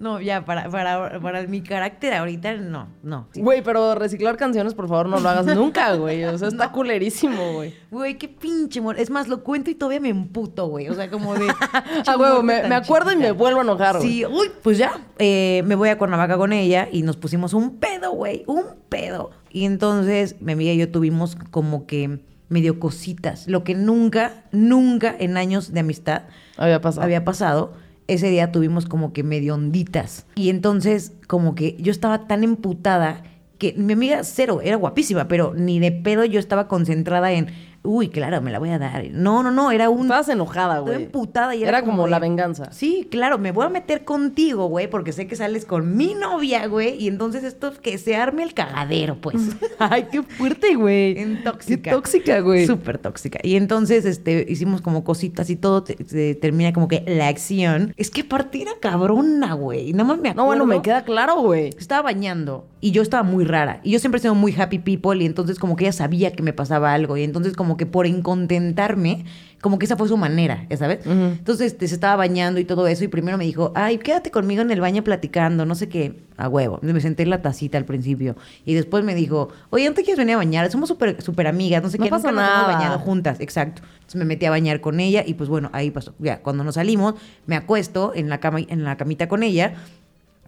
No, 0.00 0.20
ya, 0.20 0.44
para, 0.44 0.68
para, 0.68 1.20
para 1.20 1.42
mi 1.46 1.62
carácter 1.62 2.12
ahorita, 2.14 2.54
no, 2.54 2.88
no. 3.04 3.28
Güey, 3.36 3.62
pero 3.62 3.94
reciclar 3.94 4.36
canciones, 4.36 4.74
por 4.74 4.88
favor, 4.88 5.08
no 5.08 5.20
lo 5.20 5.28
hagas 5.28 5.46
nunca, 5.46 5.94
güey. 5.96 6.24
O 6.24 6.36
sea, 6.36 6.48
está 6.48 6.72
culerísimo, 6.72 7.52
güey. 7.52 7.72
Güey, 7.92 8.18
qué 8.18 8.26
pinche 8.28 8.80
mor- 8.80 8.98
Es 8.98 9.10
más, 9.10 9.28
lo 9.28 9.44
cuento 9.44 9.70
y 9.70 9.76
todavía 9.76 10.00
me 10.00 10.08
emputo, 10.08 10.66
güey. 10.66 10.88
O 10.88 10.94
sea, 10.94 11.08
como 11.08 11.34
de. 11.34 11.46
Ah, 12.06 12.16
huevo, 12.18 12.42
me, 12.42 12.64
me 12.68 12.74
acuerdo 12.74 13.12
y 13.12 13.16
me 13.16 13.30
vuelvo 13.30 13.60
a 13.60 13.62
enojar, 13.62 13.96
güey. 13.98 14.08
Sí, 14.08 14.26
uy, 14.26 14.50
pues 14.62 14.76
ya. 14.76 15.00
eh, 15.18 15.62
me 15.66 15.76
voy 15.76 15.88
a 15.88 15.96
Cuernavaca 15.98 16.36
con 16.36 16.52
ella 16.52 16.88
y 16.90 17.02
nos 17.02 17.16
pusimos 17.16 17.54
un 17.54 17.78
pedo, 17.78 18.10
güey. 18.10 18.42
Un 18.48 18.64
pedo. 18.88 19.30
Y 19.50 19.64
entonces 19.64 20.40
mi 20.42 20.52
amiga 20.52 20.72
y 20.72 20.78
yo 20.78 20.90
tuvimos 20.90 21.36
como 21.52 21.86
que 21.86 22.20
medio 22.48 22.78
cositas. 22.78 23.48
Lo 23.48 23.64
que 23.64 23.74
nunca, 23.74 24.44
nunca 24.52 25.14
en 25.18 25.36
años 25.36 25.72
de 25.72 25.80
amistad 25.80 26.22
Había 26.56 26.80
pasado. 26.80 27.04
había 27.04 27.24
pasado. 27.24 27.74
Ese 28.06 28.28
día 28.28 28.52
tuvimos 28.52 28.86
como 28.86 29.12
que 29.12 29.22
medio 29.22 29.54
onditas. 29.54 30.26
Y 30.34 30.50
entonces, 30.50 31.12
como 31.26 31.54
que 31.54 31.76
yo 31.80 31.90
estaba 31.90 32.26
tan 32.26 32.44
emputada 32.44 33.22
que 33.58 33.72
mi 33.76 33.94
amiga 33.94 34.24
cero, 34.24 34.60
era 34.62 34.76
guapísima, 34.76 35.28
pero 35.28 35.54
ni 35.54 35.78
de 35.80 35.92
pedo 35.92 36.24
yo 36.24 36.38
estaba 36.38 36.68
concentrada 36.68 37.32
en, 37.32 37.46
uy, 37.84 38.08
claro, 38.08 38.40
me 38.40 38.50
la 38.50 38.58
voy 38.58 38.70
a 38.70 38.78
dar. 38.78 39.04
No, 39.12 39.42
no, 39.42 39.50
no, 39.52 39.70
era 39.70 39.90
un... 39.90 40.02
Estabas 40.06 40.28
enojada, 40.30 40.74
Estaba 40.78 40.90
güey. 40.90 41.04
emputada 41.04 41.54
y 41.54 41.62
era, 41.62 41.68
Era 41.78 41.84
como 41.84 42.04
de- 42.04 42.10
la 42.10 42.18
venganza. 42.18 42.72
Sí, 42.72 43.06
claro, 43.10 43.38
me 43.38 43.52
voy 43.52 43.66
a 43.66 43.68
meter 43.68 44.04
contigo, 44.04 44.66
güey, 44.68 44.88
porque 44.88 45.12
sé 45.12 45.26
que 45.26 45.36
sales 45.36 45.64
con 45.64 45.96
mi 45.96 46.14
novia, 46.14 46.66
güey, 46.66 46.96
y 47.02 47.08
entonces 47.08 47.44
esto 47.44 47.72
que 47.82 47.98
se 47.98 48.16
arme 48.16 48.42
el 48.42 48.54
cagadero, 48.54 49.16
pues. 49.20 49.36
Ay, 49.78 50.08
qué 50.10 50.22
fuerte, 50.22 50.74
güey. 50.74 51.18
En 51.18 51.44
tóxica. 51.44 51.90
Qué 51.90 51.96
tóxica, 51.96 52.40
güey. 52.40 52.66
Súper 52.66 52.98
tóxica. 52.98 53.38
Y 53.42 53.56
entonces, 53.56 54.04
este, 54.06 54.46
hicimos 54.48 54.80
como 54.80 55.04
cositas 55.04 55.50
y 55.50 55.56
todo 55.56 55.82
te- 55.84 56.34
termina 56.34 56.72
como 56.72 56.88
que 56.88 57.04
la 57.06 57.28
acción. 57.28 57.92
Es 57.96 58.10
que 58.10 58.22
aparte 58.22 58.62
era 58.62 58.72
cabrona, 58.80 59.52
güey. 59.54 59.92
Nada 59.92 60.04
más 60.04 60.18
me 60.18 60.30
acuerdo. 60.30 60.42
No, 60.42 60.46
bueno, 60.46 60.66
me 60.66 60.80
queda 60.82 61.04
claro, 61.04 61.40
güey. 61.42 61.70
Estaba 61.78 62.02
bañando 62.02 62.66
y 62.80 62.92
yo 62.92 63.02
estaba 63.02 63.22
muy 63.22 63.44
rara. 63.44 63.80
Y 63.82 63.90
yo 63.92 63.98
siempre 63.98 64.18
he 64.18 64.22
sido 64.22 64.34
muy 64.34 64.54
happy 64.58 64.78
people 64.78 65.22
y 65.22 65.26
entonces 65.26 65.58
como 65.58 65.76
que 65.76 65.84
ella 65.84 65.92
sabía 65.92 66.32
que 66.32 66.42
me 66.42 66.52
pasaba 66.52 66.92
algo. 66.94 67.16
Y 67.16 67.22
entonces 67.24 67.54
como 67.54 67.73
que 67.76 67.86
por 67.86 68.06
incontentarme, 68.06 69.24
como 69.60 69.78
que 69.78 69.86
esa 69.86 69.96
fue 69.96 70.08
su 70.08 70.16
manera, 70.18 70.66
¿ya 70.68 70.76
¿sabes? 70.76 71.06
Entonces 71.06 71.72
este, 71.72 71.88
se 71.88 71.94
estaba 71.94 72.16
bañando 72.16 72.60
y 72.60 72.64
todo 72.64 72.86
eso 72.86 73.02
y 73.04 73.08
primero 73.08 73.38
me 73.38 73.44
dijo, 73.44 73.72
ay, 73.74 73.96
quédate 73.96 74.30
conmigo 74.30 74.60
en 74.60 74.70
el 74.70 74.80
baño 74.80 75.02
platicando, 75.02 75.64
no 75.64 75.74
sé 75.74 75.88
qué, 75.88 76.20
a 76.36 76.48
huevo. 76.50 76.78
Me 76.82 77.00
senté 77.00 77.22
en 77.22 77.30
la 77.30 77.40
tacita 77.40 77.78
al 77.78 77.86
principio. 77.86 78.36
Y 78.66 78.74
después 78.74 79.04
me 79.04 79.14
dijo, 79.14 79.48
oye, 79.70 79.88
¿no 79.88 79.94
te 79.94 80.02
quieres 80.02 80.18
venir 80.18 80.34
a 80.34 80.38
bañar? 80.38 80.70
Somos 80.70 80.90
súper 80.90 81.22
súper 81.22 81.46
amigas, 81.46 81.82
no 81.82 81.88
sé 81.88 81.96
No 81.96 82.04
qué. 82.04 82.10
pasa 82.10 82.30
nunca 82.30 82.42
nos 82.42 82.50
hemos 82.52 82.62
nada. 82.66 82.76
bañado 82.76 82.98
juntas, 82.98 83.40
exacto. 83.40 83.80
Entonces 83.94 84.16
me 84.16 84.26
metí 84.26 84.44
a 84.44 84.50
bañar 84.50 84.82
con 84.82 85.00
ella 85.00 85.24
y 85.26 85.32
pues 85.32 85.48
bueno, 85.48 85.70
ahí 85.72 85.90
pasó. 85.90 86.12
Ya, 86.18 86.40
cuando 86.40 86.62
nos 86.62 86.74
salimos, 86.74 87.14
me 87.46 87.56
acuesto 87.56 88.12
en 88.14 88.28
la, 88.28 88.40
cama, 88.40 88.58
en 88.60 88.84
la 88.84 88.98
camita 88.98 89.28
con 89.28 89.42
ella 89.42 89.74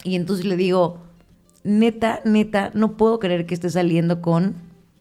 y 0.05 0.15
entonces 0.17 0.45
le 0.45 0.57
digo, 0.57 0.99
neta, 1.65 2.21
neta, 2.27 2.71
no 2.75 2.99
puedo 2.99 3.19
creer 3.19 3.47
que 3.47 3.55
esté 3.55 3.71
saliendo 3.71 4.21
con 4.21 4.55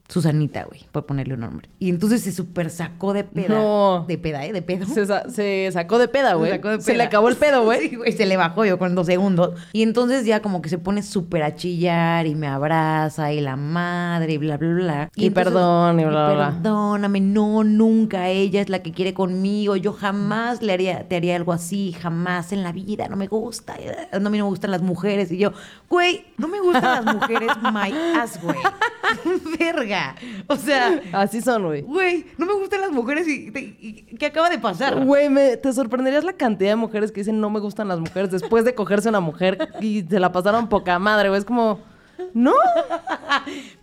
Susanita, 0.07 0.63
güey, 0.65 0.85
por 0.91 1.05
ponerle 1.07 1.33
un 1.33 1.39
nombre. 1.39 1.67
Y 1.79 1.89
entonces 1.89 2.21
se 2.21 2.31
super 2.31 2.69
sacó 2.69 3.11
de 3.13 3.23
peda. 3.23 3.47
No. 3.55 4.05
De 4.07 4.19
peda, 4.19 4.45
¿eh? 4.45 4.53
De 4.53 4.61
pedo. 4.61 4.85
Se, 4.85 5.03
sa- 5.05 5.27
se 5.29 5.67
sacó 5.73 5.97
de 5.97 6.07
peda, 6.07 6.29
Se 6.29 6.35
güey. 6.35 6.51
sacó 6.51 6.69
de 6.69 6.81
Se 6.81 6.95
le 6.95 7.03
acabó 7.03 7.27
el 7.27 7.35
pedo, 7.35 7.63
güey. 7.63 7.89
Sí, 7.89 7.95
güey, 7.95 8.11
se 8.11 8.25
le 8.27 8.37
bajó 8.37 8.65
yo 8.65 8.77
con 8.77 8.93
dos 8.93 9.07
segundos. 9.07 9.59
Y 9.73 9.81
entonces 9.81 10.25
ya 10.25 10.41
como 10.43 10.61
que 10.61 10.69
se 10.69 10.77
pone 10.77 11.01
súper 11.01 11.41
a 11.41 11.55
chillar 11.55 12.27
y 12.27 12.35
me 12.35 12.45
abraza 12.47 13.33
y 13.33 13.41
la 13.41 13.55
madre 13.55 14.33
y 14.33 14.37
bla, 14.37 14.57
bla, 14.57 14.73
bla. 14.75 15.09
Y 15.15 15.31
perdón, 15.31 15.99
y 15.99 16.03
bla, 16.05 16.27
bla, 16.27 16.33
bla. 16.35 16.49
Perdóname, 16.51 17.19
no, 17.21 17.63
nunca. 17.63 18.29
Ella 18.29 18.61
es 18.61 18.69
la 18.69 18.79
que 18.83 18.91
quiere 18.91 19.15
conmigo. 19.15 19.75
Yo 19.75 19.91
jamás 19.91 20.61
le 20.61 20.71
haría, 20.73 21.07
te 21.07 21.15
haría 21.15 21.35
algo 21.35 21.51
así, 21.51 21.93
jamás 21.99 22.51
en 22.53 22.61
la 22.61 22.71
vida. 22.71 23.07
No 23.09 23.15
me 23.15 23.25
gusta. 23.27 23.75
No, 24.19 24.27
a 24.27 24.29
mí 24.29 24.37
no 24.37 24.45
me 24.45 24.49
gustan 24.51 24.69
las 24.69 24.83
mujeres. 24.83 25.31
Y 25.31 25.37
yo, 25.39 25.51
güey, 25.89 26.25
no 26.37 26.47
me 26.47 26.59
gustan 26.59 27.05
las 27.05 27.15
mujeres, 27.15 27.49
my 27.73 27.91
ass, 28.19 28.39
güey. 28.41 28.55
Verga. 29.59 29.94
O 30.47 30.55
sea, 30.55 31.01
Así 31.13 31.41
son, 31.41 31.63
güey. 31.65 31.81
güey, 31.81 32.25
no 32.37 32.45
me 32.45 32.53
gustan 32.53 32.81
las 32.81 32.91
mujeres 32.91 33.27
y, 33.27 33.51
y- 33.55 33.75
y- 34.11 34.15
¿qué 34.17 34.27
acaba 34.27 34.49
de 34.49 34.57
pasar? 34.59 35.03
Güey, 35.03 35.29
te 35.61 35.73
sorprenderías 35.73 36.23
la 36.23 36.33
cantidad 36.33 36.71
de 36.71 36.75
mujeres 36.75 37.11
que 37.11 37.21
dicen 37.21 37.39
no 37.39 37.49
me 37.49 37.59
gustan 37.59 37.87
las 37.87 37.99
mujeres 37.99 38.31
después 38.31 38.65
de 38.65 38.75
cogerse 38.75 39.09
una 39.09 39.19
mujer 39.19 39.57
y 39.81 40.03
se 40.03 40.19
la 40.19 40.31
pasaron 40.31 40.67
poca 40.69 40.97
madre, 40.99 41.29
güey. 41.29 41.39
Es 41.39 41.45
como, 41.45 41.79
no. 42.33 42.53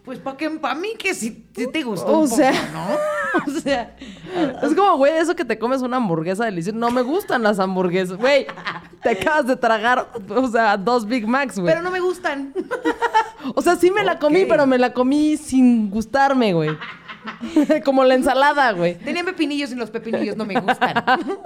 Pues 0.04 0.18
para 0.18 0.36
que 0.36 0.50
para 0.50 0.74
mí 0.74 0.88
que 0.98 1.14
sí 1.14 1.30
te 1.72 1.82
gustó 1.84 2.08
O 2.08 2.18
un 2.22 2.24
poco, 2.28 2.36
sea. 2.36 2.52
¿no? 2.72 3.46
O 3.56 3.60
sea, 3.60 3.96
Es 4.62 4.74
como, 4.74 4.96
güey, 4.96 5.12
eso 5.16 5.36
que 5.36 5.44
te 5.44 5.58
comes 5.58 5.80
una 5.80 5.98
hamburguesa 5.98 6.44
deliciosa. 6.44 6.76
No 6.76 6.90
me 6.90 7.02
gustan 7.02 7.42
las 7.44 7.60
hamburguesas. 7.60 8.16
Güey, 8.18 8.46
te 9.02 9.10
acabas 9.20 9.46
de 9.46 9.56
tragar, 9.56 10.08
o 10.28 10.48
sea, 10.48 10.76
dos 10.76 11.06
Big 11.06 11.26
Macs, 11.28 11.58
güey. 11.58 11.72
pero 11.72 11.82
no 11.82 11.90
me 11.92 12.00
gustan. 12.00 12.52
O 13.54 13.62
sea, 13.62 13.76
sí 13.76 13.90
me 13.92 14.02
la 14.02 14.18
comí, 14.18 14.44
pero 14.44 14.66
me 14.66 14.76
la 14.78 14.92
comí 14.92 15.36
sin 15.36 15.88
gustarme, 15.88 16.52
güey. 16.52 16.70
Como 17.84 18.02
la 18.04 18.14
ensalada, 18.14 18.72
güey. 18.72 18.96
Tenían 18.98 19.24
pepinillos 19.24 19.70
y 19.70 19.76
los 19.76 19.90
pepinillos 19.90 20.36
no 20.36 20.44
me 20.44 20.58
gustan. 20.60 20.94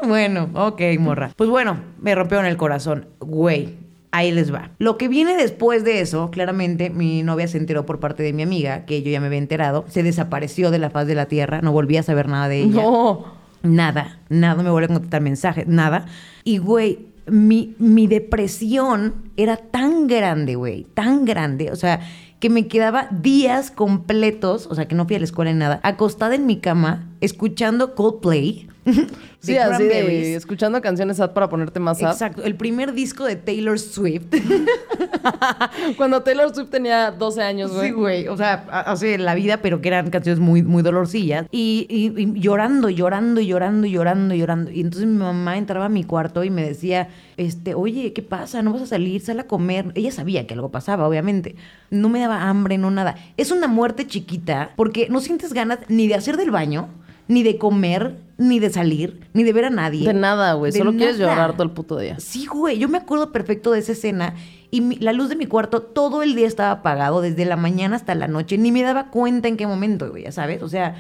bueno, 0.04 0.48
ok, 0.54 0.80
morra. 0.98 1.30
Pues 1.36 1.50
bueno, 1.50 1.78
me 2.00 2.14
rompieron 2.14 2.46
el 2.46 2.56
corazón. 2.56 3.08
Güey, 3.20 3.76
ahí 4.16 4.32
les 4.32 4.52
va. 4.52 4.70
Lo 4.78 4.96
que 4.96 5.08
viene 5.08 5.36
después 5.36 5.84
de 5.84 6.00
eso, 6.00 6.30
claramente, 6.30 6.90
mi 6.90 7.22
novia 7.22 7.48
se 7.48 7.58
enteró 7.58 7.84
por 7.84 8.00
parte 8.00 8.22
de 8.22 8.32
mi 8.32 8.42
amiga, 8.42 8.86
que 8.86 9.02
yo 9.02 9.10
ya 9.10 9.20
me 9.20 9.26
había 9.26 9.38
enterado. 9.38 9.84
Se 9.88 10.02
desapareció 10.02 10.70
de 10.70 10.78
la 10.78 10.90
faz 10.90 11.06
de 11.06 11.14
la 11.14 11.26
tierra, 11.26 11.60
no 11.60 11.72
volví 11.72 11.96
a 11.96 12.02
saber 12.02 12.28
nada 12.28 12.48
de 12.48 12.62
ella. 12.62 12.82
No. 12.82 13.24
Nada, 13.62 14.20
nada, 14.28 14.62
me 14.62 14.70
volvió 14.70 14.86
a 14.86 14.92
contestar 14.92 15.20
mensajes, 15.20 15.66
nada. 15.66 16.06
Y, 16.44 16.58
güey, 16.58 17.00
mi, 17.26 17.74
mi 17.78 18.06
depresión 18.06 19.14
era 19.36 19.56
tan 19.56 20.06
grande, 20.06 20.54
güey, 20.54 20.84
tan 20.94 21.24
grande, 21.24 21.70
o 21.72 21.76
sea, 21.76 22.00
que 22.38 22.50
me 22.50 22.68
quedaba 22.68 23.08
días 23.10 23.70
completos, 23.70 24.68
o 24.70 24.74
sea, 24.74 24.86
que 24.86 24.94
no 24.94 25.06
fui 25.06 25.16
a 25.16 25.18
la 25.18 25.24
escuela 25.24 25.52
ni 25.52 25.58
nada, 25.58 25.80
acostada 25.82 26.34
en 26.34 26.46
mi 26.46 26.58
cama, 26.58 27.06
escuchando 27.20 27.94
Coldplay. 27.94 28.68
Sí, 29.38 29.56
así 29.56 29.84
de 29.84 30.34
escuchando 30.34 30.80
canciones 30.82 31.18
sad 31.18 31.30
para 31.32 31.48
ponerte 31.48 31.78
más 31.78 32.00
sad. 32.00 32.10
Exacto, 32.10 32.42
el 32.42 32.56
primer 32.56 32.94
disco 32.94 33.24
de 33.24 33.36
Taylor 33.36 33.78
Swift. 33.78 34.24
Cuando 35.96 36.22
Taylor 36.22 36.52
Swift 36.54 36.70
tenía 36.70 37.10
12 37.10 37.42
años, 37.42 37.72
güey. 37.72 37.88
Sí, 37.88 37.92
güey. 37.94 38.28
O 38.28 38.36
sea, 38.36 38.64
hace 38.70 39.18
la 39.18 39.34
vida, 39.34 39.58
pero 39.58 39.80
que 39.80 39.88
eran 39.88 40.10
canciones 40.10 40.40
muy, 40.40 40.62
muy 40.62 40.82
dolorcillas. 40.82 41.46
Y, 41.50 41.86
y- 41.88 42.20
y 42.20 42.40
llorando, 42.40 42.88
llorando, 42.90 43.40
llorando, 43.40 43.86
llorando, 43.86 44.34
llorando. 44.34 44.70
Y 44.70 44.80
entonces 44.80 45.06
mi 45.08 45.18
mamá 45.18 45.56
entraba 45.58 45.86
a 45.86 45.90
mi 45.90 46.04
cuarto 46.04 46.42
y 46.44 46.50
me 46.50 46.62
decía, 46.66 47.08
este, 47.36 47.74
oye, 47.74 48.12
¿qué 48.12 48.22
pasa? 48.22 48.62
¿No 48.62 48.72
vas 48.72 48.82
a 48.82 48.86
salir? 48.86 49.20
Sal 49.20 49.38
a 49.40 49.44
comer. 49.46 49.92
Ella 49.94 50.10
sabía 50.10 50.46
que 50.46 50.54
algo 50.54 50.70
pasaba, 50.70 51.06
obviamente. 51.06 51.56
No 51.90 52.08
me 52.08 52.20
daba 52.20 52.48
hambre, 52.48 52.78
no 52.78 52.90
nada. 52.90 53.16
Es 53.36 53.50
una 53.50 53.68
muerte 53.68 54.06
chiquita 54.06 54.70
porque 54.76 55.08
no 55.08 55.20
sientes 55.20 55.52
ganas 55.52 55.78
ni 55.88 56.08
de 56.08 56.14
hacer 56.14 56.36
del 56.36 56.50
baño, 56.50 56.88
ni 57.28 57.42
de 57.42 57.58
comer, 57.58 58.16
ni 58.38 58.60
de 58.60 58.70
salir, 58.70 59.20
ni 59.32 59.42
de 59.44 59.52
ver 59.52 59.64
a 59.66 59.70
nadie. 59.70 60.06
De 60.06 60.14
nada, 60.14 60.52
güey. 60.54 60.72
Solo 60.72 60.92
quieres 60.96 61.18
llorar 61.18 61.52
todo 61.52 61.62
el 61.64 61.70
puto 61.70 61.98
día. 61.98 62.18
Sí, 62.20 62.46
güey, 62.46 62.78
yo 62.78 62.88
me 62.88 62.98
acuerdo 62.98 63.32
perfecto 63.32 63.72
de 63.72 63.80
esa 63.80 63.92
escena 63.92 64.34
y 64.70 64.80
mi- 64.80 64.96
la 64.96 65.12
luz 65.12 65.28
de 65.28 65.36
mi 65.36 65.46
cuarto 65.46 65.80
todo 65.82 66.22
el 66.22 66.34
día 66.34 66.46
estaba 66.46 66.70
apagado, 66.70 67.20
desde 67.22 67.44
la 67.44 67.56
mañana 67.56 67.96
hasta 67.96 68.14
la 68.14 68.28
noche, 68.28 68.58
ni 68.58 68.72
me 68.72 68.82
daba 68.82 69.10
cuenta 69.10 69.48
en 69.48 69.56
qué 69.56 69.66
momento, 69.66 70.10
güey, 70.10 70.24
ya 70.24 70.32
sabes, 70.32 70.62
o 70.62 70.68
sea, 70.68 70.96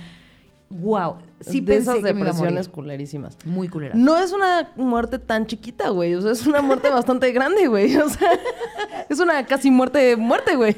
wow, 0.68 1.16
sí 1.40 1.60
de 1.60 1.66
pensé 1.74 1.90
esas 1.92 1.94
que 1.96 2.02
me 2.02 2.08
iba 2.08 2.12
a 2.12 2.14
morir. 2.14 2.26
depresiones 2.34 2.68
culerísimas. 2.68 3.36
Muy 3.44 3.68
culera. 3.68 3.94
No 3.94 4.16
es 4.18 4.32
una 4.32 4.70
muerte 4.76 5.18
tan 5.18 5.46
chiquita, 5.46 5.90
güey. 5.90 6.14
O 6.14 6.20
sea, 6.22 6.32
es 6.32 6.46
una 6.46 6.60
muerte 6.62 6.90
bastante 6.90 7.30
grande, 7.32 7.66
güey. 7.68 7.96
O 7.96 8.08
sea, 8.08 8.30
es 9.08 9.20
una 9.20 9.44
casi 9.46 9.70
muerte, 9.70 10.16
muerte, 10.16 10.56
güey. 10.56 10.74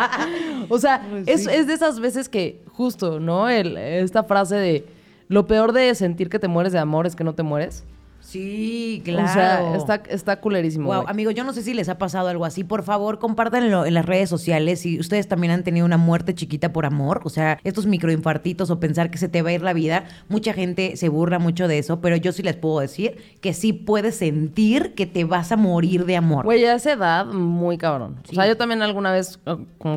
o 0.68 0.78
sea, 0.78 1.04
Pues 1.10 1.26
es, 1.28 1.46
es 1.46 1.66
de 1.66 1.74
esas 1.74 2.00
veces 2.00 2.28
que, 2.28 2.62
justo, 2.72 3.20
¿no? 3.20 3.48
El- 3.48 3.76
esta 3.76 4.24
frase 4.24 4.56
de 4.56 4.86
lo 5.28 5.46
peor 5.46 5.72
de 5.72 5.94
sentir 5.94 6.28
que 6.28 6.38
te 6.38 6.48
mueres 6.48 6.72
de 6.72 6.78
amor 6.78 7.06
es 7.06 7.16
que 7.16 7.24
no 7.24 7.34
te 7.34 7.42
mueres. 7.42 7.84
Sí, 8.26 9.02
claro. 9.04 9.28
O 9.28 9.32
sea, 9.32 9.76
está, 9.76 9.94
está 10.10 10.40
culerísimo. 10.40 10.86
Wow, 10.86 11.02
güey. 11.02 11.10
amigo, 11.10 11.30
yo 11.30 11.44
no 11.44 11.52
sé 11.52 11.62
si 11.62 11.74
les 11.74 11.88
ha 11.88 11.96
pasado 11.96 12.28
algo 12.28 12.44
así. 12.44 12.64
Por 12.64 12.82
favor, 12.82 13.20
compártanlo 13.20 13.86
en 13.86 13.94
las 13.94 14.04
redes 14.04 14.28
sociales. 14.28 14.80
Si 14.80 14.98
ustedes 14.98 15.28
también 15.28 15.52
han 15.52 15.62
tenido 15.62 15.86
una 15.86 15.96
muerte 15.96 16.34
chiquita 16.34 16.72
por 16.72 16.86
amor, 16.86 17.20
o 17.24 17.28
sea, 17.28 17.60
estos 17.62 17.86
microinfartitos 17.86 18.70
o 18.70 18.80
pensar 18.80 19.10
que 19.10 19.18
se 19.18 19.28
te 19.28 19.42
va 19.42 19.50
a 19.50 19.52
ir 19.52 19.62
la 19.62 19.72
vida, 19.72 20.04
mucha 20.28 20.52
gente 20.52 20.96
se 20.96 21.08
burla 21.08 21.38
mucho 21.38 21.68
de 21.68 21.78
eso, 21.78 22.00
pero 22.00 22.16
yo 22.16 22.32
sí 22.32 22.42
les 22.42 22.56
puedo 22.56 22.80
decir 22.80 23.18
que 23.40 23.54
sí 23.54 23.72
puedes 23.72 24.16
sentir 24.16 24.94
que 24.94 25.06
te 25.06 25.24
vas 25.24 25.52
a 25.52 25.56
morir 25.56 26.04
de 26.04 26.16
amor. 26.16 26.44
Güey, 26.44 26.64
a 26.64 26.74
esa 26.74 26.92
edad, 26.92 27.26
muy 27.26 27.78
cabrón. 27.78 28.16
Sí. 28.24 28.32
O 28.32 28.34
sea, 28.34 28.48
yo 28.48 28.56
también 28.56 28.82
alguna 28.82 29.12
vez, 29.12 29.38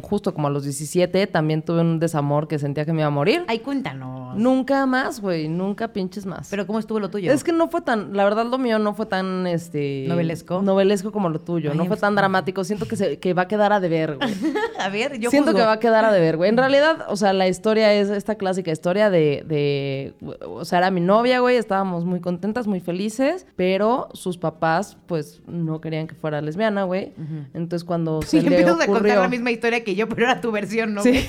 justo 0.04 0.36
como 0.36 0.48
a 0.48 0.52
los 0.52 0.64
17, 0.64 1.26
también 1.28 1.64
tuve 1.64 1.82
un 1.82 2.00
desamor 2.00 2.48
que 2.48 2.60
sentía 2.60 2.86
que 2.86 2.94
me 2.94 3.02
iba 3.02 3.08
a 3.08 3.12
morir. 3.12 3.44
Ay, 3.48 3.60
cuéntanos. 3.60 4.38
Nunca 4.38 4.86
más, 4.86 5.20
güey. 5.20 5.48
Nunca 5.48 5.88
pinches 5.88 6.26
más. 6.26 6.50
Pero 6.50 6.68
¿cómo 6.68 6.80
estuvo 6.80 7.00
lo 7.00 7.10
tuyo? 7.10 7.32
Es 7.32 7.44
que 7.44 7.52
no 7.52 7.70
fue 7.70 7.82
tan, 7.82 8.16
la 8.20 8.26
verdad 8.26 8.46
lo 8.48 8.58
mío 8.58 8.80
no 8.80 8.94
fue 8.94 9.06
tan, 9.06 9.48
este... 9.48 10.04
¿Novelesco? 10.06 10.62
Novelesco 10.62 11.14
como 11.14 11.30
lo 11.30 11.40
tuyo. 11.40 11.72
Ay, 11.72 11.78
no 11.78 11.86
fue 11.86 11.96
tan 11.96 12.16
dramático. 12.16 12.66
Siento 12.66 12.86
que, 12.86 12.98
se, 12.98 13.18
que 13.18 13.34
va 13.34 13.44
a 13.44 13.48
quedar 13.48 13.72
a 13.72 13.80
deber, 13.80 14.18
güey. 14.18 14.30
a 14.78 14.90
ver, 14.90 15.18
yo 15.20 15.30
Siento 15.30 15.52
juzgo. 15.52 15.60
que 15.60 15.66
va 15.66 15.72
a 15.72 15.80
quedar 15.80 16.04
a 16.04 16.12
deber, 16.12 16.36
güey. 16.36 16.50
En 16.50 16.58
realidad, 16.64 17.06
o 17.08 17.16
sea, 17.16 17.32
la 17.32 17.48
historia 17.48 17.94
es 17.94 18.10
esta 18.10 18.36
clásica 18.36 18.72
historia 18.72 19.10
de, 19.10 19.46
de... 19.48 20.14
O 20.46 20.66
sea, 20.66 20.80
era 20.80 20.92
mi 20.92 21.00
novia, 21.00 21.40
güey. 21.40 21.56
Estábamos 21.56 22.04
muy 22.04 22.20
contentas, 22.20 22.68
muy 22.68 22.82
felices. 22.82 23.48
Pero 23.56 24.10
sus 24.14 24.38
papás, 24.38 24.98
pues, 25.08 25.42
no 25.48 25.80
querían 25.80 26.06
que 26.08 26.16
fuera 26.16 26.42
lesbiana, 26.42 26.84
güey. 26.84 27.14
Entonces, 27.54 27.86
cuando 27.86 28.22
Sí, 28.26 28.42
le 28.42 28.48
empiezas 28.48 28.74
a 28.82 28.86
contar 28.86 28.96
ocurrió... 28.98 29.22
la 29.22 29.30
misma 29.30 29.52
historia 29.52 29.82
que 29.86 29.96
yo, 29.96 30.10
pero 30.10 30.24
era 30.24 30.42
tu 30.42 30.52
versión, 30.52 30.94
¿no? 30.94 31.04
Sí. 31.04 31.26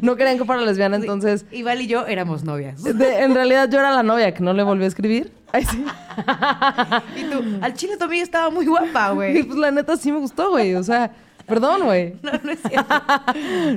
no 0.00 0.16
querían 0.16 0.36
que 0.38 0.44
fuera 0.44 0.62
lesbiana, 0.62 0.96
entonces... 0.96 1.46
Iván 1.52 1.80
y 1.80 1.86
yo 1.86 2.06
éramos 2.06 2.42
novias. 2.44 2.82
de- 2.82 3.20
en 3.22 3.34
realidad 3.34 3.68
yo 3.70 3.78
era 3.78 3.92
la 3.94 4.02
novia 4.02 4.34
que 4.34 4.42
no 4.42 4.52
le 4.52 4.62
volví 4.62 4.84
a 4.84 4.88
escribir. 4.88 5.32
Ay, 5.54 5.64
sí. 5.64 5.84
Y 7.16 7.24
tú, 7.30 7.42
al 7.62 7.74
chile 7.74 7.96
tu 7.96 8.04
amiga 8.04 8.24
estaba 8.24 8.50
muy 8.50 8.66
guapa, 8.66 9.10
güey. 9.10 9.42
pues 9.46 9.56
la 9.58 9.70
neta 9.70 9.96
sí 9.96 10.10
me 10.10 10.18
gustó, 10.18 10.50
güey. 10.50 10.74
O 10.74 10.82
sea, 10.82 11.12
perdón, 11.46 11.84
güey. 11.84 12.14
No, 12.22 12.32
no 12.42 12.50
es 12.50 12.60
cierto. 12.60 12.94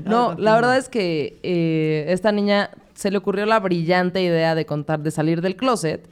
No, 0.06 0.34
la 0.40 0.56
verdad 0.56 0.78
es 0.78 0.90
que 0.90 1.40
eh, 1.44 2.06
esta 2.10 2.32
niña 2.32 2.72
se 2.96 3.12
le 3.12 3.18
ocurrió 3.20 3.46
la 3.46 3.60
brillante 3.60 4.22
idea 4.24 4.56
de 4.56 4.66
contar, 4.66 5.02
de 5.02 5.12
salir 5.12 5.42
del 5.42 5.56
closet. 5.56 6.10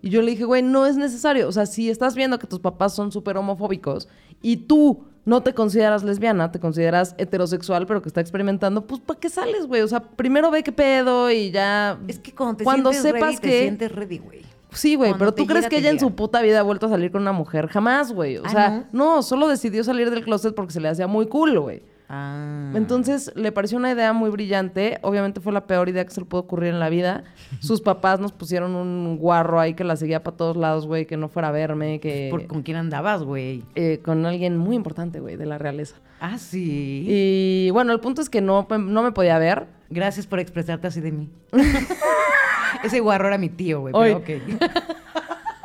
Y 0.00 0.10
yo 0.10 0.22
le 0.22 0.30
dije, 0.30 0.44
güey, 0.44 0.62
no 0.62 0.86
es 0.86 0.96
necesario. 0.96 1.48
O 1.48 1.52
sea, 1.52 1.66
si 1.66 1.90
estás 1.90 2.14
viendo 2.14 2.38
que 2.38 2.46
tus 2.46 2.60
papás 2.60 2.94
son 2.94 3.10
súper 3.10 3.36
homofóbicos 3.36 4.08
y 4.40 4.58
tú 4.58 5.04
no 5.24 5.42
te 5.42 5.52
consideras 5.54 6.04
lesbiana, 6.04 6.50
te 6.52 6.60
consideras 6.60 7.14
heterosexual, 7.18 7.86
pero 7.86 8.00
que 8.00 8.08
está 8.08 8.20
experimentando, 8.20 8.86
pues 8.86 9.00
¿para 9.00 9.18
qué 9.20 9.28
sales, 9.28 9.66
güey? 9.66 9.82
O 9.82 9.88
sea, 9.88 10.00
primero 10.00 10.50
ve 10.52 10.62
qué 10.62 10.72
pedo 10.72 11.30
y 11.32 11.50
ya. 11.50 11.98
Es 12.06 12.18
que 12.20 12.32
cuando 12.32 12.56
te 12.56 12.64
Cuando 12.64 12.92
sientes 12.92 13.12
sepas 13.12 13.28
ready, 13.28 13.36
te 13.38 13.48
que- 13.48 13.60
sientes 13.62 13.92
ready, 13.92 14.18
güey. 14.18 14.40
Sí, 14.72 14.94
güey, 14.94 15.14
pero 15.18 15.32
tú 15.34 15.46
crees 15.46 15.68
que 15.68 15.78
ella 15.78 15.90
en 15.90 15.98
su 16.00 16.14
puta 16.14 16.40
vida 16.42 16.60
ha 16.60 16.62
vuelto 16.62 16.86
a 16.86 16.88
salir 16.88 17.10
con 17.10 17.22
una 17.22 17.32
mujer. 17.32 17.66
Jamás, 17.68 18.12
güey. 18.12 18.38
O 18.38 18.42
Ah, 18.44 18.48
sea, 18.50 18.88
no, 18.92 19.22
solo 19.22 19.48
decidió 19.48 19.82
salir 19.84 20.10
del 20.10 20.24
closet 20.24 20.54
porque 20.54 20.72
se 20.72 20.80
le 20.80 20.88
hacía 20.88 21.06
muy 21.06 21.26
cool, 21.26 21.58
güey. 21.58 21.82
Ah. 22.12 22.72
Entonces 22.74 23.30
le 23.36 23.52
pareció 23.52 23.78
una 23.78 23.92
idea 23.92 24.12
muy 24.12 24.30
brillante. 24.30 24.98
Obviamente 25.02 25.40
fue 25.40 25.52
la 25.52 25.68
peor 25.68 25.88
idea 25.88 26.04
que 26.04 26.10
se 26.10 26.20
le 26.20 26.26
pudo 26.26 26.40
ocurrir 26.40 26.70
en 26.70 26.80
la 26.80 26.88
vida. 26.88 27.22
Sus 27.60 27.80
papás 27.80 28.18
nos 28.18 28.32
pusieron 28.32 28.74
un 28.74 29.16
guarro 29.16 29.60
ahí 29.60 29.74
que 29.74 29.84
la 29.84 29.94
seguía 29.94 30.24
para 30.24 30.36
todos 30.36 30.56
lados, 30.56 30.88
güey, 30.88 31.06
que 31.06 31.16
no 31.16 31.28
fuera 31.28 31.48
a 31.48 31.52
verme, 31.52 32.00
que 32.00 32.26
¿Por, 32.28 32.48
¿Con 32.48 32.62
quién 32.62 32.78
andabas, 32.78 33.22
güey? 33.22 33.62
eh, 33.76 34.00
con 34.04 34.26
alguien 34.26 34.58
muy 34.58 34.74
importante, 34.74 35.20
güey, 35.20 35.36
de 35.36 35.46
la 35.46 35.56
realeza. 35.56 35.96
Ah, 36.20 36.36
sí. 36.36 37.04
Y 37.06 37.70
bueno, 37.70 37.92
el 37.92 38.00
punto 38.00 38.20
es 38.20 38.28
que 38.28 38.40
no, 38.40 38.66
no 38.68 39.02
me 39.04 39.12
podía 39.12 39.38
ver. 39.38 39.68
Gracias 39.88 40.26
por 40.26 40.40
expresarte 40.40 40.88
así 40.88 41.00
de 41.00 41.12
mí. 41.12 41.30
Ese 42.82 42.98
guarro 43.00 43.28
era 43.28 43.38
mi 43.38 43.50
tío, 43.50 43.80
güey. 43.82 43.94
Pero 43.94 44.16
ok. 44.18 44.28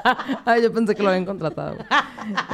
Ay, 0.45 0.61
yo 0.61 0.71
pensé 0.71 0.95
que 0.95 1.03
lo 1.03 1.09
habían 1.09 1.25
contratado. 1.25 1.77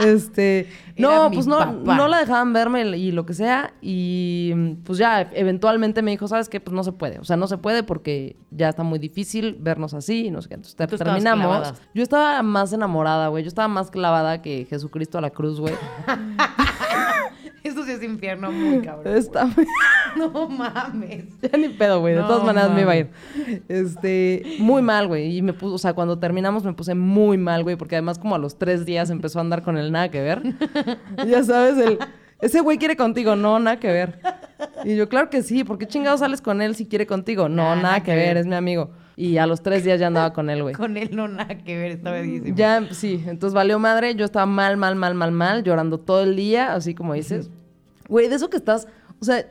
Este, 0.04 0.68
no, 0.98 1.32
pues 1.32 1.48
no, 1.48 1.58
papá. 1.58 1.96
no 1.96 2.10
la 2.10 2.20
dejaban 2.20 2.52
verme 2.52 2.98
y 2.98 3.12
lo 3.14 3.26
que 3.26 3.34
sea. 3.34 3.74
Y 3.80 4.54
pues 4.84 4.98
ya, 4.98 5.22
eventualmente 5.34 6.02
me 6.02 6.12
dijo, 6.12 6.28
¿sabes 6.28 6.50
qué? 6.50 6.60
Pues 6.60 6.74
no 6.74 6.84
se 6.84 6.92
puede. 6.92 7.20
O 7.20 7.24
sea, 7.24 7.38
no 7.38 7.48
se 7.48 7.58
puede 7.58 7.84
porque 7.84 8.36
ya 8.50 8.68
está 8.68 8.84
muy 8.84 9.00
difícil 9.00 9.56
vernos 9.62 9.94
así 9.94 10.26
y 10.26 10.32
no 10.32 10.42
sé 10.42 10.50
qué. 10.50 10.56
Entonces 10.56 10.76
Tú 10.76 10.98
terminamos. 10.98 11.74
Yo 11.94 12.04
estaba 12.04 12.42
más 12.44 12.74
enamorada, 12.74 13.30
güey. 13.30 13.44
Yo 13.46 13.48
estaba 13.48 13.70
más 13.70 13.92
clavada 13.92 14.42
que 14.42 14.66
Jesucristo 14.70 15.18
a 15.18 15.22
la 15.22 15.30
cruz, 15.30 15.62
güey. 15.62 15.76
Eso 17.64 17.84
sí 17.86 17.92
es 17.92 18.04
infierno 18.04 18.52
muy 18.52 18.82
cabrón. 18.82 19.16
Está. 19.16 19.50
No 20.18 20.50
mames. 20.50 21.26
Ya 21.42 21.58
ni 21.58 21.70
pedo, 21.70 22.02
güey. 22.02 22.16
De 22.16 22.22
No 22.22 22.28
todas 22.28 22.44
maneras 22.44 22.72
me 22.72 22.82
iba 22.82 22.92
a 22.92 22.98
ir. 22.98 23.10
Este, 23.70 24.58
muy 24.60 24.82
mal, 24.82 25.08
güey. 25.08 25.38
Y 25.38 25.42
me 25.42 25.54
puso, 25.54 25.76
o 25.76 25.78
sea, 25.78 25.94
cuando 25.94 26.20
terminamos 26.20 26.66
me 26.66 26.74
puse 26.74 26.96
muy 26.96 27.38
mal, 27.38 27.64
güey, 27.64 27.78
porque 27.78 27.96
además 27.96 28.20
como 28.20 28.36
a 28.36 28.38
los 28.38 28.58
tres 28.58 28.86
días 28.86 29.10
empezó 29.10 29.40
a 29.40 29.42
andar 29.42 29.64
con 29.64 29.78
el 29.78 29.92
nada 29.92 30.12
que 30.12 30.22
ver. 30.22 30.42
ya 31.28 31.44
sabes, 31.44 31.78
el, 31.78 31.98
ese 32.42 32.60
güey 32.60 32.78
quiere 32.78 32.96
contigo, 32.98 33.36
no, 33.36 33.60
nada 33.60 33.80
que 33.80 33.88
ver. 33.88 34.20
Y 34.84 34.96
yo, 34.96 35.08
claro 35.08 35.30
que 35.30 35.44
sí, 35.44 35.64
¿por 35.64 35.78
qué 35.78 35.88
chingados 35.88 36.20
sales 36.20 36.42
con 36.42 36.62
él 36.62 36.76
si 36.76 36.88
quiere 36.88 37.06
contigo? 37.06 37.48
No, 37.48 37.76
nada, 37.76 38.02
que 38.02 38.16
ver, 38.16 38.38
es 38.38 38.46
mi 38.46 38.56
amigo. 38.56 38.90
Y 39.16 39.38
a 39.38 39.46
los 39.46 39.62
tres 39.62 39.84
días 39.84 40.00
ya 40.00 40.08
andaba 40.08 40.34
con 40.34 40.50
él, 40.50 40.64
güey. 40.64 40.76
Con 40.76 40.98
él 40.98 41.10
no 41.16 41.28
nada 41.28 41.58
que 41.58 41.78
ver, 41.78 41.92
estaba 41.92 42.18
bellísimo. 42.20 42.56
Ya, 42.56 42.88
sí, 42.92 43.24
entonces 43.28 43.54
valió 43.54 43.78
madre. 43.80 44.16
Yo 44.16 44.26
estaba 44.26 44.46
mal, 44.46 44.78
mal, 44.78 44.96
mal, 44.96 45.14
mal, 45.16 45.32
mal, 45.32 45.64
llorando 45.64 46.00
todo 46.00 46.24
el 46.24 46.36
día, 46.36 46.74
así 46.74 46.96
como 46.96 47.14
dices. 47.14 47.50
Güey, 48.08 48.28
de 48.28 48.36
eso 48.36 48.50
que 48.50 48.58
estás, 48.58 48.88
o 49.20 49.26
sea, 49.26 49.46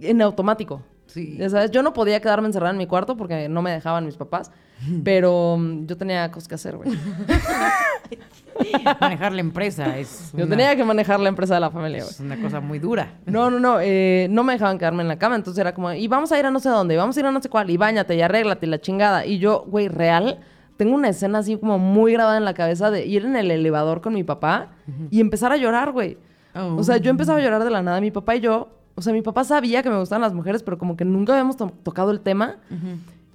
en 0.00 0.22
automático. 0.22 0.82
Sí. 1.06 1.36
Ya 1.38 1.48
sabes, 1.48 1.70
yo 1.70 1.82
no 1.82 1.92
podía 1.92 2.20
quedarme 2.20 2.48
encerrada 2.48 2.72
en 2.72 2.78
mi 2.78 2.86
cuarto 2.86 3.16
porque 3.16 3.48
no 3.48 3.62
me 3.62 3.70
dejaban 3.70 4.04
mis 4.04 4.16
papás, 4.16 4.50
pero 5.02 5.56
mm, 5.58 5.86
yo 5.86 5.96
tenía 5.96 6.30
cosas 6.30 6.48
que 6.48 6.54
hacer, 6.54 6.76
güey. 6.76 6.90
Manejar 9.00 9.32
la 9.32 9.40
empresa 9.40 9.98
es 9.98 10.32
Yo 10.32 10.44
una, 10.44 10.56
tenía 10.56 10.76
que 10.76 10.84
manejar 10.84 11.20
la 11.20 11.28
empresa 11.28 11.54
de 11.54 11.60
la 11.60 11.70
familia, 11.70 11.98
güey. 12.00 12.10
es 12.10 12.20
una 12.20 12.40
cosa 12.40 12.60
muy 12.60 12.78
dura. 12.78 13.14
No, 13.26 13.50
no, 13.50 13.58
no, 13.60 13.78
eh, 13.80 14.26
no 14.30 14.44
me 14.44 14.52
dejaban 14.54 14.78
quedarme 14.78 15.02
en 15.02 15.08
la 15.08 15.18
cama, 15.18 15.36
entonces 15.36 15.60
era 15.60 15.74
como, 15.74 15.92
y 15.92 16.06
vamos 16.08 16.32
a 16.32 16.38
ir 16.38 16.46
a 16.46 16.50
no 16.50 16.60
sé 16.60 16.68
dónde, 16.68 16.94
y 16.94 16.96
vamos 16.96 17.16
a 17.16 17.20
ir 17.20 17.26
a 17.26 17.30
no 17.32 17.40
sé 17.42 17.48
cuál, 17.48 17.68
y 17.70 17.76
bañate, 17.76 18.14
y 18.16 18.22
arréglate, 18.22 18.66
y 18.66 18.68
la 18.68 18.80
chingada. 18.80 19.26
Y 19.26 19.38
yo, 19.38 19.64
güey, 19.66 19.88
real, 19.88 20.40
tengo 20.76 20.94
una 20.94 21.08
escena 21.08 21.38
así 21.38 21.56
como 21.58 21.78
muy 21.78 22.12
grabada 22.12 22.36
en 22.36 22.44
la 22.44 22.54
cabeza 22.54 22.90
de 22.90 23.06
ir 23.06 23.24
en 23.24 23.36
el 23.36 23.50
elevador 23.50 24.00
con 24.00 24.14
mi 24.14 24.24
papá 24.24 24.68
y 25.10 25.20
empezar 25.20 25.52
a 25.52 25.56
llorar, 25.56 25.92
güey. 25.92 26.18
Oh. 26.54 26.76
O 26.76 26.82
sea, 26.84 26.96
yo 26.98 27.10
empezaba 27.10 27.38
a 27.38 27.42
llorar 27.42 27.64
de 27.64 27.70
la 27.70 27.82
nada, 27.82 28.00
mi 28.00 28.10
papá 28.10 28.36
y 28.36 28.40
yo, 28.40 28.68
o 28.94 29.02
sea, 29.02 29.12
mi 29.12 29.20
papá 29.22 29.44
sabía 29.44 29.82
que 29.82 29.90
me 29.90 29.98
gustaban 29.98 30.22
las 30.22 30.32
mujeres, 30.32 30.62
pero 30.62 30.78
como 30.78 30.96
que 30.96 31.04
nunca 31.04 31.32
habíamos 31.34 31.56
to- 31.56 31.72
tocado 31.82 32.10
el 32.10 32.20
tema. 32.20 32.56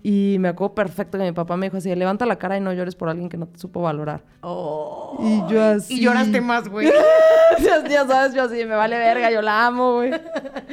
Y 0.03 0.37
me 0.39 0.49
acuerdo 0.49 0.73
perfecto 0.73 1.17
que 1.17 1.23
mi 1.23 1.31
papá 1.31 1.57
me 1.57 1.67
dijo 1.67 1.77
así, 1.77 1.93
levanta 1.93 2.25
la 2.25 2.37
cara 2.37 2.57
y 2.57 2.61
no 2.61 2.73
llores 2.73 2.95
por 2.95 3.09
alguien 3.09 3.29
que 3.29 3.37
no 3.37 3.47
te 3.47 3.59
supo 3.59 3.81
valorar. 3.81 4.23
Oh. 4.41 5.17
Y 5.19 5.53
yo 5.53 5.63
así... 5.63 5.95
Y 5.95 6.01
lloraste 6.01 6.41
más, 6.41 6.67
güey. 6.67 6.87
ya, 7.59 7.87
ya 7.87 8.07
sabes, 8.07 8.33
yo 8.33 8.43
así, 8.43 8.65
me 8.65 8.75
vale 8.75 8.97
verga, 8.97 9.31
yo 9.31 9.41
la 9.41 9.67
amo, 9.67 9.95
güey. 9.95 10.11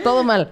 Todo 0.02 0.24
mal. 0.24 0.50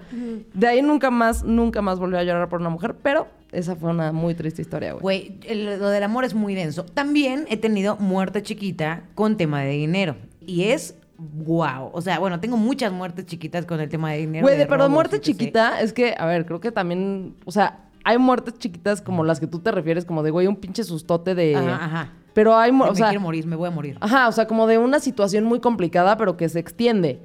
De 0.53 0.67
ahí 0.67 0.81
nunca 0.81 1.09
más, 1.09 1.43
nunca 1.43 1.81
más 1.81 1.99
volví 1.99 2.17
a 2.17 2.23
llorar 2.23 2.49
por 2.49 2.59
una 2.59 2.69
mujer, 2.69 2.95
pero 3.01 3.27
esa 3.51 3.75
fue 3.75 3.89
una 3.89 4.11
muy 4.11 4.35
triste 4.35 4.61
historia, 4.61 4.93
güey. 4.93 5.37
Güey, 5.41 5.77
lo 5.77 5.89
del 5.89 6.03
amor 6.03 6.25
es 6.25 6.33
muy 6.33 6.53
denso. 6.53 6.83
También 6.83 7.45
he 7.49 7.57
tenido 7.57 7.95
muerte 7.97 8.43
chiquita 8.43 9.03
con 9.15 9.37
tema 9.37 9.61
de 9.61 9.71
dinero. 9.71 10.15
Y 10.45 10.65
es 10.65 10.95
wow. 11.17 11.89
O 11.93 12.01
sea, 12.01 12.19
bueno, 12.19 12.39
tengo 12.39 12.57
muchas 12.57 12.91
muertes 12.91 13.25
chiquitas 13.25 13.65
con 13.65 13.79
el 13.79 13.89
tema 13.89 14.11
de 14.11 14.19
dinero. 14.19 14.45
Güey, 14.45 14.57
de 14.57 14.65
pero 14.65 14.77
robos, 14.77 14.91
muerte 14.91 15.19
chiquita 15.19 15.81
es 15.81 15.93
que, 15.93 16.15
a 16.17 16.25
ver, 16.25 16.45
creo 16.45 16.59
que 16.59 16.71
también, 16.71 17.35
o 17.45 17.51
sea, 17.51 17.86
hay 18.07 18.17
muertes 18.17 18.57
chiquitas 18.57 19.01
como 19.01 19.25
las 19.25 19.41
que 19.41 19.47
tú 19.47 19.59
te 19.59 19.69
refieres, 19.69 20.05
como 20.05 20.23
de, 20.23 20.31
güey, 20.31 20.47
un 20.47 20.55
pinche 20.55 20.85
sustote 20.85 21.35
de... 21.35 21.57
Ajá, 21.57 21.75
ajá. 21.83 22.13
Pero 22.33 22.55
hay, 22.55 22.71
Me 22.71 22.85
o 22.85 22.95
sea, 22.95 23.09
quiero 23.09 23.19
morir, 23.19 23.45
me 23.45 23.57
voy 23.57 23.67
a 23.67 23.71
morir. 23.71 23.97
Ajá, 23.99 24.29
o 24.29 24.31
sea, 24.31 24.47
como 24.47 24.65
de 24.65 24.77
una 24.77 25.01
situación 25.01 25.43
muy 25.43 25.59
complicada, 25.59 26.15
pero 26.15 26.37
que 26.37 26.47
se 26.47 26.59
extiende. 26.59 27.19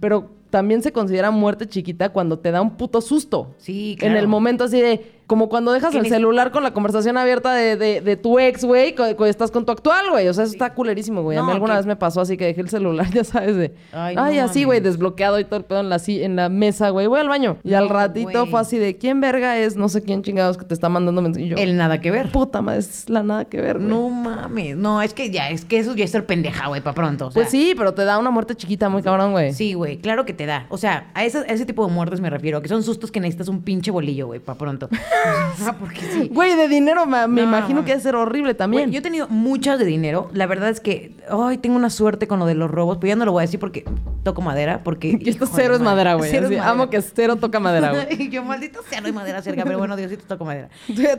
Pero 0.00 0.32
también 0.54 0.82
se 0.84 0.92
considera 0.92 1.32
muerte 1.32 1.66
chiquita 1.66 2.10
cuando 2.10 2.38
te 2.38 2.52
da 2.52 2.62
un 2.62 2.76
puto 2.76 3.00
susto. 3.00 3.56
Sí, 3.58 3.96
claro. 3.98 4.14
En 4.14 4.20
el 4.20 4.28
momento 4.28 4.62
así 4.62 4.80
de, 4.80 5.04
como 5.26 5.48
cuando 5.48 5.72
dejas 5.72 5.92
el 5.96 6.06
celular 6.06 6.52
con 6.52 6.62
la 6.62 6.72
conversación 6.72 7.16
abierta 7.16 7.52
de, 7.52 7.76
de- 7.76 8.00
de 8.02 8.16
tu 8.16 8.38
ex, 8.38 8.64
güey, 8.64 8.94
cuando 8.94 9.26
estás 9.26 9.50
con 9.50 9.66
tu 9.66 9.72
actual, 9.72 10.10
güey. 10.10 10.28
O 10.28 10.32
sea, 10.34 10.44
eso 10.44 10.52
está 10.52 10.72
culerísimo, 10.74 11.22
güey. 11.22 11.36
a 11.36 11.40
No, 11.40 11.46
mí 11.46 11.52
alguna 11.54 11.72
que- 11.72 11.78
vez 11.78 11.86
me 11.86 11.96
pasó 11.96 12.20
así 12.20 12.36
que 12.36 12.44
dejé 12.44 12.60
el 12.60 12.68
celular, 12.68 13.08
ya 13.12 13.24
sabes, 13.24 13.56
de... 13.56 13.74
Ay, 13.92 14.14
Ay, 14.16 14.36
no 14.36 14.44
así, 14.44 14.62
güey, 14.62 14.78
desbloqueado 14.78 15.40
y 15.40 15.44
todo 15.44 15.56
el 15.56 15.64
pedo 15.64 15.80
en 15.80 15.88
la, 15.88 16.00
en 16.06 16.36
la 16.36 16.48
mesa, 16.48 16.90
güey. 16.90 17.08
Voy 17.08 17.18
al 17.18 17.28
baño. 17.28 17.56
Y 17.64 17.74
al 17.74 17.88
ratito 17.88 18.46
fue 18.46 18.60
así 18.60 18.78
de, 18.78 18.96
¿quién 18.96 19.20
verga 19.20 19.58
es? 19.58 19.74
No 19.76 19.88
sé 19.88 20.02
quién 20.02 20.22
chingados 20.22 20.56
que 20.56 20.64
te 20.66 20.74
está 20.74 20.88
mandando 20.88 21.36
yo, 21.36 21.56
El 21.56 21.76
nada 21.76 22.00
que 22.00 22.12
ver. 22.12 22.30
puta 22.30 22.62
madre, 22.62 22.78
es 22.78 23.10
la 23.10 23.24
nada 23.24 23.46
que 23.46 23.60
ver, 23.60 23.78
güey. 23.78 23.88
No 23.88 24.08
mames. 24.08 24.76
No, 24.76 25.02
es 25.02 25.14
que 25.14 25.30
ya, 25.30 25.50
es 25.50 25.64
que 25.64 25.78
eso 25.78 25.96
ya 25.96 26.04
es 26.04 26.10
ser 26.12 26.26
pendeja, 26.26 26.68
güey, 26.68 26.80
para 26.80 26.94
pronto. 26.94 27.26
o 27.26 27.30
sea. 27.32 27.42
Pues 27.42 27.50
sí, 27.50 27.74
pero 27.76 27.92
te 27.94 28.04
da 28.04 28.18
una 28.18 28.30
muerte 28.30 28.54
chiquita 28.54 28.88
muy 28.88 29.02
cabrón, 29.02 29.32
güey. 29.32 29.52
Sí, 29.54 29.72
güey, 29.74 29.96
claro 29.98 30.24
que 30.24 30.34
te 30.34 30.43
da. 30.46 30.66
O 30.68 30.78
sea, 30.78 31.10
a 31.14 31.24
ese, 31.24 31.38
a 31.38 31.42
ese 31.52 31.66
tipo 31.66 31.86
de 31.86 31.92
muertes 31.92 32.20
me 32.20 32.30
refiero, 32.30 32.60
que 32.62 32.68
son 32.68 32.82
sustos 32.82 33.10
que 33.10 33.20
necesitas 33.20 33.48
un 33.48 33.62
pinche 33.62 33.90
bolillo, 33.90 34.26
güey, 34.26 34.40
para 34.40 34.58
pronto. 34.58 34.88
Porque 35.80 36.00
sí. 36.00 36.30
Güey, 36.32 36.56
de 36.56 36.68
dinero 36.68 37.06
me 37.06 37.26
No, 37.26 37.42
imagino 37.42 37.84
que 37.84 37.92
debe 37.92 38.02
ser 38.02 38.16
horrible 38.16 38.54
también. 38.54 38.84
Güey, 38.84 38.94
yo 38.94 38.98
he 39.00 39.02
tenido 39.02 39.28
muchas 39.28 39.78
de 39.78 39.84
dinero. 39.84 40.30
La 40.32 40.46
verdad 40.46 40.70
es 40.70 40.80
que, 40.80 41.12
ay, 41.30 41.58
tengo 41.58 41.76
una 41.76 41.90
suerte 41.90 42.26
con 42.26 42.38
lo 42.38 42.46
de 42.46 42.54
los 42.54 42.70
robos. 42.70 42.98
Pero 42.98 43.08
ya 43.08 43.16
no 43.16 43.24
lo 43.24 43.32
voy 43.32 43.40
a 43.40 43.46
decir 43.46 43.60
porque 43.60 43.84
toco 44.22 44.42
madera. 44.42 44.82
Porque. 44.82 45.18
Y 45.24 45.30
esto 45.30 45.46
cero 45.46 45.74
es 45.74 45.80
madera, 45.80 46.14
güey. 46.14 46.30
cero 46.30 46.42
es 46.42 46.46
Así, 46.48 46.56
madera. 46.56 46.70
Amo 46.70 46.90
que 46.90 47.00
cero 47.00 47.36
toca 47.36 47.58
madera, 47.60 47.92
güey. 47.92 48.06
y 48.24 48.28
yo, 48.28 48.44
maldito 48.44 48.80
sea, 48.88 49.00
no 49.00 49.06
hay 49.06 49.12
madera 49.12 49.40
cerca. 49.40 49.64
Pero 49.64 49.78
bueno, 49.78 49.96
Diosito, 49.96 50.24
toco 50.26 50.44
madera. 50.44 50.68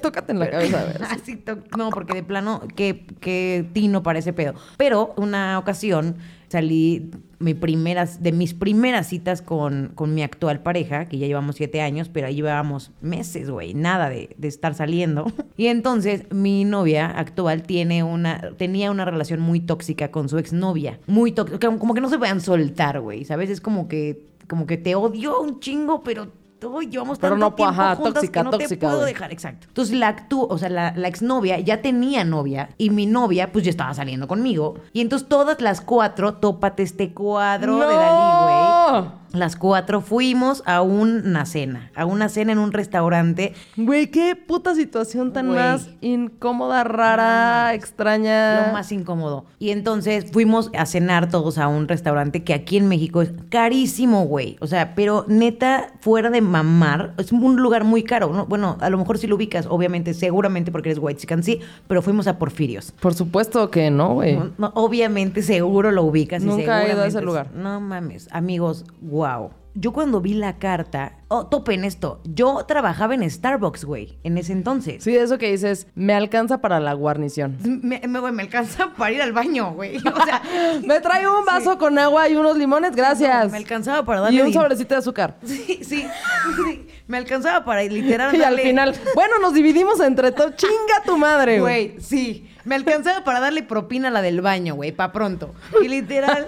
Tócate 0.02 0.32
en 0.32 0.40
la 0.40 0.50
cabeza, 0.50 0.82
a 0.82 0.86
ver. 0.86 1.04
Así 1.10 1.44
no, 1.76 1.90
porque 1.90 2.14
de 2.14 2.24
plano, 2.24 2.62
que, 2.76 3.06
que 3.20 3.66
tino 3.74 4.04
para 4.04 4.20
ese 4.20 4.34
pedo. 4.34 4.54
Pero 4.78 5.14
una 5.18 5.58
ocasión 5.58 6.18
salí 6.48 7.12
mi 7.40 7.54
primeras, 7.54 8.24
de 8.24 8.32
mis 8.32 8.54
primeras 8.54 9.08
citas 9.08 9.42
con, 9.42 9.92
con 9.96 10.14
mi 10.14 10.24
actual 10.24 10.62
pareja, 10.62 11.06
que 11.06 11.18
ya 11.18 11.28
llevamos 11.28 11.56
siete 11.56 11.82
años, 11.82 12.10
pero 12.10 12.28
ahí 12.28 12.36
llevábamos 12.36 12.92
meses, 13.02 13.50
güey, 13.50 13.74
nada 13.74 14.10
de, 14.10 14.36
de 14.38 14.48
estar 14.48 14.74
saliendo. 14.74 15.26
Y 15.58 15.68
entonces 15.68 16.26
mi 16.32 16.66
novia 16.66 17.08
actual 17.08 17.64
tiene 17.64 18.04
una, 18.04 18.52
tenía 18.58 18.92
una 18.92 19.06
relación 19.06 19.40
muy 19.40 19.62
tóxica 19.62 20.12
con 20.12 20.28
su 20.28 20.38
exnovia. 20.38 21.00
Muy 21.08 21.32
tóxica, 21.32 21.78
como, 21.78 21.94
que 21.94 22.02
no 22.02 22.10
se 22.10 22.18
puedan 22.18 22.42
soltar, 22.42 23.00
güey, 23.00 23.24
¿sabes? 23.24 23.50
Es 23.50 23.62
como 23.62 23.88
que, 23.88 24.26
como 24.50 24.66
que 24.66 24.78
te 24.78 24.96
odio 24.96 25.40
un 25.40 25.60
chingo, 25.60 26.04
pero... 26.04 26.28
Uy, 26.64 26.88
llevamos 26.88 27.20
Pero 27.20 27.34
tanto 27.36 27.50
no, 27.50 27.56
tiempo 27.56 27.72
ajá, 27.72 27.96
juntas 27.96 28.14
tóxica, 28.16 28.40
que 28.40 28.44
no 28.44 28.52
tóxica, 28.52 28.70
te 28.70 28.78
puedo 28.78 28.98
güey. 29.00 29.14
dejar, 29.14 29.32
exacto. 29.32 29.68
Entonces 29.68 29.96
la 29.98 30.08
actú, 30.08 30.48
o 30.50 30.58
sea, 30.58 30.70
la, 30.70 30.94
la 30.96 31.08
exnovia 31.08 31.60
ya 31.60 31.82
tenía 31.82 32.24
novia 32.24 32.70
y 32.78 32.90
mi 32.90 33.06
novia 33.06 33.52
pues 33.52 33.66
ya 33.66 33.70
estaba 33.72 33.94
saliendo 33.94 34.28
conmigo. 34.28 34.76
Y 34.94 35.02
entonces 35.02 35.28
todas 35.28 35.62
las 35.62 35.82
cuatro, 35.82 36.36
tópate 36.36 36.84
este 36.84 37.14
cuadro 37.14 37.78
de 37.80 37.96
Dalí, 37.96 38.44
güey. 38.44 39.12
Las 39.36 39.56
cuatro 39.56 40.02
fuimos 40.02 40.64
a 40.66 40.82
una 40.82 41.46
cena, 41.46 41.92
a 41.96 42.06
una 42.06 42.30
cena 42.30 42.52
en 42.54 42.58
un 42.60 42.72
restaurante. 42.72 43.54
Güey, 43.78 44.08
qué 44.12 44.36
puta 44.36 44.76
situación 44.76 45.34
tan 45.34 45.48
Güey. 45.48 45.60
más 45.60 45.90
incómoda, 46.02 46.84
rara, 46.84 47.74
extraña. 47.74 48.68
Lo 48.68 48.74
más 48.74 48.92
incómodo. 48.92 49.46
Y 49.60 49.72
entonces 49.72 50.26
fuimos 50.32 50.70
a 50.78 50.86
cenar 50.86 51.30
todos 51.30 51.58
a 51.58 51.68
un 51.68 51.88
restaurante 51.88 52.44
que 52.44 52.54
aquí 52.54 52.78
en 52.78 52.88
México 52.88 53.22
es 53.22 53.32
carísimo, 53.50 54.26
güey. 54.26 54.58
O 54.62 54.68
sea, 54.68 54.96
pero 54.96 55.26
neta, 55.28 55.94
fuera 56.02 56.30
de 56.30 56.42
mamar, 56.42 57.14
es 57.18 57.32
un 57.32 57.58
lugar 57.58 57.84
muy 57.84 58.04
caro. 58.04 58.32
¿no? 58.32 58.46
Bueno, 58.46 58.78
a 58.80 58.90
lo 58.90 58.98
mejor 58.98 59.18
si 59.18 59.28
lo 59.28 59.36
ubicas, 59.36 59.66
obviamente, 59.70 60.14
seguramente 60.14 60.72
porque 60.72 60.90
eres 60.90 61.00
white 61.02 61.20
chican, 61.20 61.44
sí, 61.44 61.60
pero 61.88 62.02
fuimos 62.02 62.28
a 62.28 62.38
Porfirios. 62.38 62.92
Por 63.00 63.14
supuesto 63.14 63.70
que 63.72 63.92
no, 63.92 64.14
güey. 64.14 64.40
No, 64.58 64.72
obviamente, 64.76 65.42
seguro 65.42 65.92
lo 65.92 66.04
ubicas. 66.04 66.44
y 66.44 66.46
Nunca 66.46 66.84
he 66.86 66.92
ido 66.94 67.02
a 67.02 67.08
ese 67.08 67.20
es- 67.20 67.24
lugar. 67.24 67.48
No 67.54 67.80
mames, 67.82 68.28
amigos, 68.32 68.86
wow. 69.26 69.52
Yo 69.78 69.92
cuando 69.92 70.22
vi 70.22 70.34
la 70.34 70.58
carta, 70.58 71.18
oh, 71.28 71.48
topen 71.48 71.84
esto, 71.84 72.22
yo 72.24 72.64
trabajaba 72.66 73.14
en 73.14 73.30
Starbucks, 73.30 73.84
güey, 73.84 74.18
en 74.24 74.38
ese 74.38 74.54
entonces. 74.54 75.04
Sí, 75.04 75.18
eso 75.18 75.38
que 75.38 75.52
dices, 75.52 75.88
me 75.96 76.14
alcanza 76.14 76.62
para 76.62 76.80
la 76.80 76.94
guarnición. 76.94 77.58
Me, 77.84 78.00
me, 78.08 78.20
güey, 78.20 78.32
me 78.32 78.44
alcanza 78.44 78.92
para 78.98 79.12
ir 79.12 79.22
al 79.22 79.34
baño, 79.34 79.74
güey. 79.74 79.98
O 80.16 80.26
sea, 80.26 80.42
Me 80.86 81.02
trae 81.02 81.28
un 81.28 81.44
vaso 81.44 81.78
con 81.78 82.00
agua 82.00 82.30
y 82.30 82.36
unos 82.36 82.56
limones, 82.56 82.96
gracias. 82.96 83.46
no, 83.46 83.52
me 83.52 83.58
alcanzaba 83.58 84.06
para 84.06 84.22
darle 84.22 84.38
y 84.38 84.42
un 84.42 84.54
sobrecito 84.54 84.94
de 84.94 85.00
azúcar. 85.00 85.36
Sí, 85.44 85.80
sí, 85.84 86.08
sí. 86.56 86.88
Me 87.08 87.18
alcanzaba 87.18 87.66
para 87.66 87.84
literal 87.84 88.34
Y 88.36 88.42
al 88.44 88.58
final, 88.58 88.96
bueno, 89.14 89.40
nos 89.42 89.54
dividimos 89.54 90.00
entre 90.00 90.32
todos. 90.32 90.56
Chinga 90.56 91.04
tu 91.06 91.18
madre, 91.18 91.60
güey. 91.60 91.90
Güey, 91.90 92.02
sí. 92.02 92.50
Me 92.64 92.76
alcanzaba 92.76 93.24
para 93.24 93.40
darle 93.42 93.62
propina 93.62 94.08
a 94.08 94.12
la 94.12 94.22
del 94.22 94.42
baño, 94.42 94.76
güey, 94.76 94.92
pa' 94.92 95.12
pronto. 95.12 95.54
Y 95.84 95.88
literal, 95.88 96.46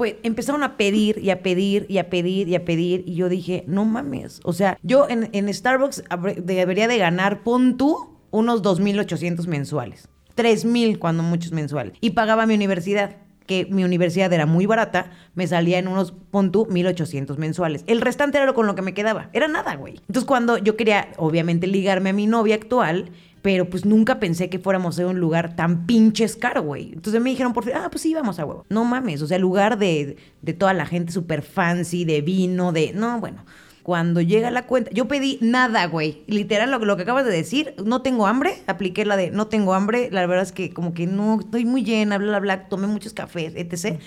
pues 0.00 0.14
empezaron 0.22 0.62
a 0.62 0.78
pedir 0.78 1.18
y 1.18 1.28
a 1.28 1.42
pedir 1.42 1.84
y 1.90 1.98
a 1.98 2.08
pedir 2.08 2.48
y 2.48 2.54
a 2.54 2.64
pedir. 2.64 3.04
Y 3.06 3.16
yo 3.16 3.28
dije, 3.28 3.64
no 3.66 3.84
mames. 3.84 4.40
O 4.44 4.54
sea, 4.54 4.78
yo 4.82 5.06
en, 5.10 5.28
en 5.34 5.52
Starbucks 5.52 6.04
debería 6.38 6.88
de 6.88 6.96
ganar, 6.96 7.42
pon 7.42 7.76
tú, 7.76 8.16
unos 8.30 8.62
2.800 8.62 9.46
mensuales. 9.46 10.08
3.000 10.38 10.98
cuando 10.98 11.22
muchos 11.22 11.52
mensuales. 11.52 11.92
Y 12.00 12.12
pagaba 12.12 12.46
mi 12.46 12.54
universidad 12.54 13.18
que 13.50 13.66
mi 13.68 13.82
universidad 13.82 14.32
era 14.32 14.46
muy 14.46 14.64
barata, 14.64 15.10
me 15.34 15.44
salía 15.46 15.78
en 15.80 15.88
unos, 15.88 16.12
pon 16.12 16.52
tú, 16.52 16.66
1800 16.70 17.36
mensuales. 17.36 17.82
El 17.88 18.00
restante 18.00 18.38
era 18.38 18.46
lo 18.46 18.54
con 18.54 18.68
lo 18.68 18.76
que 18.76 18.82
me 18.82 18.94
quedaba. 18.94 19.28
Era 19.32 19.48
nada, 19.48 19.74
güey. 19.74 19.96
Entonces, 20.06 20.24
cuando 20.24 20.56
yo 20.56 20.76
quería, 20.76 21.08
obviamente, 21.16 21.66
ligarme 21.66 22.10
a 22.10 22.12
mi 22.12 22.28
novia 22.28 22.54
actual, 22.54 23.10
pero 23.42 23.70
pues 23.70 23.84
nunca 23.84 24.20
pensé 24.20 24.50
que 24.50 24.58
fuéramos 24.58 24.98
a 24.98 25.06
un 25.06 25.18
lugar 25.18 25.56
tan 25.56 25.86
pinches 25.86 26.36
caro, 26.36 26.62
güey. 26.62 26.92
Entonces 26.92 27.20
me 27.20 27.30
dijeron 27.30 27.52
por 27.52 27.64
fin, 27.64 27.74
ah, 27.76 27.88
pues 27.90 28.02
sí, 28.02 28.12
vamos 28.14 28.38
a 28.38 28.44
huevo. 28.44 28.66
No 28.68 28.84
mames, 28.84 29.22
o 29.22 29.26
sea, 29.26 29.38
lugar 29.38 29.78
de, 29.78 30.16
de 30.42 30.52
toda 30.52 30.74
la 30.74 30.86
gente 30.86 31.12
súper 31.12 31.42
fancy, 31.42 32.04
de 32.04 32.20
vino, 32.20 32.72
de. 32.72 32.92
No, 32.92 33.20
bueno. 33.20 33.44
Cuando 33.82 34.20
llega 34.20 34.50
la 34.50 34.66
cuenta, 34.66 34.90
yo 34.92 35.08
pedí 35.08 35.38
nada, 35.40 35.86
güey. 35.86 36.22
Literal, 36.26 36.70
lo, 36.70 36.78
lo 36.78 36.96
que 36.96 37.02
acabas 37.02 37.24
de 37.24 37.32
decir, 37.32 37.74
no 37.82 38.02
tengo 38.02 38.26
hambre. 38.26 38.58
Apliqué 38.66 39.06
la 39.06 39.16
de 39.16 39.30
no 39.30 39.46
tengo 39.46 39.72
hambre. 39.72 40.10
La 40.12 40.26
verdad 40.26 40.44
es 40.44 40.52
que 40.52 40.70
como 40.72 40.92
que 40.92 41.06
no, 41.06 41.40
estoy 41.40 41.64
muy 41.64 41.82
llena, 41.82 42.18
bla, 42.18 42.28
bla, 42.28 42.40
bla. 42.40 42.68
Tomé 42.68 42.86
muchos 42.86 43.14
cafés, 43.14 43.54
etc. 43.56 43.98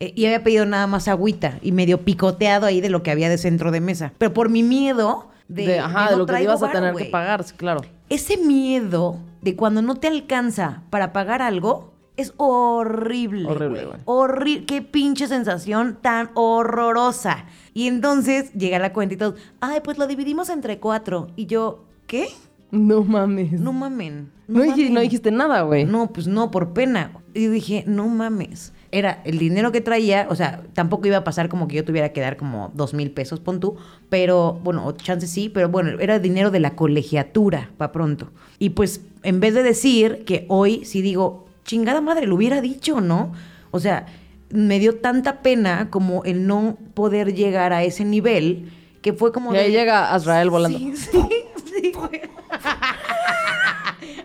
Eh, 0.00 0.12
y 0.16 0.26
había 0.26 0.42
pedido 0.42 0.66
nada 0.66 0.88
más 0.88 1.06
agüita 1.06 1.60
y 1.62 1.70
medio 1.70 1.98
picoteado 1.98 2.66
ahí 2.66 2.80
de 2.80 2.90
lo 2.90 3.04
que 3.04 3.12
había 3.12 3.28
de 3.28 3.38
centro 3.38 3.70
de 3.70 3.80
mesa. 3.80 4.12
Pero 4.18 4.34
por 4.34 4.50
mi 4.50 4.64
miedo 4.64 5.30
de, 5.46 5.66
De, 5.66 5.78
ajá, 5.78 6.10
de 6.10 6.16
lo 6.16 6.26
que 6.26 6.42
ibas 6.42 6.62
a 6.62 6.72
tener 6.72 6.94
que 6.94 7.04
pagar, 7.04 7.44
claro. 7.56 7.82
Ese 8.12 8.36
miedo 8.36 9.16
de 9.40 9.56
cuando 9.56 9.80
no 9.80 9.94
te 9.94 10.06
alcanza 10.06 10.82
para 10.90 11.12
pagar 11.14 11.40
algo 11.40 11.92
es 12.18 12.34
horrible. 12.36 13.48
Horrible, 13.48 13.84
güey. 13.86 13.98
Horrible. 14.04 14.66
Qué 14.66 14.82
pinche 14.82 15.26
sensación 15.28 15.96
tan 16.02 16.30
horrorosa. 16.34 17.46
Y 17.72 17.86
entonces 17.88 18.52
llega 18.52 18.78
la 18.78 18.92
cuenta 18.92 19.14
y 19.14 19.16
todos, 19.18 19.40
ay, 19.60 19.80
pues 19.82 19.96
lo 19.96 20.06
dividimos 20.06 20.50
entre 20.50 20.78
cuatro. 20.78 21.28
Y 21.36 21.46
yo, 21.46 21.84
¿qué? 22.06 22.28
No 22.70 23.02
mames. 23.02 23.52
No 23.58 23.72
mamen. 23.72 24.30
No, 24.46 24.60
dij- 24.62 24.68
mamen. 24.70 24.94
no 24.94 25.00
dijiste 25.00 25.30
nada, 25.30 25.62
güey. 25.62 25.84
No, 25.86 26.12
pues 26.12 26.26
no, 26.26 26.50
por 26.50 26.74
pena. 26.74 27.12
Y 27.32 27.46
dije, 27.46 27.84
no 27.86 28.08
mames. 28.08 28.74
Era 28.94 29.22
el 29.24 29.38
dinero 29.38 29.72
que 29.72 29.80
traía, 29.80 30.26
o 30.28 30.36
sea, 30.36 30.62
tampoco 30.74 31.06
iba 31.08 31.16
a 31.16 31.24
pasar 31.24 31.48
como 31.48 31.66
que 31.66 31.76
yo 31.76 31.84
tuviera 31.84 32.12
que 32.12 32.20
dar 32.20 32.36
como 32.36 32.70
dos 32.74 32.92
mil 32.92 33.10
pesos, 33.10 33.40
pon 33.40 33.58
tú, 33.58 33.76
pero 34.10 34.60
bueno, 34.62 34.86
o 34.86 34.92
chance 34.92 35.26
sí, 35.26 35.48
pero 35.48 35.70
bueno, 35.70 35.98
era 35.98 36.18
dinero 36.18 36.50
de 36.50 36.60
la 36.60 36.76
colegiatura, 36.76 37.70
pa' 37.78 37.90
pronto. 37.90 38.30
Y 38.58 38.70
pues, 38.70 39.00
en 39.22 39.40
vez 39.40 39.54
de 39.54 39.62
decir 39.62 40.24
que 40.26 40.44
hoy 40.48 40.84
sí 40.84 41.00
digo, 41.00 41.46
chingada 41.64 42.00
madre, 42.02 42.26
lo 42.26 42.34
hubiera 42.36 42.60
dicho, 42.60 43.00
¿no? 43.00 43.32
O 43.70 43.80
sea, 43.80 44.04
me 44.50 44.78
dio 44.78 44.96
tanta 44.96 45.40
pena 45.40 45.88
como 45.88 46.22
el 46.24 46.46
no 46.46 46.76
poder 46.92 47.34
llegar 47.34 47.72
a 47.72 47.84
ese 47.84 48.04
nivel, 48.04 48.70
que 49.00 49.14
fue 49.14 49.32
como... 49.32 49.54
Y 49.54 49.56
ahí 49.56 49.72
de- 49.72 49.78
llega 49.78 50.12
Azrael 50.14 50.50
volando. 50.50 50.78
Sí, 50.78 50.92
sí, 50.96 51.08
sí. 51.64 51.92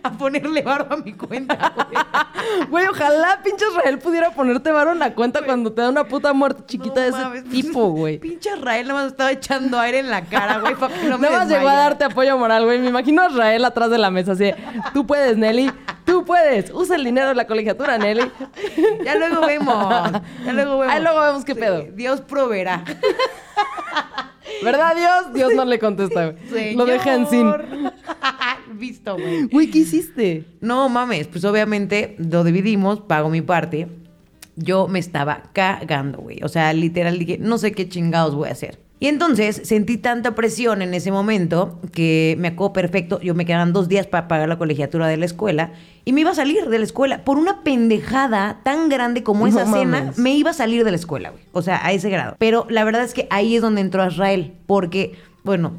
A 0.02 0.10
ponerle 0.12 0.62
barba 0.62 0.94
a 0.94 0.98
mi 0.98 1.12
cuenta, 1.12 1.72
güey. 1.74 2.66
Güey, 2.68 2.86
ojalá 2.86 3.40
pinche 3.42 3.64
Israel 3.70 3.98
pudiera 3.98 4.30
ponerte 4.30 4.70
varo 4.70 4.92
en 4.92 4.98
la 5.00 5.14
cuenta 5.14 5.42
cuando 5.44 5.72
te 5.72 5.82
da 5.82 5.88
una 5.88 6.04
puta 6.04 6.32
muerte 6.32 6.62
chiquita 6.66 6.94
No 6.96 7.00
de 7.02 7.08
ese 7.08 7.18
mames. 7.18 7.44
tipo, 7.50 7.88
güey. 7.90 8.18
Pinche 8.18 8.50
Israel 8.56 8.88
nada 8.88 9.00
más 9.02 9.10
estaba 9.12 9.32
echando 9.32 9.78
aire 9.78 9.98
en 9.98 10.10
la 10.10 10.22
cara, 10.24 10.58
güey, 10.60 10.74
para 10.76 10.94
que 10.94 11.08
no 11.08 11.18
me 11.18 11.28
Nada 11.28 11.38
más 11.44 11.48
llegó 11.48 11.68
a 11.68 11.74
darte 11.74 12.04
apoyo 12.04 12.38
moral, 12.38 12.64
güey. 12.64 12.78
Me 12.78 12.88
imagino 12.88 13.22
a 13.22 13.28
Israel 13.28 13.64
atrás 13.64 13.90
de 13.90 13.98
la 13.98 14.10
mesa, 14.10 14.32
así 14.32 14.52
tú 14.94 15.06
puedes, 15.06 15.36
Nelly, 15.36 15.70
tú 16.04 16.24
puedes. 16.24 16.70
Usa 16.72 16.96
el 16.96 17.04
dinero 17.04 17.28
de 17.28 17.34
la 17.34 17.46
colegiatura, 17.46 17.98
Nelly. 17.98 18.30
Ya 19.04 19.14
luego 19.16 19.46
vemos. 19.46 20.12
Ya 20.44 20.52
luego 20.52 20.78
vemos. 20.78 20.94
Ahí 20.94 21.02
luego 21.02 21.20
vemos 21.20 21.44
qué 21.44 21.54
pedo. 21.54 21.82
Dios 21.92 22.20
proveerá. 22.20 22.84
¿Verdad, 24.62 24.96
Dios? 24.96 25.32
Dios 25.34 25.52
no 25.54 25.64
le 25.64 25.78
contesta, 25.78 26.30
güey. 26.30 26.74
Lo 26.74 26.84
deja 26.86 27.14
en 27.14 27.26
sin. 27.28 27.52
Visto, 28.74 29.14
güey. 29.14 29.44
Güey, 29.46 29.70
¿qué 29.70 29.78
hiciste? 29.78 30.44
No 30.60 30.88
mames, 30.88 31.26
pues 31.28 31.44
obviamente 31.44 32.16
lo 32.18 32.44
dividimos, 32.44 33.00
pago 33.00 33.28
mi 33.30 33.40
parte. 33.42 33.88
Yo 34.56 34.88
me 34.88 34.98
estaba 34.98 35.44
cagando, 35.52 36.18
güey. 36.18 36.40
O 36.42 36.48
sea, 36.48 36.72
literal 36.72 37.18
dije, 37.18 37.38
no 37.38 37.58
sé 37.58 37.72
qué 37.72 37.88
chingados 37.88 38.34
voy 38.34 38.48
a 38.48 38.52
hacer. 38.52 38.78
Y 39.00 39.06
entonces 39.06 39.60
sentí 39.62 39.96
tanta 39.96 40.34
presión 40.34 40.82
en 40.82 40.92
ese 40.92 41.12
momento 41.12 41.78
que 41.92 42.34
me 42.40 42.48
acuerdo 42.48 42.72
perfecto. 42.72 43.20
Yo 43.20 43.32
me 43.36 43.46
quedaban 43.46 43.72
dos 43.72 43.88
días 43.88 44.08
para 44.08 44.26
pagar 44.26 44.48
la 44.48 44.58
colegiatura 44.58 45.06
de 45.06 45.16
la 45.16 45.24
escuela 45.24 45.70
y 46.04 46.12
me 46.12 46.22
iba 46.22 46.32
a 46.32 46.34
salir 46.34 46.68
de 46.68 46.78
la 46.80 46.84
escuela 46.84 47.22
por 47.24 47.38
una 47.38 47.62
pendejada 47.62 48.58
tan 48.64 48.88
grande 48.88 49.22
como 49.22 49.46
No 49.46 49.46
esa 49.46 49.64
cena. 49.66 50.00
mames. 50.00 50.18
Me 50.18 50.34
iba 50.34 50.50
a 50.50 50.54
salir 50.54 50.82
de 50.84 50.90
la 50.90 50.96
escuela, 50.96 51.30
güey. 51.30 51.44
O 51.52 51.62
sea, 51.62 51.80
a 51.86 51.92
ese 51.92 52.10
grado. 52.10 52.34
Pero 52.40 52.66
la 52.70 52.82
verdad 52.82 53.04
es 53.04 53.14
que 53.14 53.28
ahí 53.30 53.54
es 53.54 53.62
donde 53.62 53.82
entró 53.82 54.04
Israel, 54.04 54.54
porque 54.66 55.12
bueno, 55.48 55.72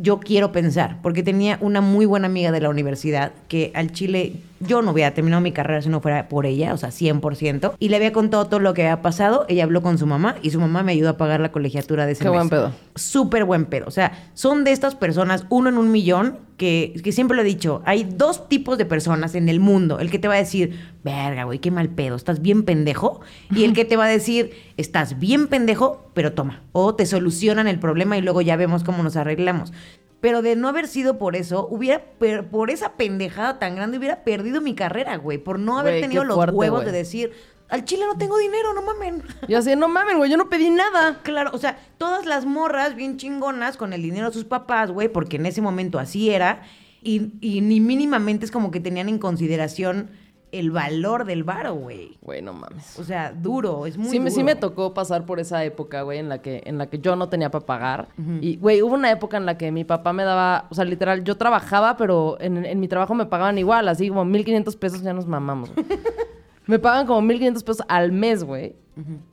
yo 0.00 0.20
quiero 0.20 0.52
pensar, 0.52 1.00
porque 1.02 1.24
tenía 1.24 1.58
una 1.60 1.80
muy 1.80 2.06
buena 2.06 2.28
amiga 2.28 2.52
de 2.52 2.60
la 2.60 2.68
universidad 2.68 3.32
que 3.48 3.72
al 3.74 3.90
Chile 3.90 4.34
yo 4.60 4.82
no 4.82 4.92
hubiera 4.92 5.12
terminado 5.12 5.40
mi 5.40 5.52
carrera 5.52 5.82
si 5.82 5.88
no 5.88 6.00
fuera 6.00 6.28
por 6.28 6.46
ella, 6.46 6.72
o 6.72 6.76
sea, 6.76 6.90
100%. 6.90 7.74
Y 7.78 7.88
le 7.88 7.96
había 7.96 8.12
contado 8.12 8.46
todo 8.46 8.60
lo 8.60 8.74
que 8.74 8.82
había 8.82 9.02
pasado. 9.02 9.44
Ella 9.48 9.64
habló 9.64 9.82
con 9.82 9.98
su 9.98 10.06
mamá 10.06 10.36
y 10.42 10.50
su 10.50 10.60
mamá 10.60 10.82
me 10.82 10.92
ayudó 10.92 11.10
a 11.10 11.16
pagar 11.16 11.40
la 11.40 11.52
colegiatura 11.52 12.06
de 12.06 12.12
ese 12.12 12.24
Qué 12.24 12.30
mes. 12.30 12.38
buen 12.38 12.48
pedo. 12.48 12.72
Súper 12.94 13.44
buen 13.44 13.66
pedo. 13.66 13.86
O 13.86 13.90
sea, 13.90 14.30
son 14.34 14.64
de 14.64 14.72
estas 14.72 14.94
personas, 14.94 15.46
uno 15.50 15.68
en 15.68 15.78
un 15.78 15.90
millón, 15.92 16.38
que, 16.56 16.98
que 17.04 17.12
siempre 17.12 17.36
lo 17.36 17.42
he 17.42 17.44
dicho, 17.44 17.82
hay 17.84 18.04
dos 18.04 18.48
tipos 18.48 18.78
de 18.78 18.86
personas 18.86 19.34
en 19.34 19.48
el 19.48 19.60
mundo. 19.60 19.98
El 20.00 20.10
que 20.10 20.18
te 20.18 20.26
va 20.28 20.34
a 20.34 20.38
decir, 20.38 20.78
verga, 21.04 21.44
güey, 21.44 21.58
qué 21.58 21.70
mal 21.70 21.90
pedo, 21.90 22.16
estás 22.16 22.40
bien 22.40 22.62
pendejo. 22.64 23.20
Y 23.54 23.64
el 23.64 23.74
que 23.74 23.84
te 23.84 23.96
va 23.96 24.06
a 24.06 24.08
decir, 24.08 24.52
estás 24.78 25.18
bien 25.18 25.48
pendejo, 25.48 26.10
pero 26.14 26.32
toma. 26.32 26.62
O 26.72 26.94
te 26.94 27.04
solucionan 27.04 27.68
el 27.68 27.78
problema 27.78 28.16
y 28.16 28.22
luego 28.22 28.40
ya 28.40 28.56
vemos 28.56 28.84
cómo 28.84 29.02
nos 29.02 29.16
arreglamos. 29.16 29.72
Pero 30.20 30.42
de 30.42 30.56
no 30.56 30.68
haber 30.68 30.88
sido 30.88 31.18
por 31.18 31.36
eso, 31.36 31.66
hubiera, 31.70 32.02
per- 32.18 32.48
por 32.48 32.70
esa 32.70 32.92
pendejada 32.94 33.58
tan 33.58 33.76
grande, 33.76 33.98
hubiera 33.98 34.24
perdido 34.24 34.60
mi 34.60 34.74
carrera, 34.74 35.16
güey. 35.16 35.38
Por 35.38 35.58
no 35.58 35.78
haber 35.78 35.94
Güey, 35.94 36.02
tenido 36.02 36.24
los 36.24 36.36
fuerte, 36.36 36.56
huevos 36.56 36.82
güey. 36.82 36.92
de 36.92 36.98
decir, 36.98 37.32
al 37.68 37.84
chile 37.84 38.04
no 38.06 38.16
tengo 38.16 38.38
dinero, 38.38 38.72
no 38.74 38.82
mamen. 38.82 39.22
Yo 39.48 39.58
así, 39.58 39.76
no 39.76 39.88
mames, 39.88 40.16
güey, 40.16 40.30
yo 40.30 40.36
no 40.36 40.48
pedí 40.48 40.70
nada. 40.70 41.20
Claro, 41.22 41.50
o 41.52 41.58
sea, 41.58 41.78
todas 41.98 42.24
las 42.26 42.46
morras 42.46 42.94
bien 42.96 43.18
chingonas 43.18 43.76
con 43.76 43.92
el 43.92 44.02
dinero 44.02 44.28
de 44.28 44.32
sus 44.32 44.44
papás, 44.44 44.90
güey, 44.90 45.08
porque 45.08 45.36
en 45.36 45.46
ese 45.46 45.60
momento 45.60 45.98
así 45.98 46.30
era, 46.30 46.62
y, 47.02 47.32
y 47.40 47.60
ni 47.60 47.80
mínimamente 47.80 48.44
es 48.46 48.50
como 48.50 48.70
que 48.70 48.80
tenían 48.80 49.08
en 49.08 49.18
consideración 49.18 50.10
el 50.56 50.70
valor 50.70 51.24
del 51.24 51.44
varo, 51.44 51.74
güey. 51.74 52.16
Güey, 52.22 52.42
no 52.42 52.52
mames. 52.52 52.98
O 52.98 53.04
sea, 53.04 53.32
duro, 53.32 53.86
es 53.86 53.96
muy 53.96 54.08
sí, 54.10 54.20
me, 54.20 54.30
sí 54.30 54.36
duro. 54.40 54.46
me 54.46 54.56
tocó 54.56 54.94
pasar 54.94 55.26
por 55.26 55.40
esa 55.40 55.64
época, 55.64 56.02
güey, 56.02 56.18
en 56.18 56.28
la 56.28 56.42
que, 56.42 56.62
en 56.66 56.78
la 56.78 56.88
que 56.88 56.98
yo 56.98 57.16
no 57.16 57.28
tenía 57.28 57.50
para 57.50 57.66
pagar. 57.66 58.08
Y, 58.40 58.56
güey, 58.56 58.82
hubo 58.82 58.94
una 58.94 59.10
época 59.10 59.36
en 59.36 59.46
la 59.46 59.56
que 59.58 59.70
mi 59.72 59.84
papá 59.84 60.12
me 60.12 60.24
daba, 60.24 60.66
o 60.70 60.74
sea, 60.74 60.84
literal, 60.84 61.24
yo 61.24 61.36
trabajaba, 61.36 61.96
pero 61.96 62.36
en, 62.40 62.64
en 62.64 62.80
mi 62.80 62.88
trabajo 62.88 63.14
me 63.14 63.26
pagaban 63.26 63.58
igual, 63.58 63.88
así 63.88 64.08
como 64.08 64.24
1.500 64.24 64.78
pesos, 64.78 65.02
ya 65.02 65.12
nos 65.12 65.26
mamamos. 65.26 65.70
me 66.66 66.78
pagan 66.78 67.06
como 67.06 67.20
1.500 67.26 67.64
pesos 67.64 67.86
al 67.88 68.12
mes, 68.12 68.44
güey. 68.44 68.76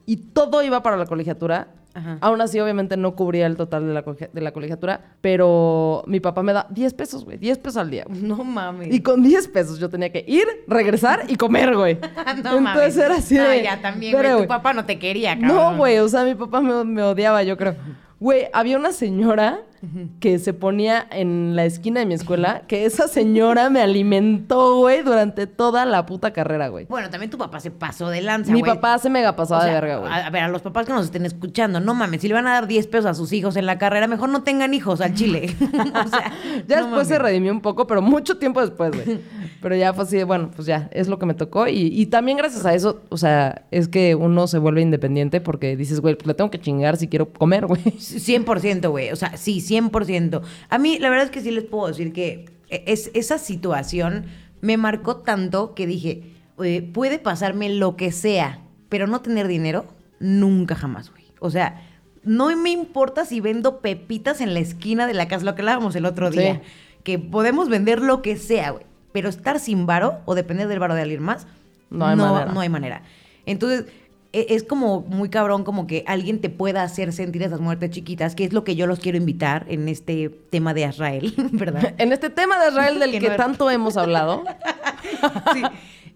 Y 0.04 0.16
todo 0.16 0.62
iba 0.62 0.82
para 0.82 0.96
la 0.96 1.06
colegiatura. 1.06 1.68
Ajá. 1.94 2.18
Aún 2.20 2.40
así, 2.40 2.58
obviamente, 2.60 2.96
no 2.96 3.14
cubría 3.14 3.46
el 3.46 3.56
total 3.56 3.86
de 3.86 3.94
la, 3.94 4.02
de 4.32 4.40
la 4.40 4.52
colegiatura, 4.52 5.00
pero 5.20 6.02
mi 6.06 6.20
papá 6.20 6.42
me 6.42 6.52
da 6.52 6.66
10 6.70 6.92
pesos, 6.94 7.24
güey, 7.24 7.38
10 7.38 7.58
pesos 7.58 7.76
al 7.78 7.90
día. 7.90 8.04
güey. 8.08 8.20
No 8.20 8.42
mames. 8.44 8.92
Y 8.92 9.00
con 9.00 9.22
10 9.22 9.48
pesos 9.48 9.78
yo 9.78 9.88
tenía 9.88 10.10
que 10.10 10.24
ir, 10.26 10.44
regresar 10.66 11.24
y 11.28 11.36
comer, 11.36 11.74
güey. 11.76 11.94
no 12.26 12.30
Entonces 12.32 12.60
mames. 12.60 12.96
era 12.96 13.14
así 13.16 13.36
No, 13.36 13.44
de... 13.48 13.62
ya 13.62 13.80
también, 13.80 14.14
Pero, 14.16 14.30
güey. 14.34 14.42
Tu 14.42 14.48
papá 14.48 14.72
no 14.72 14.84
te 14.84 14.98
quería, 14.98 15.38
cabrón. 15.38 15.56
no, 15.72 15.76
güey, 15.76 15.98
o 15.98 16.08
sea, 16.08 16.24
mi 16.24 16.34
papá 16.34 16.60
me, 16.60 16.84
me 16.84 17.02
odiaba, 17.02 17.42
yo 17.42 17.56
creo. 17.56 17.74
Güey, 18.20 18.46
había 18.52 18.76
una 18.78 18.92
señora 18.92 19.60
que 20.20 20.38
se 20.38 20.52
ponía 20.52 21.06
en 21.10 21.56
la 21.56 21.64
esquina 21.64 22.00
de 22.00 22.06
mi 22.06 22.14
escuela, 22.14 22.62
que 22.66 22.84
esa 22.84 23.08
señora 23.08 23.70
me 23.70 23.80
alimentó, 23.80 24.76
güey, 24.76 25.02
durante 25.02 25.46
toda 25.46 25.84
la 25.84 26.06
puta 26.06 26.32
carrera, 26.32 26.68
güey. 26.68 26.86
Bueno, 26.86 27.10
también 27.10 27.30
tu 27.30 27.38
papá 27.38 27.60
se 27.60 27.70
pasó 27.70 28.08
de 28.08 28.20
lanza, 28.22 28.52
Mi 28.52 28.60
güey. 28.60 28.74
papá 28.74 28.98
se 28.98 29.10
mega 29.10 29.30
O 29.30 29.36
pasaba 29.36 29.62
sea, 29.62 29.74
de 29.74 29.80
verga, 29.80 29.96
güey. 29.98 30.12
A, 30.12 30.26
a 30.26 30.30
ver, 30.30 30.42
a 30.42 30.48
los 30.48 30.62
papás 30.62 30.86
que 30.86 30.92
nos 30.92 31.04
estén 31.06 31.26
escuchando, 31.26 31.80
no 31.80 31.94
mames, 31.94 32.20
si 32.20 32.28
le 32.28 32.34
van 32.34 32.46
a 32.46 32.52
dar 32.52 32.66
10 32.66 32.86
pesos 32.86 33.06
a 33.06 33.14
sus 33.14 33.32
hijos 33.32 33.56
en 33.56 33.66
la 33.66 33.78
carrera, 33.78 34.06
mejor 34.06 34.28
no 34.28 34.42
tengan 34.42 34.74
hijos 34.74 35.00
al 35.00 35.14
chile. 35.14 35.54
o 35.60 36.08
sea, 36.08 36.32
Ya 36.68 36.80
no 36.80 36.86
después 36.86 37.08
se 37.08 37.18
redimió 37.18 37.52
un 37.52 37.60
poco, 37.60 37.86
pero 37.86 38.02
mucho 38.02 38.38
tiempo 38.38 38.60
después, 38.60 38.92
güey. 38.92 39.20
Pero 39.64 39.76
ya 39.76 39.94
fue 39.94 40.04
así, 40.04 40.18
de, 40.18 40.24
bueno, 40.24 40.50
pues 40.54 40.66
ya, 40.66 40.90
es 40.92 41.08
lo 41.08 41.18
que 41.18 41.24
me 41.24 41.32
tocó. 41.32 41.66
Y, 41.66 41.86
y 41.86 42.06
también 42.06 42.36
gracias 42.36 42.66
a 42.66 42.74
eso, 42.74 43.00
o 43.08 43.16
sea, 43.16 43.64
es 43.70 43.88
que 43.88 44.14
uno 44.14 44.46
se 44.46 44.58
vuelve 44.58 44.82
independiente 44.82 45.40
porque 45.40 45.74
dices, 45.74 46.00
güey, 46.00 46.16
pues 46.16 46.26
le 46.26 46.34
tengo 46.34 46.50
que 46.50 46.60
chingar 46.60 46.98
si 46.98 47.08
quiero 47.08 47.32
comer, 47.32 47.64
güey. 47.66 47.80
100%, 47.82 48.90
güey. 48.90 49.10
O 49.10 49.16
sea, 49.16 49.38
sí, 49.38 49.60
100%. 49.66 49.73
A 50.70 50.78
mí, 50.78 50.98
la 50.98 51.10
verdad 51.10 51.26
es 51.26 51.30
que 51.30 51.40
sí 51.40 51.50
les 51.50 51.64
puedo 51.64 51.88
decir 51.88 52.12
que 52.12 52.46
e, 52.68 52.84
es, 52.86 53.10
esa 53.14 53.38
situación 53.38 54.26
me 54.60 54.76
marcó 54.76 55.16
tanto 55.18 55.74
que 55.74 55.86
dije, 55.86 56.32
eh, 56.62 56.82
puede 56.82 57.18
pasarme 57.18 57.68
lo 57.68 57.96
que 57.96 58.12
sea, 58.12 58.60
pero 58.88 59.06
no 59.06 59.20
tener 59.20 59.48
dinero, 59.48 59.86
nunca 60.20 60.74
jamás, 60.74 61.10
güey. 61.10 61.24
O 61.40 61.50
sea, 61.50 61.82
no 62.22 62.54
me 62.56 62.70
importa 62.70 63.24
si 63.26 63.40
vendo 63.40 63.80
pepitas 63.80 64.40
en 64.40 64.54
la 64.54 64.60
esquina 64.60 65.06
de 65.06 65.14
la 65.14 65.28
casa, 65.28 65.44
lo 65.44 65.54
que 65.54 65.62
hablábamos 65.62 65.94
el 65.96 66.06
otro 66.06 66.32
Sí. 66.32 66.38
día. 66.38 66.62
Que 67.02 67.18
podemos 67.18 67.68
vender 67.68 68.00
lo 68.00 68.22
que 68.22 68.36
sea, 68.36 68.70
güey. 68.70 68.84
Pero 69.12 69.28
estar 69.28 69.60
sin 69.60 69.84
varo 69.84 70.20
o 70.24 70.34
depender 70.34 70.66
del 70.68 70.78
varo 70.78 70.94
de 70.94 71.02
alguien 71.02 71.22
más, 71.22 71.46
No 71.90 72.06
hay 72.06 72.16
manera. 72.16 72.46
no 72.52 72.60
hay 72.60 72.68
manera. 72.70 73.02
Entonces, 73.46 73.84
es 74.48 74.64
como 74.64 75.00
muy 75.02 75.28
cabrón 75.28 75.64
como 75.64 75.86
que 75.86 76.02
alguien 76.06 76.40
te 76.40 76.50
pueda 76.50 76.82
hacer 76.82 77.12
sentir 77.12 77.42
esas 77.42 77.60
muertes 77.60 77.90
chiquitas, 77.90 78.34
que 78.34 78.44
es 78.44 78.52
lo 78.52 78.64
que 78.64 78.74
yo 78.76 78.86
los 78.86 78.98
quiero 78.98 79.16
invitar 79.18 79.64
en 79.68 79.88
este 79.88 80.28
tema 80.50 80.74
de 80.74 80.82
Israel, 80.88 81.34
¿verdad? 81.52 81.94
En 81.98 82.12
este 82.12 82.30
tema 82.30 82.62
de 82.62 82.70
Israel 82.70 82.98
del 83.00 83.10
Que 83.12 83.20
que, 83.20 83.28
no 83.28 83.34
era- 83.34 83.44
tanto 83.44 83.70
hemos 83.70 83.96
hablado, 83.96 84.44
Sí. 85.52 85.62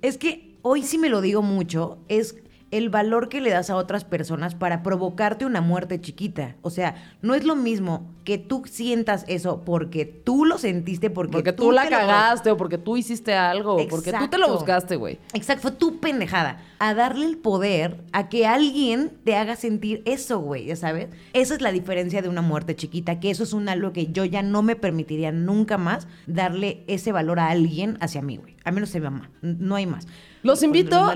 Es 0.02 0.16
que 0.18 0.54
hoy 0.62 0.82
sí 0.82 0.98
me 0.98 1.08
lo 1.08 1.20
digo 1.20 1.42
mucho, 1.42 1.98
es 2.08 2.36
el 2.70 2.90
valor 2.90 3.28
que 3.28 3.40
le 3.40 3.50
das 3.50 3.70
a 3.70 3.76
otras 3.76 4.04
personas 4.04 4.54
para 4.54 4.82
provocarte 4.82 5.46
una 5.46 5.60
muerte 5.60 6.00
chiquita. 6.00 6.56
O 6.62 6.70
sea, 6.70 6.94
no 7.22 7.34
es 7.34 7.44
lo 7.44 7.56
mismo 7.56 8.06
que 8.24 8.36
tú 8.36 8.64
sientas 8.66 9.24
eso 9.26 9.62
porque 9.64 10.04
tú 10.04 10.44
lo 10.44 10.58
sentiste, 10.58 11.08
porque, 11.08 11.32
porque 11.32 11.52
tú, 11.54 11.72
la 11.72 11.84
lo 11.84 11.90
cagaste 11.90 12.50
o 12.50 12.56
porque 12.58 12.76
tú 12.76 12.98
hiciste 12.98 13.34
algo 13.34 13.76
o 13.76 13.88
porque 13.88 14.12
tú 14.12 14.28
te 14.28 14.36
lo 14.36 14.44
Exacto. 14.44 14.52
buscaste, 14.52 14.96
güey. 14.96 15.18
Exacto, 15.32 15.62
fue 15.62 15.70
tu 15.72 15.98
pendejada. 15.98 16.60
A 16.78 16.92
darle 16.92 17.24
el 17.24 17.38
poder 17.38 17.96
a 18.12 18.28
que 18.28 18.46
alguien 18.46 19.12
te 19.24 19.34
haga 19.36 19.56
sentir 19.56 20.02
eso, 20.04 20.40
güey, 20.40 20.66
ya 20.66 20.76
sabes. 20.76 21.08
Esa 21.32 21.54
es 21.54 21.62
la 21.62 21.72
diferencia 21.72 22.20
de 22.20 22.28
una 22.28 22.42
muerte 22.42 22.76
chiquita, 22.76 23.18
que 23.18 23.30
eso 23.30 23.44
es 23.44 23.54
un 23.54 23.68
algo 23.68 23.92
que 23.92 24.08
yo 24.08 24.26
ya 24.26 24.42
no 24.42 24.62
me 24.62 24.76
permitiría 24.76 25.32
nunca 25.32 25.78
más 25.78 26.06
darle 26.26 26.84
ese 26.86 27.12
valor 27.12 27.40
a 27.40 27.48
alguien 27.48 27.96
hacia 28.00 28.20
mí, 28.20 28.36
güey. 28.36 28.56
A 28.64 28.70
menos 28.70 28.90
se 28.90 29.00
mamá. 29.00 29.30
No 29.40 29.76
hay 29.76 29.86
más. 29.86 30.06
Los 30.48 30.62
invito 30.62 31.12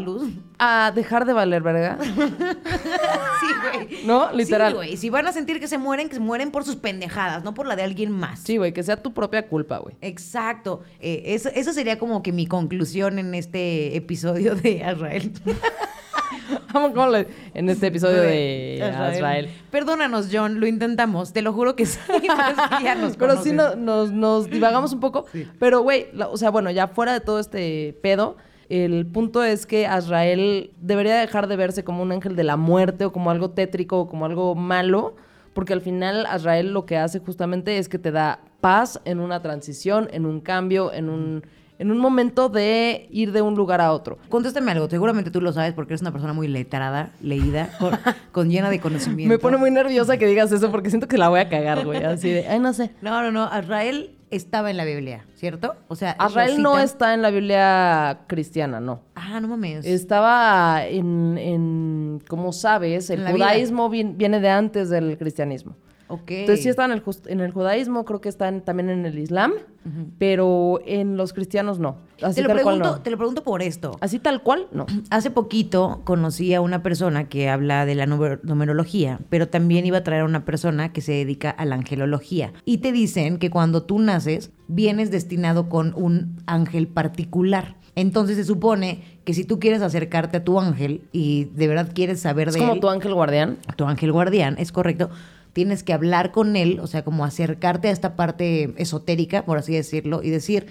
a 0.59 0.93
dejar 0.95 1.25
de 1.25 1.33
valer, 1.33 1.63
verga. 1.63 1.99
Sí, 3.43 3.89
güey. 3.89 4.05
¿No? 4.05 4.31
Literal. 4.33 4.71
Sí, 4.71 4.77
güey. 4.77 4.97
Si 4.97 5.11
van 5.11 5.27
a 5.27 5.33
sentir 5.33 5.59
que 5.59 5.67
se 5.67 5.79
mueren, 5.79 6.09
que 6.09 6.15
se 6.15 6.21
mueren 6.21 6.53
por 6.53 6.65
sus 6.65 6.77
pendejadas, 6.77 7.43
no 7.43 7.55
por 7.55 7.67
la 7.67 7.75
de 7.75 7.83
alguien 7.83 8.13
más. 8.13 8.41
Sí, 8.41 8.57
güey, 8.57 8.73
que 8.73 8.83
sea 8.83 9.03
tu 9.03 9.13
propia 9.13 9.49
culpa, 9.49 9.79
güey. 9.79 9.97
Exacto. 10.01 10.83
Eh, 11.01 11.23
eso, 11.27 11.49
eso 11.55 11.73
sería 11.73 11.99
como 11.99 12.23
que 12.23 12.31
mi 12.31 12.47
conclusión 12.47 13.19
en 13.19 13.35
este 13.35 13.97
episodio 13.97 14.55
de 14.55 14.85
Israel. 14.89 15.33
Vamos 16.73 17.27
en 17.55 17.69
este 17.69 17.89
episodio 17.89 18.23
de 18.23 18.77
Israel. 19.15 19.51
Perdónanos, 19.71 20.29
John, 20.31 20.61
lo 20.61 20.67
intentamos. 20.67 21.33
Te 21.33 21.43
lo 21.43 21.53
juro 21.53 21.75
que 21.75 21.87
sí. 21.87 21.99
ya 22.85 22.95
nos 22.95 23.17
Pero 23.17 23.43
sí 23.43 23.53
nos, 23.53 23.77
nos 23.77 24.51
divagamos 24.51 24.93
un 24.93 25.01
poco. 25.01 25.27
Pero, 25.59 25.81
güey, 25.81 26.07
o 26.31 26.37
sea, 26.37 26.51
bueno, 26.51 26.71
ya 26.71 26.89
fuera 26.89 27.13
de 27.13 27.21
todo 27.21 27.41
este 27.41 27.99
pedo, 28.03 28.37
el 28.73 29.05
punto 29.07 29.45
es 29.45 29.67
que 29.67 29.87
Azrael 29.87 30.71
debería 30.81 31.17
dejar 31.17 31.47
de 31.47 31.57
verse 31.57 31.85
como 31.85 32.03
un 32.03 32.11
ángel 32.11 32.37
de 32.37 32.43
la 32.43 32.57
muerte 32.57 33.05
o 33.05 33.13
como 33.13 33.31
algo 33.31 33.51
tétrico 33.51 34.01
o 34.01 34.09
como 34.09 34.25
algo 34.25 34.55
malo, 34.55 35.15
porque 35.53 35.75
al 35.75 35.83
final 35.83 36.25
Azrael 36.25 36.73
lo 36.73 36.87
que 36.87 36.97
hace 36.97 37.19
justamente 37.19 37.77
es 37.77 37.91
que 37.91 37.99
te 37.99 38.11
da 38.11 38.41
paz 38.63 38.99
en 39.05 39.21
una 39.21 39.43
transición, 39.43 40.09
en 40.11 40.25
un 40.25 40.41
cambio, 40.41 40.91
en 40.91 41.11
un, 41.11 41.43
en 41.79 41.91
un 41.91 41.99
momento 41.99 42.49
de 42.49 43.09
ir 43.11 43.33
de 43.33 43.43
un 43.43 43.57
lugar 43.57 43.83
a 43.83 43.93
otro. 43.93 44.17
Contéstame 44.31 44.71
algo. 44.71 44.89
Seguramente 44.89 45.31
tú 45.31 45.43
lo 45.43 45.53
sabes 45.53 45.75
porque 45.75 45.93
eres 45.93 46.01
una 46.01 46.13
persona 46.13 46.33
muy 46.33 46.49
letrada, 46.49 47.11
leída, 47.21 47.69
con, 47.79 47.93
con 48.33 48.49
llena 48.49 48.71
de 48.71 48.81
conocimiento. 48.81 49.29
Me 49.29 49.39
pone 49.39 49.59
muy 49.59 49.71
nerviosa 49.71 50.17
que 50.17 50.27
digas 50.27 50.51
eso 50.51 50.71
porque 50.71 50.89
siento 50.89 51.09
que 51.09 51.19
la 51.19 51.29
voy 51.29 51.41
a 51.41 51.51
cagar, 51.51 51.85
güey. 51.85 52.03
Así 52.05 52.31
de, 52.31 52.49
ay, 52.49 52.59
no 52.59 52.73
sé. 52.73 52.93
No, 53.03 53.21
no, 53.23 53.31
no. 53.33 53.45
Azrael 53.45 54.17
estaba 54.33 54.71
en 54.71 54.77
la 54.77 54.85
Biblia, 54.85 55.25
¿cierto? 55.35 55.77
O 55.89 55.95
sea, 55.95 56.17
lo 56.19 56.25
Azrael 56.25 56.61
no 56.63 56.79
está 56.85 57.15
en 57.15 57.23
la 57.23 57.31
Biblia 57.31 58.21
cristiana, 58.27 58.81
no. 58.81 59.03
Ah, 59.15 59.39
no 59.41 59.49
mames. 59.49 59.85
Estaba 59.87 60.85
en, 60.87 61.39
en 61.39 62.23
como 62.29 62.53
sabes, 62.53 63.11
el 63.11 63.21
judaísmo 63.33 63.89
vien- 63.89 64.17
viene 64.17 64.41
de 64.41 64.49
antes 64.49 64.91
del 64.91 65.17
cristianismo. 65.19 65.77
Entonces 66.21 66.63
sí 66.63 66.69
está 66.69 66.85
en 66.85 66.93
el, 66.93 67.03
jus- 67.05 67.27
en 67.27 67.41
el 67.41 67.51
judaísmo, 67.53 68.05
creo 68.05 68.21
que 68.21 68.29
está 68.29 68.49
en- 68.49 68.61
también 68.63 68.91
en 68.91 69.07
el 69.07 69.19
islam, 69.19 69.53
pero 70.19 70.81
en 70.87 71.17
los 71.17 71.33
cristianos 71.33 71.79
no. 71.79 71.97
Así 72.23 72.37
te 72.37 72.43
lo, 72.43 72.49
tal 72.49 72.63
cual 72.63 72.77
pregunto, 72.77 72.97
no. 72.99 73.03
te 73.03 73.11
lo 73.11 73.17
pregunto 73.17 73.43
por 73.43 73.63
esto. 73.63 73.97
Así 74.01 74.19
tal 74.19 74.43
cual, 74.43 74.67
no. 74.73 74.87
Hace 75.11 75.31
poquito 75.31 76.03
conocí 76.05 76.55
a 76.55 76.61
una 76.61 76.83
persona 76.83 77.29
que 77.29 77.49
habla 77.49 77.85
de 77.87 77.95
la 77.95 78.07
numer- 78.07 78.41
numerología, 78.43 79.21
pero 79.29 79.49
también 79.49 79.87
iba 79.87 79.99
a 79.99 80.05
traer 80.05 80.23
a 80.23 80.25
una 80.27 80.45
persona 80.45 80.93
que 80.93 81.01
se 81.01 81.13
dedica 81.13 81.51
a 81.51 81.65
la 81.65 81.75
angelología. 81.77 82.53
Y 82.65 82.79
te 82.79 82.93
dicen 82.93 83.39
que 83.39 83.51
cuando 83.51 83.83
tú 83.83 83.99
naces, 83.99 84.51
vienes 84.69 85.11
destinado 85.11 85.69
con 85.69 85.93
un 85.97 86.37
ángel 86.47 86.87
particular. 86.89 87.77
Entonces 87.95 88.37
se 88.37 88.45
supone 88.45 89.03
que 89.27 89.35
si 89.35 89.45
tú 89.45 89.59
quieres 89.61 89.83
acercarte 89.83 90.39
a 90.39 90.45
tu 90.45 90.59
ángel 90.59 91.03
y 91.13 91.45
de 91.55 91.69
verdad 91.69 91.91
quieres 91.95 92.21
saber 92.21 92.49
Es 92.49 92.55
de 92.55 92.61
como 92.61 92.73
él, 92.73 92.81
tu 92.81 92.89
ángel 92.89 93.13
guardián. 93.13 93.59
tu 93.77 93.85
ángel 93.85 94.13
guardián, 94.13 94.55
es 94.59 94.73
correcto, 94.73 95.11
tienes 95.53 95.83
que 95.83 95.93
hablar 95.93 96.33
con 96.33 96.57
él, 96.57 96.79
o 96.81 96.87
sea, 96.87 97.05
como 97.05 97.25
acercarte 97.25 97.89
a 97.89 97.93
esta 97.93 98.17
parte 98.17 98.73
esotérica, 98.77 99.45
por 99.45 99.59
así 99.59 99.73
decirlo, 99.75 100.23
y 100.23 100.31
decir, 100.31 100.67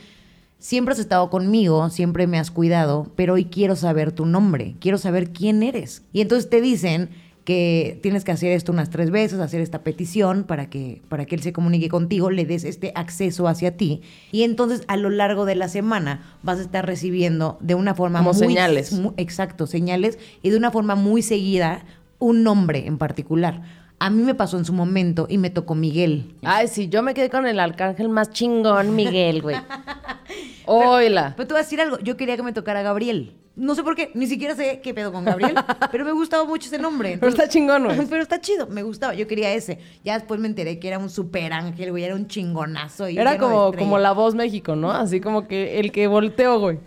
siempre 0.57 0.93
has 0.93 0.99
estado 0.99 1.29
conmigo, 1.29 1.89
siempre 1.89 2.27
me 2.27 2.39
has 2.39 2.51
cuidado, 2.51 3.11
pero 3.15 3.33
hoy 3.33 3.45
quiero 3.45 3.75
saber 3.75 4.11
tu 4.11 4.25
nombre, 4.25 4.75
quiero 4.79 4.97
saber 4.97 5.31
quién 5.31 5.63
eres. 5.63 6.03
Y 6.13 6.21
entonces 6.21 6.49
te 6.49 6.61
dicen 6.61 7.09
que 7.43 7.99
tienes 8.03 8.23
que 8.23 8.31
hacer 8.31 8.51
esto 8.51 8.71
unas 8.71 8.91
tres 8.91 9.09
veces, 9.09 9.39
hacer 9.39 9.61
esta 9.61 9.81
petición 9.83 10.43
para 10.43 10.69
que, 10.69 11.01
para 11.09 11.25
que 11.25 11.33
él 11.33 11.41
se 11.41 11.51
comunique 11.51 11.89
contigo, 11.89 12.29
le 12.29 12.45
des 12.45 12.63
este 12.63 12.91
acceso 12.93 13.47
hacia 13.47 13.75
ti. 13.77 14.01
Y 14.31 14.43
entonces 14.43 14.83
a 14.87 14.95
lo 14.95 15.09
largo 15.09 15.45
de 15.45 15.55
la 15.55 15.67
semana 15.67 16.37
vas 16.43 16.59
a 16.59 16.61
estar 16.61 16.85
recibiendo 16.85 17.57
de 17.59 17.73
una 17.73 17.95
forma 17.95 18.19
Como 18.19 18.33
muy... 18.33 18.39
señales. 18.47 18.93
mu- 18.93 19.13
Exacto, 19.17 19.65
señales 19.65 20.19
y 20.43 20.51
de 20.51 20.57
una 20.57 20.69
forma 20.69 20.93
muy 20.93 21.23
seguida 21.23 21.83
un 22.19 22.43
nombre 22.43 22.85
en 22.85 22.99
particular. 22.99 23.63
A 24.01 24.09
mí 24.09 24.23
me 24.23 24.33
pasó 24.33 24.57
en 24.57 24.65
su 24.65 24.73
momento 24.73 25.27
y 25.29 25.37
me 25.37 25.51
tocó 25.51 25.75
Miguel. 25.75 26.33
Ay, 26.41 26.67
sí, 26.67 26.89
yo 26.89 27.03
me 27.03 27.13
quedé 27.13 27.29
con 27.29 27.45
el 27.45 27.59
arcángel 27.59 28.09
más 28.09 28.31
chingón, 28.31 28.95
Miguel, 28.95 29.43
güey. 29.43 29.57
Oila. 30.65 31.35
Pero 31.37 31.47
te 31.47 31.53
voy 31.53 31.59
a 31.59 31.63
decir 31.63 31.79
algo, 31.81 31.99
yo 31.99 32.17
quería 32.17 32.35
que 32.35 32.41
me 32.41 32.51
tocara 32.51 32.81
Gabriel. 32.81 33.35
No 33.53 33.75
sé 33.75 33.83
por 33.83 33.95
qué, 33.97 34.11
ni 34.13 34.27
siquiera 34.27 34.55
sé 34.55 34.79
qué 34.81 34.93
pedo 34.93 35.11
con 35.11 35.25
Gabriel, 35.25 35.55
pero 35.91 36.05
me 36.05 36.13
gustaba 36.13 36.45
mucho 36.45 36.67
ese 36.67 36.77
nombre. 36.77 37.17
Pero 37.19 37.29
está 37.29 37.49
chingón, 37.49 37.83
güey. 37.83 38.05
Pero 38.09 38.23
está 38.23 38.39
chido, 38.39 38.67
me 38.67 38.81
gustaba, 38.81 39.13
yo 39.13 39.27
quería 39.27 39.53
ese. 39.53 39.79
Ya 40.03 40.17
después 40.17 40.39
me 40.39 40.47
enteré 40.47 40.79
que 40.79 40.87
era 40.87 40.97
un 40.97 41.09
super 41.09 41.51
ángel, 41.51 41.91
güey, 41.91 42.03
era 42.05 42.15
un 42.15 42.27
chingonazo. 42.27 43.09
y 43.09 43.17
Era 43.17 43.37
como, 43.37 43.73
como 43.73 43.97
la 43.97 44.13
voz 44.13 44.35
México, 44.35 44.75
¿no? 44.75 44.91
Así 44.91 45.19
como 45.19 45.47
que 45.47 45.79
el 45.79 45.91
que 45.91 46.07
volteó, 46.07 46.59
güey. 46.59 46.79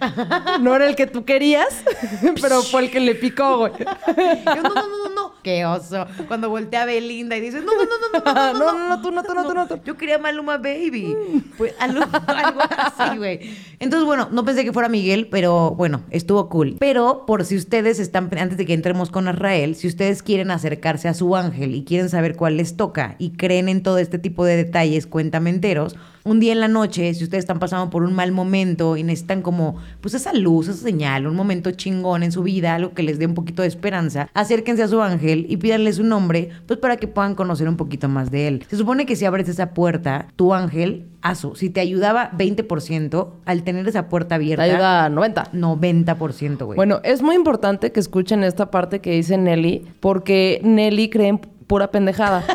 No 0.61 0.75
era 0.75 0.87
el 0.87 0.97
que 0.97 1.07
tú 1.07 1.25
querías, 1.25 1.85
pero 2.41 2.63
fue 2.63 2.85
el 2.85 2.91
que 2.91 3.01
le 3.01 3.15
picó, 3.15 3.59
güey. 3.59 3.73
Yo, 3.77 4.63
no, 4.63 4.63
no, 4.63 4.75
no, 4.75 5.09
no, 5.09 5.15
no. 5.15 5.35
Qué 5.43 5.67
oso. 5.67 6.07
Cuando 6.29 6.49
voltea 6.49 6.83
a 6.83 6.87
Belinda 6.87 7.37
y 7.37 7.41
dices, 7.41 7.63
no, 7.63 7.73
no, 7.75 7.85
no, 7.85 7.99
no, 8.01 8.25
no, 8.25 8.53
no, 8.53 8.59
No, 8.59 8.73
no, 8.79 8.89
no, 8.89 9.03
tú 9.03 9.11
no, 9.11 9.23
tú 9.23 9.35
no, 9.35 9.47
tú 9.47 9.55
no, 9.55 9.67
tú. 9.69 9.81
Yo 9.85 9.97
quería 9.97 10.19
Maluma 10.19 10.57
Baby. 10.57 11.15
Pues 11.59 11.75
algo, 11.79 12.03
algo 12.27 12.61
así, 12.61 13.19
güey. 13.19 13.55
Entonces, 13.79 14.07
bueno, 14.07 14.29
no 14.31 14.45
pensé 14.45 14.65
que 14.65 14.73
fuera 14.73 14.89
Miguel, 14.89 15.29
pero 15.31 15.73
bueno, 15.73 16.03
estuvo 16.11 16.49
Pero 16.79 17.25
por 17.27 17.45
si 17.45 17.57
ustedes 17.57 17.99
están, 17.99 18.31
antes 18.39 18.57
de 18.57 18.67
que 18.67 18.75
entremos 18.75 19.11
con 19.11 19.29
Israel, 19.29 19.75
si 19.75 19.89
ustedes 19.89 20.23
quieren 20.23 20.51
acercarse 20.51 21.09
a 21.09 21.15
su 21.15 21.35
ángel 21.35 21.75
y 21.75 21.85
quieren 21.85 22.09
saber 22.09 22.37
cuál 22.37 22.57
les 22.57 22.77
toca 22.77 23.17
y 23.19 23.31
creen 23.31 23.69
en 23.69 23.83
todo 23.83 23.99
este 23.99 24.19
tipo 24.19 24.45
de 24.45 24.57
detalles 24.57 25.07
cuentamenteros, 25.07 25.97
un 26.25 26.41
día 26.41 26.53
en 26.53 26.61
la 26.61 26.69
noche, 26.69 27.13
si 27.13 27.23
ustedes 27.25 27.43
están 27.43 27.59
pasando 27.59 27.91
por 27.91 28.03
un 28.03 28.15
mal 28.15 28.33
momento 28.33 28.97
y 28.97 29.03
necesitan 29.03 29.43
como, 29.43 29.77
pues 30.01 30.15
esa 30.15 30.33
luz, 30.33 30.69
esa 30.69 30.83
señal, 30.83 31.27
un 31.27 31.37
momento 31.37 31.71
chingón 31.71 32.23
en 32.23 32.33
su 32.33 32.43
vida, 32.43 32.75
algo 32.75 32.95
que 32.95 33.03
les 33.03 33.19
dé 33.19 33.27
un 33.27 33.35
poquito 33.35 33.61
de 33.61 33.69
esperanza, 33.69 34.31
acérquense 34.33 34.83
a 34.83 34.89
su 34.89 35.03
ángel 35.03 35.45
y 35.49 35.59
pídanle 35.59 35.93
su 35.93 36.03
nombre, 36.03 36.49
pues 36.67 36.79
para 36.79 36.97
que 36.97 37.09
puedan 37.09 37.35
conocer 37.35 37.69
un 37.69 37.77
poquito 37.77 38.09
más 38.09 38.31
de 38.31 38.49
él. 38.49 38.65
Se 38.71 38.77
supone 38.77 39.05
que 39.05 39.17
si 39.17 39.27
abres 39.27 39.49
esa 39.51 39.75
puerta, 39.75 40.29
tu 40.37 40.55
ángel, 40.55 41.07
aso, 41.21 41.55
si 41.55 41.69
te 41.69 41.81
ayudaba 41.81 42.31
20%, 42.33 43.29
al 43.45 43.63
tener 43.63 43.87
esa 43.87 44.09
puerta 44.09 44.29
Te 44.29 44.35
abierta, 44.37 44.63
ayuda 44.63 45.05
a 45.05 45.09
90. 45.11 45.53
90%, 45.53 46.65
güey. 46.65 46.77
Bueno, 46.77 47.01
es 47.05 47.21
muy 47.21 47.35
importante 47.35 47.93
que 47.93 48.01
escuchen 48.01 48.45
esta 48.45 48.71
parte 48.71 49.01
que 49.01 49.11
dice 49.11 49.37
Nelly, 49.37 49.87
porque 50.01 50.61
Nelly 50.65 51.11
cree 51.11 51.29
en 51.29 51.39
pura 51.39 51.91
pendejada. 51.91 52.45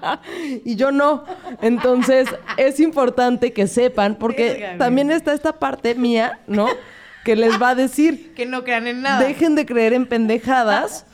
y 0.64 0.76
yo 0.76 0.92
no. 0.92 1.24
Entonces, 1.62 2.28
es 2.56 2.80
importante 2.80 3.52
que 3.52 3.66
sepan, 3.66 4.16
porque 4.16 4.74
también 4.78 5.10
está 5.10 5.32
esta 5.32 5.58
parte 5.58 5.94
mía, 5.94 6.40
¿no? 6.46 6.68
Que 7.24 7.36
les 7.36 7.60
va 7.60 7.70
a 7.70 7.74
decir, 7.74 8.32
que 8.36 8.46
no 8.46 8.64
crean 8.64 8.86
en 8.86 9.02
nada. 9.02 9.20
dejen 9.20 9.54
de 9.54 9.66
creer 9.66 9.92
en 9.92 10.06
pendejadas 10.06 11.06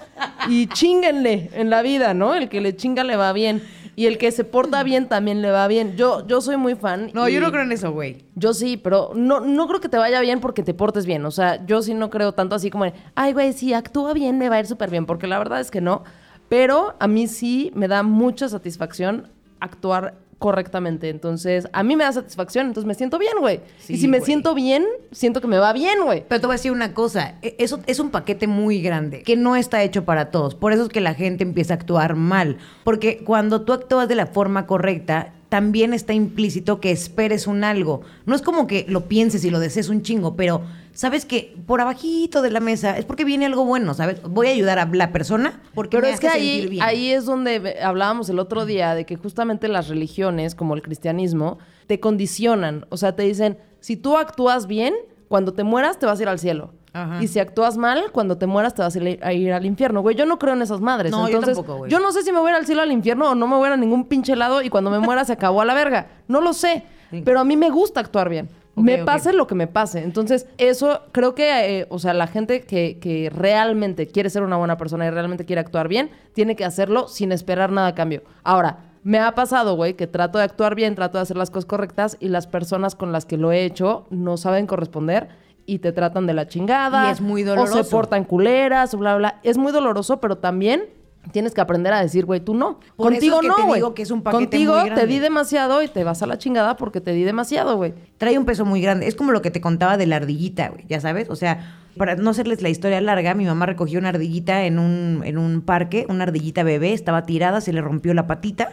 y 0.49 0.67
chinguenle 0.69 1.51
en 1.55 1.71
la 1.71 1.83
vida, 1.83 2.15
¿no? 2.15 2.35
El 2.35 2.49
que 2.49 2.61
le 2.61 2.77
chinga 2.77 3.05
le 3.05 3.17
va 3.17 3.33
bien. 3.33 3.63
Y 3.99 4.05
el 4.05 4.19
que 4.19 4.31
se 4.31 4.45
porta 4.45 4.83
bien 4.83 5.09
también 5.09 5.41
le 5.41 5.51
va 5.51 5.67
bien. 5.69 5.97
Yo, 5.97 6.27
yo 6.27 6.43
soy 6.43 6.59
muy 6.59 6.75
fan. 6.75 7.11
No, 7.15 7.31
yo 7.31 7.41
no 7.41 7.51
creo 7.51 7.63
en 7.63 7.73
eso, 7.73 7.93
güey. 7.93 8.27
yo 8.35 8.53
sí, 8.53 8.77
pero 8.77 9.13
no, 9.15 9.41
no 9.41 9.67
creo 9.67 9.81
que 9.81 9.89
te 9.89 9.97
vaya 9.97 10.21
bien 10.21 10.41
porque 10.41 10.63
te 10.63 10.75
portes 10.75 11.07
bien. 11.07 11.25
O 11.25 11.31
sea, 11.31 11.65
yo 11.65 11.81
sí 11.81 11.95
no 11.95 12.11
creo 12.11 12.33
tanto 12.33 12.55
así 12.55 12.69
como, 12.69 12.85
ay, 13.15 13.33
güey, 13.33 13.55
si 13.55 13.73
actúa 13.73 14.13
bien, 14.13 14.37
me 14.37 14.51
va 14.51 14.57
a 14.57 14.61
ir 14.61 14.67
súper 14.67 14.91
bien. 14.91 15.07
Porque 15.07 15.27
la 15.27 15.39
verdad 15.39 15.61
es 15.61 15.71
que 15.71 15.81
no. 15.81 16.05
Pero 16.49 16.95
a 16.99 17.09
mí 17.09 17.27
sí 17.27 17.71
me 17.75 17.89
da 17.89 18.03
mucha 18.03 18.49
satisfacción 18.49 19.29
actuar 19.61 20.15
correctamente. 20.39 21.09
Entonces, 21.09 21.67
a 21.73 21.83
mí 21.83 21.97
me 21.97 22.05
da 22.05 22.13
satisfacción, 22.13 22.67
entonces 22.67 22.87
me 22.87 22.95
siento 22.95 23.19
bien, 23.19 23.33
güey. 23.41 23.61
Sí, 23.79 23.95
y 23.95 23.97
si 23.97 24.07
me 24.07 24.19
güey. 24.19 24.27
siento 24.27 24.55
bien, 24.55 24.85
siento 25.11 25.41
que 25.41 25.47
me 25.47 25.59
va 25.59 25.73
bien, 25.73 25.99
güey. 26.05 26.25
Pero 26.29 26.41
te 26.41 26.47
voy 26.47 26.55
a 26.55 26.59
decir 26.59 26.73
una 26.73 26.93
cosa, 26.93 27.37
e- 27.41 27.57
eso 27.59 27.81
es 27.87 28.01
un 28.01 28.11
paquete 28.11 28.47
muy 28.47 28.83
grande, 28.83 29.23
que 29.23 29.35
no 29.37 29.57
está 29.57 29.83
hecho 29.83 30.05
para 30.05 30.31
todos. 30.31 30.55
Por 30.55 30.73
eso 30.75 30.83
es 30.85 30.89
que 30.91 31.01
la 31.01 31.15
gente 31.15 31.43
empieza 31.43 31.73
a 31.75 31.77
actuar 31.79 32.17
mal. 32.17 32.59
Porque 32.85 33.25
cuando 33.25 33.63
tú 33.63 33.73
actúas 33.73 34.09
de 34.09 34.15
la 34.15 34.27
forma 34.27 34.67
correcta, 34.67 35.33
también 35.57 35.95
está 35.95 36.13
implícito 36.13 36.81
que 36.81 36.91
esperes 36.91 37.47
un 37.47 37.65
algo. 37.65 38.03
No 38.27 38.35
es 38.35 38.43
como 38.43 38.67
que 38.67 38.85
lo 38.91 39.07
pienses 39.09 39.43
y 39.43 39.49
lo 39.49 39.59
desees 39.59 39.89
un 39.89 40.03
chingo, 40.03 40.37
pero 40.37 40.61
sabes 40.93 41.25
que 41.25 41.57
por 41.67 41.81
abajito 41.81 42.43
de 42.43 42.51
la 42.51 42.61
mesa 42.61 42.99
es 42.99 43.07
porque 43.07 43.25
viene 43.25 43.47
algo 43.47 43.65
bueno, 43.65 43.95
¿sabes? 43.95 44.21
Voy 44.21 44.49
a 44.49 44.51
ayudar 44.51 44.79
a 44.79 44.85
la 44.85 45.13
persona 45.13 45.63
porque 45.73 45.97
Pero 45.97 46.09
me 46.09 46.13
es 46.13 46.21
que 46.21 46.29
sentir 46.29 46.65
ahí, 46.65 46.67
bien. 46.67 46.83
ahí 46.83 47.11
es 47.11 47.25
donde 47.25 47.79
hablábamos 47.83 48.29
el 48.29 48.39
otro 48.39 48.67
día 48.67 48.95
de 48.95 49.07
que 49.07 49.17
justamente 49.17 49.67
las 49.69 49.89
religiones, 49.89 50.55
como 50.55 50.75
el 50.75 50.83
cristianismo, 50.83 51.57
te 51.87 52.01
condicionan. 52.01 52.85
O 52.91 52.99
sea, 52.99 53.17
te 53.17 53.23
dicen, 53.23 53.57
si 53.81 53.97
tú 53.97 54.19
actúas 54.19 54.67
bien, 54.67 54.93
cuando 55.29 55.55
te 55.55 55.65
mueras 55.65 55.99
te 55.99 56.05
vas 56.05 56.19
a 56.19 56.23
ir 56.23 56.29
al 56.29 56.39
cielo. 56.39 56.75
Ajá. 56.97 57.23
Y 57.23 57.29
si 57.29 57.39
actúas 57.39 57.77
mal, 57.77 58.11
cuando 58.13 58.39
te 58.39 58.47
mueras 58.47 58.75
te 58.75 58.83
vas 58.83 58.97
a 58.97 59.33
ir, 59.33 59.53
al 59.53 59.67
infierno. 59.67 60.01
Güey, 60.01 60.17
yo 60.17 60.25
no 60.25 60.39
creo 60.39 60.55
en 60.55 60.63
esas 60.63 60.81
madres. 60.81 61.13
No, 61.13 61.29
yo 61.29 61.41
tampoco, 61.41 61.77
güey. 61.77 61.91
yo 61.91 62.01
no 62.01 62.11
sé 62.13 62.23
si 62.23 62.33
me 62.33 62.39
voy 62.39 62.49
a 62.49 62.51
ir 62.53 62.57
al 62.57 62.67
cielo 62.67 62.81
o 62.81 62.85
al 62.85 62.93
infierno 62.93 63.31
o 63.31 63.35
no 63.35 63.47
me 63.47 63.57
voy 63.57 63.65
a 63.65 63.69
ir 63.69 63.73
a 63.75 63.77
ningún 63.77 64.05
pinche 64.07 64.35
lado 64.35 64.63
y 64.63 64.71
cuando 64.71 64.91
me 64.91 64.99
muera 64.99 65.25
se 65.25 65.35
acabó 65.35 65.61
a 65.61 65.65
la 65.65 65.75
verga. 65.75 66.07
No 66.29 66.41
lo 66.41 66.53
sé. 66.53 66.85
Sí. 67.11 67.23
Pero 67.25 67.41
a 67.41 67.45
mí 67.45 67.57
me 67.57 67.71
gusta 67.71 68.01
actuar 68.01 68.29
bien. 68.29 68.49
Me 68.77 68.99
pase 68.99 69.33
lo 69.33 69.47
que 69.47 69.55
me 69.55 69.67
pase. 69.67 70.03
Entonces, 70.03 70.47
eso 70.59 71.01
creo 71.13 71.35
que, 71.35 71.81
eh, 71.81 71.87
o 71.89 71.99
sea, 71.99 72.13
la 72.13 72.27
gente 72.27 72.63
que, 72.63 72.99
que 73.01 73.31
realmente 73.31 74.07
quiere 74.07 74.29
ser 74.29 74.43
una 74.43 74.57
buena 74.57 74.77
persona 74.77 75.07
y 75.07 75.11
realmente 75.11 75.47
quiere 75.47 75.61
actuar 75.61 75.89
bien, 75.89 76.11
tiene 76.35 76.57
que 76.57 76.65
hacerlo 76.65 77.09
sin 77.09 77.33
esperar 77.33 77.73
nada 77.73 77.89
a 77.89 77.95
cambio. 77.95 78.23
Ahora, 78.45 78.81
me 79.07 79.21
ha 79.21 79.37
pasado, 79.37 79.77
güey, 79.77 79.95
que 79.95 80.09
trato 80.09 80.39
de 80.39 80.45
actuar 80.45 80.75
bien, 80.75 80.95
trato 80.95 81.17
de 81.17 81.23
hacer 81.23 81.37
las 81.37 81.51
cosas 81.51 81.65
correctas 81.65 82.17
y 82.19 82.29
las 82.29 82.49
personas 82.49 82.97
con 82.97 83.13
las 83.13 83.25
que 83.25 83.37
lo 83.37 83.53
he 83.53 83.65
hecho 83.65 84.07
no 84.11 84.37
saben 84.37 84.67
corresponder 84.67 85.29
y 85.67 85.81
te 85.81 85.93
tratan 85.93 86.27
de 86.27 86.35
la 86.35 86.47
chingada. 86.49 87.09
Y 87.09 87.13
es 87.13 87.21
muy 87.21 87.43
O 87.43 87.47
doloroso. 87.47 87.83
se 87.85 87.91
portan 87.91 88.25
culeras, 88.25 88.95
o 88.95 88.99
bla, 88.99 89.17
bla. 89.17 89.41
Es 89.43 89.59
muy 89.59 89.73
doloroso, 89.73 90.21
pero 90.21 90.39
también 90.39 90.85
tienes 91.33 91.55
que 91.55 91.61
aprender 91.61 91.93
a 91.93 92.01
decir, 92.01 92.25
güey, 92.25 92.39
tú 92.41 92.55
no. 92.55 92.79
Por 92.97 93.13
eso 93.13 93.21
Contigo 93.21 93.35
es 93.37 93.41
que 93.43 93.49
no, 93.49 93.57
te 93.57 93.63
güey. 93.63 93.75
digo 93.81 93.95
que 93.95 94.03
es 94.03 94.11
un 94.13 94.23
paquete 94.23 94.45
Contigo 94.45 94.77
muy 94.79 94.91
te 94.91 95.07
di 95.09 95.19
demasiado 95.19 95.83
y 95.83 95.89
te 95.89 96.05
vas 96.05 96.23
a 96.23 96.27
la 96.27 96.39
chingada 96.39 96.77
porque 96.77 97.01
te 97.01 97.11
di 97.13 97.25
demasiado, 97.25 97.77
güey. 97.77 97.95
trae 98.17 98.39
un 98.39 98.45
peso 98.45 98.65
muy 98.65 98.81
grande. 98.81 99.09
Es 99.09 99.17
como 99.17 99.33
lo 99.33 99.43
que 99.43 99.51
te 99.51 99.61
contaba 99.61 99.97
de 99.97 100.07
la 100.07 100.17
ardillita, 100.17 100.69
güey, 100.69 100.85
ya 100.89 101.01
sabes. 101.01 101.29
O 101.29 101.35
sea, 101.35 101.79
para 101.97 102.15
no 102.15 102.31
hacerles 102.31 102.63
la 102.63 102.69
historia 102.69 103.01
larga, 103.01 103.35
mi 103.35 103.45
mamá 103.45 103.67
recogió 103.67 103.99
una 103.99 104.11
ardillita 104.11 104.67
en 104.67 104.79
un, 104.79 105.23
en 105.25 105.37
un 105.39 105.63
parque, 105.63 106.07
una 106.09 106.25
ardillita 106.25 106.63
bebé, 106.63 106.93
estaba 106.93 107.23
tirada, 107.27 107.61
se 107.61 107.73
le 107.73 107.81
rompió 107.81 108.15
la 108.15 108.29
patita. 108.29 108.69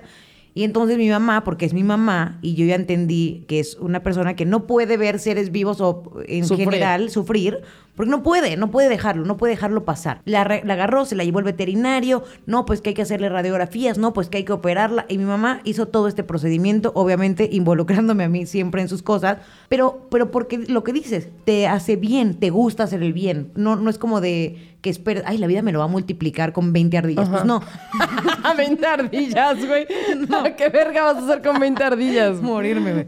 Y 0.56 0.64
entonces 0.64 0.98
mi 0.98 1.10
mamá, 1.10 1.44
porque 1.44 1.66
es 1.66 1.74
mi 1.74 1.84
mamá, 1.84 2.38
y 2.42 2.54
yo 2.54 2.66
ya 2.66 2.76
entendí 2.76 3.44
que 3.48 3.60
es 3.60 3.76
una 3.76 4.04
persona 4.04 4.36
que 4.36 4.46
no 4.46 4.68
puede 4.68 4.98
ver 4.98 5.18
seres 5.20 5.52
vivos 5.52 5.82
o 5.82 6.04
en 6.28 6.46
Sufrir. 6.46 6.70
general 6.70 7.10
sufrir, 7.10 7.62
porque 7.96 8.10
no 8.10 8.24
puede, 8.24 8.58
no 8.58 8.72
puede 8.72 8.90
dejarlo, 8.90 9.26
no 9.26 9.38
puede 9.38 9.54
dejarlo 9.54 9.86
pasar. 9.86 10.22
La, 10.26 10.44
la 10.64 10.74
agarró, 10.74 11.06
se 11.06 11.16
la 11.16 11.24
llevó 11.24 11.40
al 11.40 11.46
veterinario, 11.46 12.24
no, 12.46 12.66
pues 12.66 12.82
que 12.82 12.90
hay 12.90 12.96
que 12.96 13.04
hacerle 13.04 13.30
radiografías, 13.30 13.98
no, 13.98 14.14
pues 14.14 14.30
que 14.30 14.38
hay 14.38 14.46
que 14.46 14.54
operarla. 14.54 15.06
Y 15.10 15.18
mi 15.18 15.26
mamá 15.26 15.62
hizo 15.64 15.88
todo 15.88 16.08
este 16.08 16.24
procedimiento, 16.24 16.92
obviamente 16.96 17.50
involucrándome 17.52 18.24
a 18.24 18.30
mí 18.30 18.46
siempre 18.46 18.82
en 18.82 18.90
sus 18.90 19.04
cosas, 19.04 19.38
pero, 19.70 20.08
pero 20.10 20.32
porque 20.32 20.58
lo 20.58 20.84
que 20.84 20.94
dices, 20.94 21.30
te 21.46 21.68
hace 21.68 21.96
bien, 21.96 22.40
te 22.40 22.50
gusta 22.50 22.84
hacer 22.84 23.04
el 23.04 23.14
bien. 23.14 23.52
No, 23.56 23.76
no 23.76 23.90
es 23.90 23.98
como 23.98 24.22
de 24.22 24.74
que 24.82 24.90
esperes, 24.90 25.24
ay, 25.26 25.38
la 25.38 25.48
vida 25.48 25.62
me 25.62 25.72
lo 25.72 25.80
va 25.80 25.86
a 25.86 25.88
multiplicar 25.88 26.52
con 26.52 26.74
20 26.74 26.98
ardillas. 26.98 27.30
Pues 27.30 27.46
no, 27.46 27.62
20 28.58 28.86
ardillas, 28.86 29.66
güey. 29.66 29.88
¿Qué 30.58 30.70
verga 30.70 31.04
vas 31.04 31.16
a 31.16 31.26
hacer 31.26 31.42
con 31.42 31.58
20 31.58 31.84
ardillas? 31.84 32.42
morirme, 32.42 32.92
güey. 32.92 33.06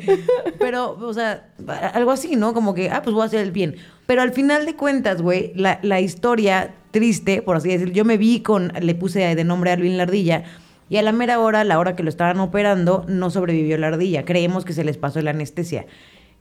Pero, 0.58 0.98
o 0.98 1.14
sea, 1.14 1.50
algo 1.94 2.12
así, 2.12 2.38
¿no? 2.38 2.54
Como 2.54 2.74
que, 2.74 2.90
ah, 2.90 3.02
pues 3.04 3.14
voy 3.14 3.24
a 3.24 3.26
hacer 3.26 3.42
el 3.42 3.52
bien. 3.52 3.76
Pero 4.06 4.22
al 4.22 4.32
final 4.34 4.66
de 4.66 4.76
cuentas, 4.76 5.22
güey, 5.22 5.52
la, 5.56 5.80
la 5.82 6.00
historia 6.00 6.74
triste, 6.92 7.42
por 7.42 7.58
así 7.58 7.70
decirlo, 7.70 7.94
yo 7.94 8.06
me 8.06 8.18
vi 8.18 8.42
con, 8.42 8.72
le 8.80 8.96
puse 8.96 9.36
de 9.36 9.44
nombre 9.44 9.72
a 9.72 9.74
Alvin 9.74 9.98
la 9.98 10.04
ardilla, 10.04 10.44
y 10.90 10.98
a 10.98 11.02
la 11.02 11.12
mera 11.12 11.40
hora, 11.40 11.64
la 11.64 11.80
hora 11.80 11.96
que 11.96 12.04
lo 12.04 12.10
estaban 12.10 12.40
operando, 12.40 13.06
no 13.08 13.32
sobrevivió 13.32 13.78
la 13.80 13.88
ardilla. 13.88 14.24
Creemos 14.24 14.66
que 14.66 14.74
se 14.74 14.84
les 14.84 14.98
pasó 14.98 15.20
la 15.22 15.32
anestesia. 15.32 15.88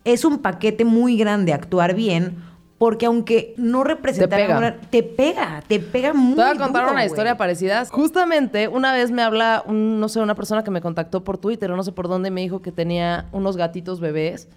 Es 0.05 0.27
un 0.27 0.41
paquete 0.41 0.85
muy 0.85 1.17
grande 1.17 1.55
actuar 1.55 1.95
bien, 1.95 2.35
porque 2.77 3.07
aunque 3.07 3.55
no 3.57 3.85
representara 3.85 4.43
pega. 4.45 4.59
una- 4.59 4.77
te 4.77 5.03
pega, 5.03 5.63
te 5.67 5.81
pega 5.81 6.13
muy 6.13 6.35
Te 6.37 6.43
voy 6.43 6.51
a 6.51 6.59
contar 6.59 6.83
duro, 6.83 6.93
una 6.93 7.07
historia 7.07 7.39
parecida. 7.39 7.87
Justamente, 7.87 8.69
una 8.69 8.93
vez 8.93 9.11
me 9.11 9.23
habla, 9.23 9.63
un- 9.67 9.99
no 9.99 10.11
sé, 10.11 10.21
una 10.21 10.35
persona 10.35 10.63
que 10.63 10.71
me 10.71 10.83
contactó 10.83 11.25
por 11.25 11.39
Twitter 11.39 11.71
no 11.71 11.83
sé 11.83 11.93
por 11.93 12.09
dónde, 12.09 12.31
me 12.31 12.43
dijo 12.43 12.61
que 12.61 12.71
tenía 12.73 13.25
unos 13.33 13.57
gatitos 13.57 14.01
bebés 14.01 14.49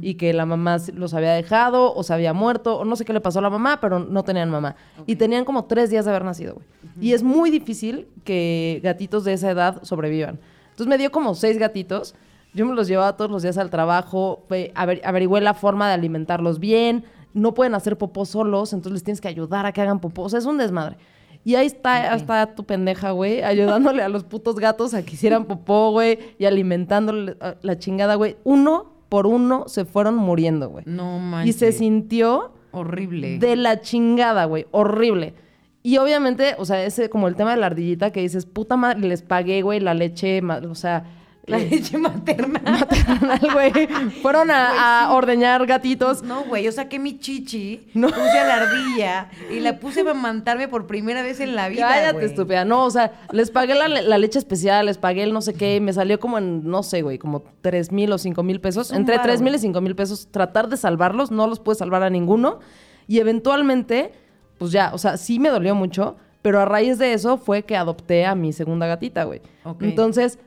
y 0.00 0.14
que 0.14 0.32
la 0.32 0.46
mamá 0.46 0.78
los 0.94 1.12
había 1.14 1.32
dejado 1.32 1.94
o 1.94 2.02
se 2.02 2.14
había 2.14 2.32
muerto 2.32 2.78
o 2.78 2.84
no 2.84 2.96
sé 2.96 3.04
qué 3.04 3.12
le 3.12 3.20
pasó 3.20 3.40
a 3.40 3.42
la 3.42 3.50
mamá, 3.50 3.78
pero 3.80 3.98
no 3.98 4.22
tenían 4.24 4.50
mamá. 4.50 4.76
Y 5.06 5.16
tenían 5.16 5.44
como 5.44 5.64
tres 5.66 5.90
días 5.90 6.04
de 6.04 6.10
haber 6.10 6.24
nacido, 6.24 6.54
güey. 6.54 6.66
Y 7.00 7.12
es 7.12 7.22
muy 7.22 7.50
difícil 7.50 8.08
que 8.24 8.80
gatitos 8.82 9.24
de 9.24 9.34
esa 9.34 9.50
edad 9.50 9.82
sobrevivan. 9.82 10.38
Entonces 10.70 10.86
me 10.86 10.98
dio 10.98 11.10
como 11.12 11.34
seis 11.34 11.58
gatitos. 11.58 12.14
Yo 12.54 12.64
me 12.64 12.74
los 12.74 12.88
llevaba 12.88 13.16
todos 13.16 13.30
los 13.30 13.42
días 13.42 13.58
al 13.58 13.68
trabajo, 13.68 14.44
aver- 14.48 15.02
averigüé 15.04 15.40
la 15.42 15.52
forma 15.54 15.88
de 15.88 15.94
alimentarlos 15.94 16.58
bien. 16.58 17.04
No 17.34 17.52
pueden 17.52 17.74
hacer 17.74 17.98
popó 17.98 18.24
solos, 18.24 18.72
entonces 18.72 18.94
les 18.94 19.04
tienes 19.04 19.20
que 19.20 19.28
ayudar 19.28 19.66
a 19.66 19.72
que 19.72 19.82
hagan 19.82 20.00
popó. 20.00 20.22
O 20.22 20.28
sea, 20.30 20.38
es 20.38 20.46
un 20.46 20.56
desmadre. 20.56 20.96
Y 21.44 21.54
ahí 21.54 21.66
está, 21.66 22.14
está 22.16 22.54
tu 22.56 22.64
pendeja, 22.64 23.10
güey, 23.12 23.42
ayudándole 23.42 24.02
a 24.02 24.08
los 24.08 24.24
putos 24.24 24.56
gatos 24.56 24.94
a 24.94 25.02
que 25.04 25.12
hicieran 25.12 25.44
popó, 25.44 25.90
güey, 25.92 26.18
y 26.38 26.46
alimentándole 26.46 27.36
a- 27.40 27.56
la 27.62 27.78
chingada, 27.78 28.14
güey. 28.16 28.36
Uno 28.42 28.95
por 29.08 29.26
uno 29.26 29.64
se 29.68 29.84
fueron 29.84 30.16
muriendo, 30.16 30.68
güey. 30.68 30.84
No 30.86 31.16
Y 31.18 31.20
manches. 31.20 31.56
se 31.56 31.72
sintió 31.72 32.52
Horrible. 32.72 33.38
de 33.38 33.56
la 33.56 33.80
chingada, 33.80 34.44
güey. 34.46 34.66
Horrible. 34.72 35.34
Y 35.82 35.98
obviamente, 35.98 36.56
o 36.58 36.64
sea, 36.64 36.82
ese 36.84 37.08
como 37.08 37.28
el 37.28 37.36
tema 37.36 37.52
de 37.52 37.58
la 37.58 37.66
ardillita 37.66 38.10
que 38.10 38.20
dices, 38.20 38.44
puta 38.46 38.76
madre, 38.76 39.00
les 39.06 39.22
pagué, 39.22 39.62
güey, 39.62 39.78
la 39.80 39.94
leche, 39.94 40.40
o 40.42 40.74
sea, 40.74 41.04
La 41.46 41.58
leche 41.58 41.96
materna. 41.96 42.60
maternal, 42.60 43.40
güey. 43.52 43.72
Fueron 44.20 44.50
a, 44.50 45.04
a 45.04 45.12
ordeñar 45.12 45.64
gatitos. 45.66 46.22
No, 46.24 46.42
güey, 46.44 46.64
yo 46.64 46.72
saqué 46.72 46.98
mi 46.98 47.18
chichi, 47.20 47.86
No. 47.94 48.08
puse 48.08 48.38
a 48.38 48.44
la 48.46 48.54
ardilla 48.62 49.28
y 49.50 49.60
la 49.60 49.78
puse 49.78 50.00
a 50.00 50.04
mamantarme 50.04 50.66
por 50.66 50.86
primera 50.88 51.22
vez 51.22 51.38
en 51.38 51.54
la 51.54 51.68
vida, 51.68 51.86
Cállate, 51.88 52.12
güey. 52.14 52.24
estúpida. 52.26 52.64
No, 52.64 52.84
o 52.84 52.90
sea, 52.90 53.12
les 53.30 53.52
pagué 53.52 53.76
la, 53.76 53.86
la 53.88 54.18
leche 54.18 54.38
especial, 54.40 54.86
les 54.86 54.98
pagué 54.98 55.22
el 55.22 55.32
no 55.32 55.40
sé 55.40 55.54
qué, 55.54 55.76
y 55.76 55.80
me 55.80 55.92
salió 55.92 56.18
como 56.18 56.38
en, 56.38 56.68
no 56.68 56.82
sé, 56.82 57.02
güey, 57.02 57.18
como 57.18 57.44
3 57.60 57.92
mil 57.92 58.10
o 58.12 58.18
5 58.18 58.42
mil 58.42 58.60
pesos. 58.60 58.90
Entre 58.90 59.16
varo, 59.16 59.28
3 59.28 59.40
mil 59.42 59.50
y 59.54 59.56
güey. 59.58 59.62
5 59.62 59.80
mil 59.80 59.94
pesos, 59.94 60.26
tratar 60.32 60.68
de 60.68 60.76
salvarlos, 60.76 61.30
no 61.30 61.46
los 61.46 61.60
pude 61.60 61.76
salvar 61.76 62.02
a 62.02 62.10
ninguno. 62.10 62.58
Y 63.06 63.20
eventualmente, 63.20 64.10
pues 64.58 64.72
ya, 64.72 64.90
o 64.92 64.98
sea, 64.98 65.16
sí 65.16 65.38
me 65.38 65.50
dolió 65.50 65.76
mucho, 65.76 66.16
pero 66.42 66.60
a 66.60 66.64
raíz 66.64 66.98
de 66.98 67.12
eso 67.12 67.38
fue 67.38 67.62
que 67.62 67.76
adopté 67.76 68.24
a 68.26 68.34
mi 68.34 68.52
segunda 68.52 68.86
gatita, 68.88 69.22
güey. 69.24 69.40
Ok. 69.64 69.82
Entonces, 69.82 70.38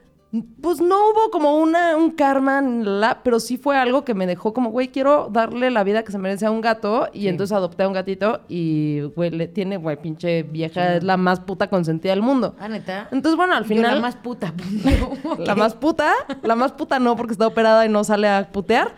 pues 0.62 0.80
no 0.80 0.96
hubo 1.10 1.32
como 1.32 1.58
una, 1.58 1.98
un 1.98 2.12
karma, 2.12 2.62
la, 2.62 3.24
pero 3.24 3.40
sí 3.40 3.58
fue 3.58 3.78
algo 3.78 4.06
que 4.06 4.14
me 4.14 4.28
dejó 4.28 4.54
como, 4.54 4.70
güey, 4.70 4.90
quiero 4.90 5.28
darle 5.32 5.72
la 5.72 5.84
vida 5.84 6.04
que 6.04 6.12
se 6.12 6.20
merece 6.20 6.46
a 6.46 6.52
un 6.52 6.62
gato. 6.62 7.08
Y 7.14 7.22
Sí. 7.22 7.28
entonces 7.30 7.56
adopté 7.58 7.82
a 7.84 7.88
un 7.88 7.94
gatito 7.94 8.42
y, 8.48 9.02
güey, 9.16 9.32
le 9.32 9.48
tiene, 9.48 9.78
güey, 9.78 10.00
pinche 10.00 10.44
vieja, 10.44 10.98
es 10.98 11.04
la 11.04 11.18
más 11.18 11.40
puta 11.40 11.68
consentida 11.68 12.12
del 12.12 12.22
mundo. 12.22 12.56
Ah, 12.60 12.68
neta. 12.70 13.08
Entonces, 13.12 13.36
bueno, 13.38 13.56
al 13.56 13.64
Yo 13.64 13.70
final... 13.70 13.96
la 13.96 14.02
más 14.02 14.16
puta. 14.18 14.54
La 15.40 15.56
más 15.56 15.74
puta, 15.74 16.12
la 16.44 16.56
más 16.56 16.74
puta 16.74 17.00
no, 17.00 17.16
porque 17.16 17.34
está 17.34 17.48
operada 17.48 17.86
y 17.86 17.90
no 17.90 18.04
sale 18.04 18.28
a 18.28 18.50
putear. 18.52 18.94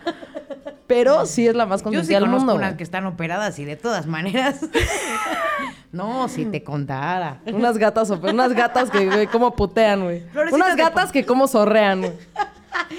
Pero 0.88 1.26
sí 1.26 1.48
es 1.48 1.56
la 1.56 1.66
más 1.66 1.82
Yo 1.82 1.86
consentida 1.86 2.20
del 2.20 2.30
mundo. 2.30 2.56
unas 2.56 2.70
güey. 2.72 2.78
que 2.78 2.84
están 2.84 3.06
operadas 3.06 3.58
y 3.60 3.66
de 3.66 3.76
todas 3.76 4.08
maneras. 4.08 4.60
no, 5.92 6.28
si 6.28 6.46
te 6.46 6.64
contara. 6.64 7.40
Unas 7.52 7.78
gatas, 7.78 8.10
unas 8.10 8.54
gatas 8.54 8.90
que, 8.90 9.06
güey, 9.06 9.28
cómo 9.28 9.56
putean, 9.56 10.04
güey. 10.04 10.24
Unas 10.52 10.76
gatas 10.76 11.12
que 11.12 11.26
cómo 11.26 11.48
zorrean, 11.48 12.02
güey. 12.02 12.14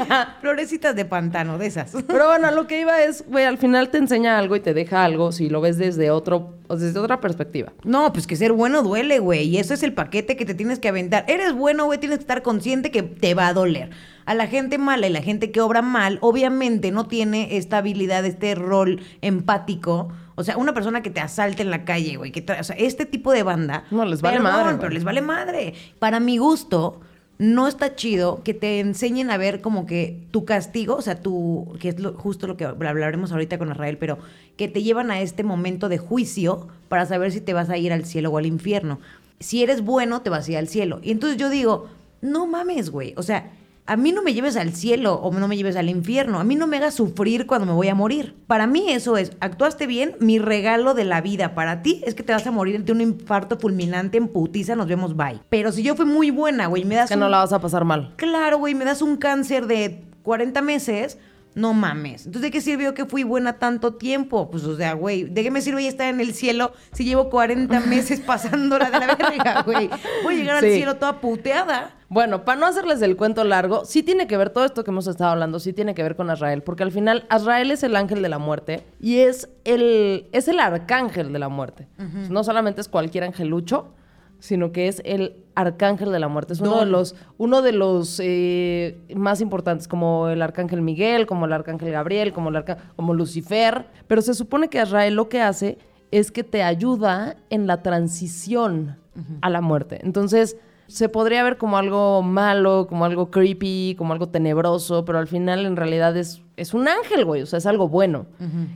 Florecitas 0.40 0.94
de 0.96 1.04
pantano, 1.04 1.58
de 1.58 1.66
esas. 1.66 1.92
Pero 2.06 2.28
bueno, 2.28 2.50
lo 2.50 2.66
que 2.66 2.80
iba 2.80 3.02
es, 3.02 3.24
güey, 3.26 3.44
al 3.44 3.58
final 3.58 3.90
te 3.90 3.98
enseña 3.98 4.38
algo 4.38 4.56
y 4.56 4.60
te 4.60 4.74
deja 4.74 5.04
algo 5.04 5.32
si 5.32 5.48
lo 5.48 5.60
ves 5.60 5.78
desde 5.78 6.10
otro, 6.10 6.54
desde 6.68 6.98
otra 6.98 7.20
perspectiva. 7.20 7.72
No, 7.84 8.12
pues 8.12 8.26
que 8.26 8.36
ser 8.36 8.52
bueno 8.52 8.82
duele, 8.82 9.18
güey. 9.18 9.48
Y 9.48 9.58
eso 9.58 9.74
es 9.74 9.82
el 9.82 9.92
paquete 9.92 10.36
que 10.36 10.44
te 10.44 10.54
tienes 10.54 10.78
que 10.78 10.88
aventar. 10.88 11.24
Eres 11.28 11.52
bueno, 11.52 11.84
güey, 11.84 11.98
tienes 11.98 12.18
que 12.18 12.22
estar 12.22 12.42
consciente 12.42 12.90
que 12.90 13.02
te 13.02 13.34
va 13.34 13.48
a 13.48 13.52
doler. 13.52 13.90
A 14.24 14.34
la 14.34 14.46
gente 14.46 14.78
mala 14.78 15.06
y 15.08 15.10
la 15.10 15.22
gente 15.22 15.50
que 15.50 15.60
obra 15.60 15.82
mal, 15.82 16.18
obviamente 16.20 16.92
no 16.92 17.06
tiene 17.06 17.56
esta 17.56 17.78
habilidad, 17.78 18.24
este 18.24 18.54
rol 18.54 19.00
empático. 19.20 20.12
O 20.34 20.44
sea, 20.44 20.56
una 20.56 20.72
persona 20.72 21.02
que 21.02 21.10
te 21.10 21.20
asalte 21.20 21.62
en 21.62 21.70
la 21.70 21.84
calle, 21.84 22.16
güey. 22.16 22.32
Que 22.32 22.44
o 22.58 22.64
sea, 22.64 22.76
este 22.76 23.04
tipo 23.04 23.32
de 23.32 23.42
banda. 23.42 23.84
No, 23.90 24.04
les 24.04 24.22
vale 24.22 24.36
perdón, 24.38 24.52
madre, 24.52 24.64
güey. 24.64 24.78
Pero 24.78 24.92
les 24.92 25.04
vale 25.04 25.22
madre. 25.22 25.74
Para 25.98 26.20
mi 26.20 26.38
gusto, 26.38 27.00
no 27.38 27.66
está 27.66 27.96
chido 27.96 28.42
que 28.44 28.54
te 28.54 28.78
enseñen 28.80 29.30
a 29.30 29.36
ver 29.36 29.60
como 29.60 29.84
que 29.86 30.18
tu 30.30 30.44
castigo, 30.44 30.96
o 30.96 31.02
sea, 31.02 31.20
tu, 31.20 31.76
que 31.80 31.88
es 31.88 31.98
lo- 31.98 32.12
justo 32.14 32.46
lo 32.46 32.56
que 32.56 32.64
hablaremos 32.64 33.32
ahorita 33.32 33.58
con 33.58 33.70
Israel, 33.70 33.96
pero 33.98 34.18
que 34.56 34.68
te 34.68 34.82
llevan 34.82 35.10
a 35.10 35.20
este 35.20 35.42
momento 35.42 35.88
de 35.88 35.98
juicio 35.98 36.68
para 36.88 37.06
saber 37.06 37.32
si 37.32 37.40
te 37.40 37.52
vas 37.54 37.68
a 37.70 37.76
ir 37.78 37.92
al 37.92 38.04
cielo 38.04 38.30
o 38.30 38.38
al 38.38 38.46
infierno. 38.46 39.00
Si 39.40 39.62
eres 39.62 39.82
bueno, 39.82 40.22
te 40.22 40.30
vas 40.30 40.46
a 40.46 40.52
ir 40.52 40.58
al 40.58 40.68
cielo. 40.68 41.00
Y 41.02 41.10
entonces 41.10 41.36
yo 41.38 41.48
digo, 41.50 41.88
no 42.20 42.46
mames, 42.46 42.90
güey. 42.90 43.14
O 43.16 43.22
sea, 43.24 43.50
a 43.84 43.96
mí 43.96 44.12
no 44.12 44.22
me 44.22 44.32
lleves 44.32 44.56
al 44.56 44.72
cielo 44.72 45.14
o 45.14 45.32
no 45.32 45.48
me 45.48 45.56
lleves 45.56 45.76
al 45.76 45.88
infierno. 45.88 46.38
A 46.38 46.44
mí 46.44 46.54
no 46.54 46.66
me 46.66 46.76
hagas 46.76 46.94
sufrir 46.94 47.46
cuando 47.46 47.66
me 47.66 47.72
voy 47.72 47.88
a 47.88 47.94
morir. 47.94 48.36
Para 48.46 48.66
mí 48.66 48.90
eso 48.90 49.16
es, 49.16 49.32
actuaste 49.40 49.86
bien, 49.86 50.14
mi 50.20 50.38
regalo 50.38 50.94
de 50.94 51.04
la 51.04 51.20
vida 51.20 51.54
para 51.54 51.82
ti 51.82 52.02
es 52.06 52.14
que 52.14 52.22
te 52.22 52.32
vas 52.32 52.46
a 52.46 52.50
morir 52.52 52.84
de 52.84 52.92
un 52.92 53.00
infarto 53.00 53.58
fulminante 53.58 54.18
en 54.18 54.28
putiza, 54.28 54.76
nos 54.76 54.86
vemos, 54.86 55.16
bye. 55.16 55.40
Pero 55.48 55.72
si 55.72 55.82
yo 55.82 55.96
fui 55.96 56.06
muy 56.06 56.30
buena, 56.30 56.66
güey, 56.66 56.84
me 56.84 56.94
das 56.94 57.10
Que 57.10 57.16
no 57.16 57.28
la 57.28 57.38
vas 57.38 57.52
a 57.52 57.60
pasar 57.60 57.84
mal. 57.84 58.14
Claro, 58.16 58.58
güey, 58.58 58.74
me 58.74 58.84
das 58.84 59.02
un 59.02 59.16
cáncer 59.16 59.66
de 59.66 60.04
40 60.22 60.62
meses, 60.62 61.18
no 61.54 61.74
mames. 61.74 62.26
Entonces, 62.26 62.42
¿de 62.42 62.50
qué 62.50 62.60
sirvió 62.60 62.94
que 62.94 63.04
fui 63.04 63.24
buena 63.24 63.58
tanto 63.58 63.94
tiempo? 63.94 64.50
Pues, 64.50 64.64
o 64.64 64.76
sea, 64.76 64.94
güey, 64.94 65.24
¿de 65.24 65.42
qué 65.42 65.50
me 65.50 65.60
sirve 65.60 65.82
ya 65.82 65.88
estar 65.88 66.08
en 66.08 66.20
el 66.20 66.34
cielo 66.34 66.72
si 66.92 67.04
llevo 67.04 67.28
40 67.30 67.80
meses 67.80 68.20
pasándola 68.26 68.90
de 68.90 68.98
la 68.98 69.14
verga, 69.16 69.62
güey? 69.62 69.90
Voy 70.22 70.34
a 70.34 70.38
llegar 70.38 70.56
al 70.56 70.70
cielo 70.70 70.96
toda 70.96 71.20
puteada. 71.20 71.96
Bueno, 72.12 72.44
para 72.44 72.60
no 72.60 72.66
hacerles 72.66 73.00
el 73.00 73.16
cuento 73.16 73.42
largo, 73.42 73.86
sí 73.86 74.02
tiene 74.02 74.26
que 74.26 74.36
ver 74.36 74.50
todo 74.50 74.66
esto 74.66 74.84
que 74.84 74.90
hemos 74.90 75.06
estado 75.06 75.30
hablando, 75.30 75.58
sí 75.58 75.72
tiene 75.72 75.94
que 75.94 76.02
ver 76.02 76.14
con 76.14 76.28
Azrael, 76.28 76.62
porque 76.62 76.82
al 76.82 76.92
final 76.92 77.24
Azrael 77.30 77.70
es 77.70 77.82
el 77.82 77.96
ángel 77.96 78.20
de 78.20 78.28
la 78.28 78.38
muerte 78.38 78.84
y 79.00 79.20
es 79.20 79.48
el, 79.64 80.28
es 80.32 80.46
el 80.48 80.60
arcángel 80.60 81.32
de 81.32 81.38
la 81.38 81.48
muerte. 81.48 81.88
No 82.28 82.44
solamente 82.44 82.82
es 82.82 82.88
cualquier 82.88 83.24
angelucho, 83.24 83.94
sino 84.40 84.72
que 84.72 84.88
es 84.88 85.00
el 85.06 85.36
arcángel 85.54 86.12
de 86.12 86.18
la 86.18 86.28
muerte. 86.28 86.52
Es 86.52 86.60
uno 86.60 86.80
de 86.80 86.86
los, 86.86 87.14
uno 87.38 87.62
de 87.62 87.72
los 87.72 88.20
eh, 88.22 88.98
más 89.14 89.40
importantes, 89.40 89.88
como 89.88 90.28
el 90.28 90.42
arcángel 90.42 90.82
Miguel, 90.82 91.26
como 91.26 91.46
el 91.46 91.52
arcángel 91.54 91.92
Gabriel, 91.92 92.32
como, 92.34 92.50
el 92.50 92.56
arca- 92.56 92.76
como 92.96 93.14
Lucifer. 93.14 93.86
Pero 94.06 94.20
se 94.20 94.34
supone 94.34 94.68
que 94.68 94.80
Azrael 94.80 95.14
lo 95.14 95.28
que 95.30 95.40
hace 95.40 95.78
es 96.10 96.30
que 96.30 96.44
te 96.44 96.62
ayuda 96.62 97.36
en 97.48 97.66
la 97.66 97.82
transición 97.82 98.98
a 99.40 99.48
la 99.48 99.60
muerte. 99.60 100.00
Entonces, 100.02 100.56
se 100.86 101.08
podría 101.08 101.42
ver 101.42 101.56
como 101.56 101.78
algo 101.78 102.22
malo, 102.22 102.86
como 102.88 103.04
algo 103.04 103.30
creepy, 103.30 103.94
como 103.96 104.12
algo 104.12 104.28
tenebroso, 104.28 105.04
pero 105.04 105.18
al 105.18 105.26
final 105.26 105.64
en 105.64 105.76
realidad 105.76 106.14
es, 106.16 106.42
es 106.56 106.74
un 106.74 106.86
ángel, 106.86 107.24
güey. 107.24 107.40
O 107.42 107.46
sea, 107.46 107.58
es 107.58 107.66
algo 107.66 107.88
bueno. 107.88 108.26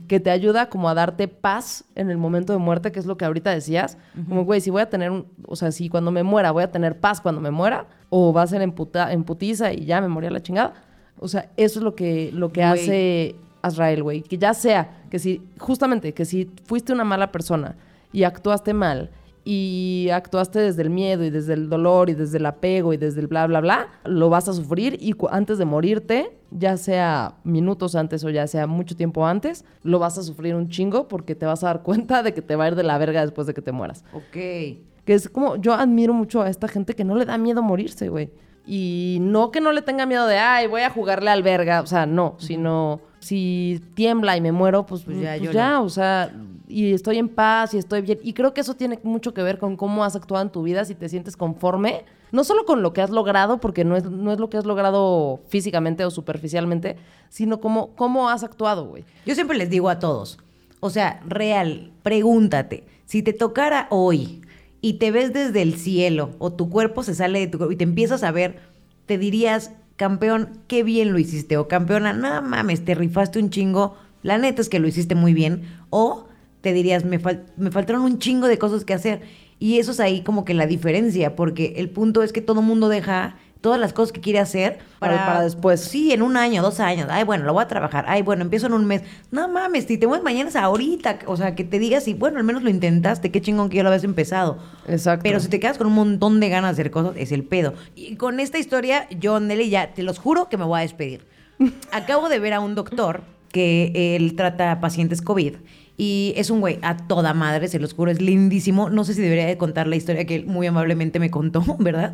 Que 0.07 0.19
te 0.19 0.31
ayuda 0.31 0.69
como 0.69 0.89
a 0.89 0.93
darte 0.95 1.27
paz 1.27 1.83
en 1.95 2.09
el 2.09 2.17
momento 2.17 2.53
de 2.53 2.59
muerte, 2.59 2.91
que 2.91 2.99
es 2.99 3.05
lo 3.05 3.17
que 3.17 3.25
ahorita 3.25 3.51
decías. 3.51 3.97
Como, 4.27 4.45
güey, 4.45 4.61
si 4.61 4.69
voy 4.71 4.81
a 4.81 4.89
tener, 4.89 5.11
un- 5.11 5.27
o 5.47 5.55
sea, 5.55 5.71
si 5.71 5.89
cuando 5.89 6.09
me 6.11 6.23
muera 6.23 6.51
voy 6.51 6.63
a 6.63 6.71
tener 6.71 6.99
paz 6.99 7.21
cuando 7.21 7.39
me 7.39 7.51
muera, 7.51 7.85
o 8.09 8.33
va 8.33 8.41
a 8.41 8.47
ser 8.47 8.61
en, 8.63 8.71
puta- 8.71 9.11
en 9.13 9.23
putiza 9.23 9.71
y 9.73 9.85
ya 9.85 10.01
me 10.01 10.07
morí 10.07 10.27
a 10.27 10.31
la 10.31 10.41
chingada. 10.41 10.73
O 11.19 11.27
sea, 11.27 11.51
eso 11.57 11.79
es 11.79 11.83
lo 11.83 11.93
que, 11.93 12.31
lo 12.33 12.51
que 12.51 12.61
hace 12.63 13.35
Azrael, 13.61 14.01
güey. 14.01 14.21
Que 14.23 14.37
ya 14.37 14.53
sea, 14.53 15.01
que 15.11 15.19
si, 15.19 15.41
justamente, 15.59 16.13
que 16.13 16.25
si 16.25 16.49
fuiste 16.65 16.93
una 16.93 17.03
mala 17.03 17.31
persona 17.31 17.75
y 18.13 18.23
actuaste 18.23 18.73
mal 18.73 19.11
y 19.49 20.09
actuaste 20.11 20.59
desde 20.59 20.81
el 20.81 20.89
miedo 20.89 21.23
y 21.23 21.29
desde 21.29 21.53
el 21.53 21.69
dolor 21.69 22.09
y 22.09 22.15
desde 22.15 22.37
el 22.37 22.45
apego 22.45 22.91
y 22.91 22.97
desde 22.97 23.21
el 23.21 23.27
bla, 23.27 23.47
bla, 23.47 23.61
bla, 23.61 23.87
lo 24.03 24.29
vas 24.29 24.49
a 24.49 24.53
sufrir 24.53 24.97
y 24.99 25.15
antes 25.31 25.57
de 25.57 25.63
morirte, 25.63 26.37
ya 26.51 26.75
sea 26.75 27.35
minutos 27.45 27.95
antes 27.95 28.25
o 28.25 28.29
ya 28.29 28.45
sea 28.47 28.67
mucho 28.67 28.97
tiempo 28.97 29.25
antes, 29.25 29.63
lo 29.83 29.99
vas 29.99 30.17
a 30.17 30.23
sufrir 30.23 30.53
un 30.53 30.67
chingo 30.67 31.07
porque 31.07 31.33
te 31.33 31.45
vas 31.45 31.63
a 31.63 31.67
dar 31.67 31.81
cuenta 31.81 32.23
de 32.23 32.33
que 32.33 32.41
te 32.41 32.57
va 32.57 32.65
a 32.65 32.67
ir 32.67 32.75
de 32.75 32.83
la 32.83 32.97
verga 32.97 33.21
después 33.21 33.47
de 33.47 33.53
que 33.53 33.61
te 33.61 33.71
mueras. 33.71 34.03
Ok. 34.11 34.33
Que 34.33 35.13
es 35.13 35.29
como, 35.29 35.55
yo 35.55 35.73
admiro 35.75 36.13
mucho 36.13 36.41
a 36.41 36.49
esta 36.49 36.67
gente 36.67 36.93
que 36.93 37.05
no 37.05 37.15
le 37.15 37.23
da 37.23 37.37
miedo 37.37 37.63
morirse, 37.63 38.09
güey. 38.09 38.29
Y 38.65 39.19
no 39.21 39.51
que 39.51 39.61
no 39.61 39.71
le 39.71 39.81
tenga 39.81 40.05
miedo 40.05 40.27
de, 40.27 40.39
ay, 40.39 40.67
voy 40.67 40.81
a 40.81 40.89
jugarle 40.89 41.29
al 41.29 41.41
verga. 41.41 41.79
O 41.79 41.87
sea, 41.87 42.05
no, 42.05 42.35
sino 42.37 42.99
si 43.19 43.81
tiembla 43.93 44.35
y 44.35 44.41
me 44.41 44.51
muero, 44.51 44.85
pues, 44.85 45.03
Pues 45.03 45.15
pues 45.15 45.23
ya, 45.23 45.37
ya, 45.37 45.51
lloro. 45.53 45.83
o 45.85 45.89
sea, 45.89 46.33
y 46.67 46.93
estoy 46.93 47.17
en 47.17 47.29
paz 47.29 47.73
y 47.73 47.77
estoy 47.77 48.01
bien. 48.01 48.19
Y 48.21 48.33
creo 48.33 48.53
que 48.53 48.61
eso 48.61 48.75
tiene 48.75 48.99
mucho 49.03 49.33
que 49.33 49.41
ver 49.41 49.57
con 49.57 49.77
cómo 49.77 50.03
has 50.03 50.15
actuado 50.15 50.43
en 50.43 50.51
tu 50.51 50.63
vida, 50.63 50.85
si 50.85 50.95
te 50.95 51.09
sientes 51.09 51.37
conforme, 51.37 52.03
no 52.31 52.43
solo 52.43 52.65
con 52.65 52.81
lo 52.81 52.93
que 52.93 53.01
has 53.01 53.09
logrado, 53.09 53.59
porque 53.59 53.85
no 53.85 53.95
es, 53.95 54.03
no 54.03 54.31
es 54.33 54.39
lo 54.39 54.49
que 54.49 54.57
has 54.57 54.65
logrado 54.65 55.39
físicamente 55.47 56.03
o 56.05 56.11
superficialmente, 56.11 56.97
sino 57.29 57.59
cómo, 57.59 57.95
cómo 57.95 58.29
has 58.29 58.43
actuado, 58.43 58.85
güey. 58.85 59.05
Yo 59.25 59.33
siempre 59.35 59.57
les 59.57 59.69
digo 59.69 59.89
a 59.89 59.99
todos, 59.99 60.39
o 60.79 60.89
sea, 60.89 61.21
real, 61.25 61.91
pregúntate, 62.03 62.85
si 63.05 63.23
te 63.23 63.33
tocara 63.33 63.87
hoy 63.89 64.41
y 64.81 64.93
te 64.93 65.11
ves 65.11 65.33
desde 65.33 65.61
el 65.61 65.75
cielo 65.75 66.31
o 66.39 66.51
tu 66.51 66.69
cuerpo 66.69 67.03
se 67.03 67.15
sale 67.15 67.39
de 67.39 67.47
tu 67.47 67.57
cuerpo 67.57 67.73
y 67.73 67.77
te 67.77 67.85
empiezas 67.85 68.23
a 68.23 68.31
ver, 68.31 68.59
te 69.05 69.17
dirías, 69.17 69.71
campeón, 69.95 70.59
qué 70.67 70.83
bien 70.83 71.13
lo 71.13 71.19
hiciste 71.19 71.57
o 71.57 71.67
campeona, 71.67 72.13
no 72.13 72.41
mames, 72.41 72.83
te 72.83 72.93
rifaste 72.93 73.39
un 73.39 73.49
chingo, 73.49 73.95
la 74.21 74.37
neta 74.37 74.61
es 74.61 74.69
que 74.69 74.79
lo 74.79 74.87
hiciste 74.87 75.15
muy 75.15 75.33
bien 75.33 75.63
o 75.89 76.26
te 76.67 76.73
dirías, 76.73 77.05
me, 77.05 77.19
fal- 77.19 77.43
me 77.55 77.71
faltaron 77.71 78.01
un 78.01 78.19
chingo 78.19 78.47
de 78.47 78.57
cosas 78.57 78.83
que 78.83 78.93
hacer. 78.93 79.21
Y 79.59 79.79
eso 79.79 79.91
es 79.91 79.99
ahí 79.99 80.21
como 80.21 80.43
que 80.45 80.53
la 80.53 80.67
diferencia, 80.67 81.35
porque 81.35 81.75
el 81.77 81.89
punto 81.89 82.21
es 82.23 82.33
que 82.33 82.41
todo 82.41 82.61
mundo 82.61 82.89
deja 82.89 83.37
todas 83.61 83.79
las 83.79 83.91
cosas 83.91 84.11
que 84.11 84.21
quiere 84.21 84.37
hacer 84.39 84.77
Para- 84.99 85.25
para 85.25 85.41
después. 85.41 85.81
Sí, 85.81 86.11
en 86.11 86.21
un 86.21 86.37
año, 86.37 86.61
dos 86.61 86.79
años. 86.79 87.07
Ay, 87.09 87.23
bueno, 87.23 87.43
lo 87.45 87.53
voy 87.53 87.63
a 87.63 87.67
trabajar. 87.67 88.05
Ay, 88.07 88.21
bueno, 88.21 88.43
empiezo 88.43 88.67
en 88.67 88.73
un 88.73 88.85
mes. 88.85 89.01
No 89.31 89.47
mames, 89.47 89.85
si 89.85 89.97
te 89.97 90.05
mueves 90.07 90.23
mañana 90.23 90.49
es 90.49 90.55
ahorita. 90.55 91.19
O 91.25 91.37
sea, 91.37 91.55
que 91.55 91.63
te 91.63 91.79
digas, 91.79 92.07
y 92.07 92.13
bueno, 92.13 92.37
al 92.37 92.43
menos 92.43 92.61
lo 92.63 92.69
intentaste. 92.69 93.31
Qué 93.31 93.41
chingón 93.41 93.69
que 93.69 93.77
ya 93.77 93.83
lo 93.83 93.89
habías 93.89 94.03
empezado. 94.03 94.59
Exacto. 94.87 95.23
Pero 95.23 95.39
si 95.39 95.47
te 95.47 95.59
quedas 95.59 95.77
con 95.79 95.87
un 95.87 95.93
montón 95.93 96.39
de 96.39 96.49
ganas 96.49 96.75
de 96.75 96.81
hacer 96.83 96.91
cosas, 96.91 97.13
es 97.17 97.31
el 97.31 97.43
pedo. 97.43 97.73
Y 97.95 98.15
con 98.15 98.39
esta 98.39 98.59
historia, 98.59 99.07
yo, 99.19 99.39
Nelly, 99.39 99.69
ya 99.69 99.93
te 99.93 100.03
los 100.03 100.19
juro 100.19 100.49
que 100.49 100.57
me 100.57 100.65
voy 100.65 100.79
a 100.79 100.81
despedir. 100.83 101.25
Acabo 101.91 102.29
de 102.29 102.37
ver 102.39 102.53
a 102.53 102.59
un 102.59 102.75
doctor 102.75 103.21
que 103.51 104.15
él 104.15 104.35
trata 104.35 104.79
pacientes 104.81 105.21
COVID. 105.23 105.55
Y 105.97 106.33
es 106.37 106.51
un 106.51 106.59
güey 106.59 106.77
a 106.83 106.95
toda 106.95 107.33
madre, 107.33 107.67
se 107.67 107.79
los 107.79 107.93
juro, 107.93 108.11
es 108.11 108.21
lindísimo. 108.21 108.89
No 108.89 109.03
sé 109.03 109.15
si 109.15 109.21
debería 109.21 109.47
de 109.47 109.57
contar 109.57 109.87
la 109.87 109.95
historia 109.95 110.25
que 110.25 110.35
él 110.35 110.45
muy 110.45 110.67
amablemente 110.67 111.19
me 111.19 111.31
contó, 111.31 111.63
¿verdad? 111.79 112.13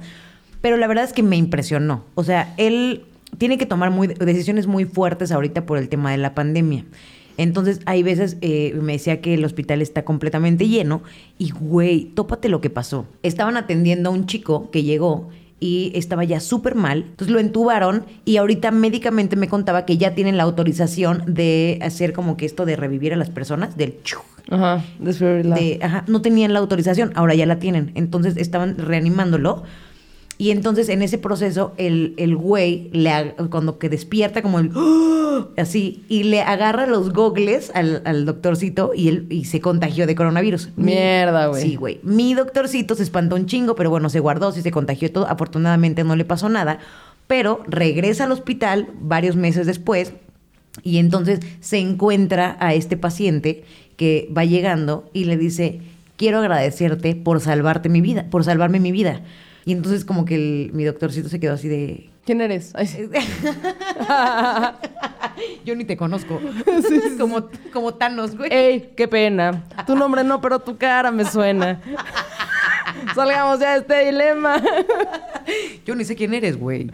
Pero 0.61 0.77
la 0.77 0.87
verdad 0.87 1.03
es 1.03 1.13
que 1.13 1.23
me 1.23 1.35
impresionó. 1.35 2.05
O 2.15 2.23
sea, 2.23 2.53
él 2.57 3.03
tiene 3.37 3.57
que 3.57 3.65
tomar 3.65 3.91
decisiones 4.17 4.67
muy 4.67 4.85
fuertes 4.85 5.31
ahorita 5.31 5.65
por 5.65 5.77
el 5.77 5.89
tema 5.89 6.11
de 6.11 6.17
la 6.17 6.33
pandemia. 6.33 6.85
Entonces, 7.37 7.81
hay 7.85 8.03
veces 8.03 8.37
eh, 8.41 8.77
me 8.79 8.93
decía 8.93 9.19
que 9.19 9.33
el 9.33 9.43
hospital 9.43 9.81
está 9.81 10.05
completamente 10.05 10.67
lleno 10.67 11.01
y, 11.37 11.49
güey, 11.49 12.05
tópate 12.05 12.47
lo 12.47 12.61
que 12.61 12.69
pasó. 12.69 13.05
Estaban 13.23 13.57
atendiendo 13.57 14.09
a 14.09 14.13
un 14.13 14.27
chico 14.27 14.69
que 14.71 14.83
llegó 14.83 15.29
y 15.63 15.93
estaba 15.95 16.25
ya 16.25 16.41
súper 16.41 16.75
mal. 16.75 17.03
Entonces 17.11 17.29
lo 17.33 17.39
entubaron 17.39 18.05
y 18.25 18.35
ahorita 18.35 18.71
médicamente 18.71 19.37
me 19.37 19.47
contaba 19.47 19.85
que 19.85 19.97
ya 19.97 20.13
tienen 20.13 20.35
la 20.35 20.43
autorización 20.43 21.23
de 21.25 21.79
hacer 21.81 22.11
como 22.11 22.35
que 22.35 22.45
esto 22.45 22.65
de 22.65 22.75
revivir 22.75 23.13
a 23.13 23.15
las 23.15 23.29
personas, 23.29 23.77
del 23.77 23.95
chu. 24.03 24.17
Ajá, 24.49 24.83
de- 25.55 25.79
ajá, 25.81 26.03
no 26.07 26.21
tenían 26.21 26.51
la 26.51 26.59
autorización, 26.59 27.11
ahora 27.15 27.33
ya 27.33 27.45
la 27.45 27.59
tienen. 27.59 27.91
Entonces 27.95 28.35
estaban 28.35 28.77
reanimándolo. 28.77 29.63
Y 30.37 30.49
entonces 30.49 30.89
en 30.89 31.01
ese 31.03 31.17
proceso 31.19 31.73
el, 31.77 32.15
el 32.17 32.35
güey, 32.35 32.89
le, 32.91 33.35
cuando 33.49 33.77
que 33.77 33.89
despierta 33.89 34.41
como 34.41 34.59
el... 34.59 34.71
¡Ah! 34.75 35.47
Así, 35.57 36.03
y 36.09 36.23
le 36.23 36.41
agarra 36.41 36.85
los 36.85 37.11
gogles 37.13 37.71
al, 37.73 38.01
al 38.05 38.25
doctorcito 38.25 38.91
y, 38.95 39.07
él, 39.07 39.27
y 39.29 39.45
se 39.45 39.61
contagió 39.61 40.05
de 40.07 40.15
coronavirus. 40.15 40.69
Mi- 40.75 40.85
Mierda, 40.93 41.47
güey. 41.47 41.61
Sí, 41.61 41.75
güey. 41.75 41.99
Mi 42.03 42.33
doctorcito 42.33 42.95
se 42.95 43.03
espantó 43.03 43.35
un 43.35 43.45
chingo, 43.45 43.75
pero 43.75 43.89
bueno, 43.89 44.09
se 44.09 44.19
guardó, 44.19 44.51
sí 44.51 44.61
se 44.61 44.71
contagió 44.71 45.11
todo. 45.11 45.27
Afortunadamente 45.27 46.03
no 46.03 46.15
le 46.15 46.25
pasó 46.25 46.49
nada. 46.49 46.79
Pero 47.27 47.61
regresa 47.67 48.25
al 48.25 48.31
hospital 48.31 48.89
varios 48.99 49.35
meses 49.35 49.65
después 49.65 50.13
y 50.81 50.97
entonces 50.97 51.39
se 51.61 51.77
encuentra 51.77 52.57
a 52.59 52.73
este 52.73 52.97
paciente 52.97 53.63
que 53.97 54.29
va 54.35 54.45
llegando 54.45 55.09
y 55.13 55.25
le 55.25 55.37
dice, 55.37 55.81
quiero 56.17 56.39
agradecerte 56.39 57.15
por 57.15 57.39
salvarte 57.39 57.89
mi 57.89 58.01
vida, 58.01 58.25
por 58.29 58.43
salvarme 58.43 58.79
mi 58.79 58.91
vida. 58.91 59.21
Y 59.65 59.71
entonces 59.71 60.05
como 60.05 60.25
que 60.25 60.35
el- 60.35 60.71
mi 60.73 60.83
doctorcito 60.83 61.29
se 61.29 61.39
quedó 61.39 61.53
así 61.53 61.67
de... 61.67 62.09
¿Quién 62.25 62.41
eres? 62.41 62.73
Yo 65.65 65.75
ni 65.75 65.85
te 65.85 65.97
conozco. 65.97 66.39
como, 67.19 67.49
como 67.71 67.93
Thanos, 67.95 68.37
güey. 68.37 68.53
Ey, 68.53 68.93
qué 68.95 69.07
pena. 69.07 69.63
Tu 69.85 69.95
nombre 69.95 70.23
no, 70.23 70.41
pero 70.41 70.59
tu 70.59 70.77
cara 70.77 71.11
me 71.11 71.25
suena. 71.25 71.81
Salgamos 73.15 73.59
ya 73.59 73.73
de 73.73 73.79
este 73.79 74.05
dilema. 74.05 74.61
Yo 75.85 75.95
ni 75.95 76.05
sé 76.05 76.15
quién 76.15 76.33
eres, 76.33 76.57
güey. 76.57 76.89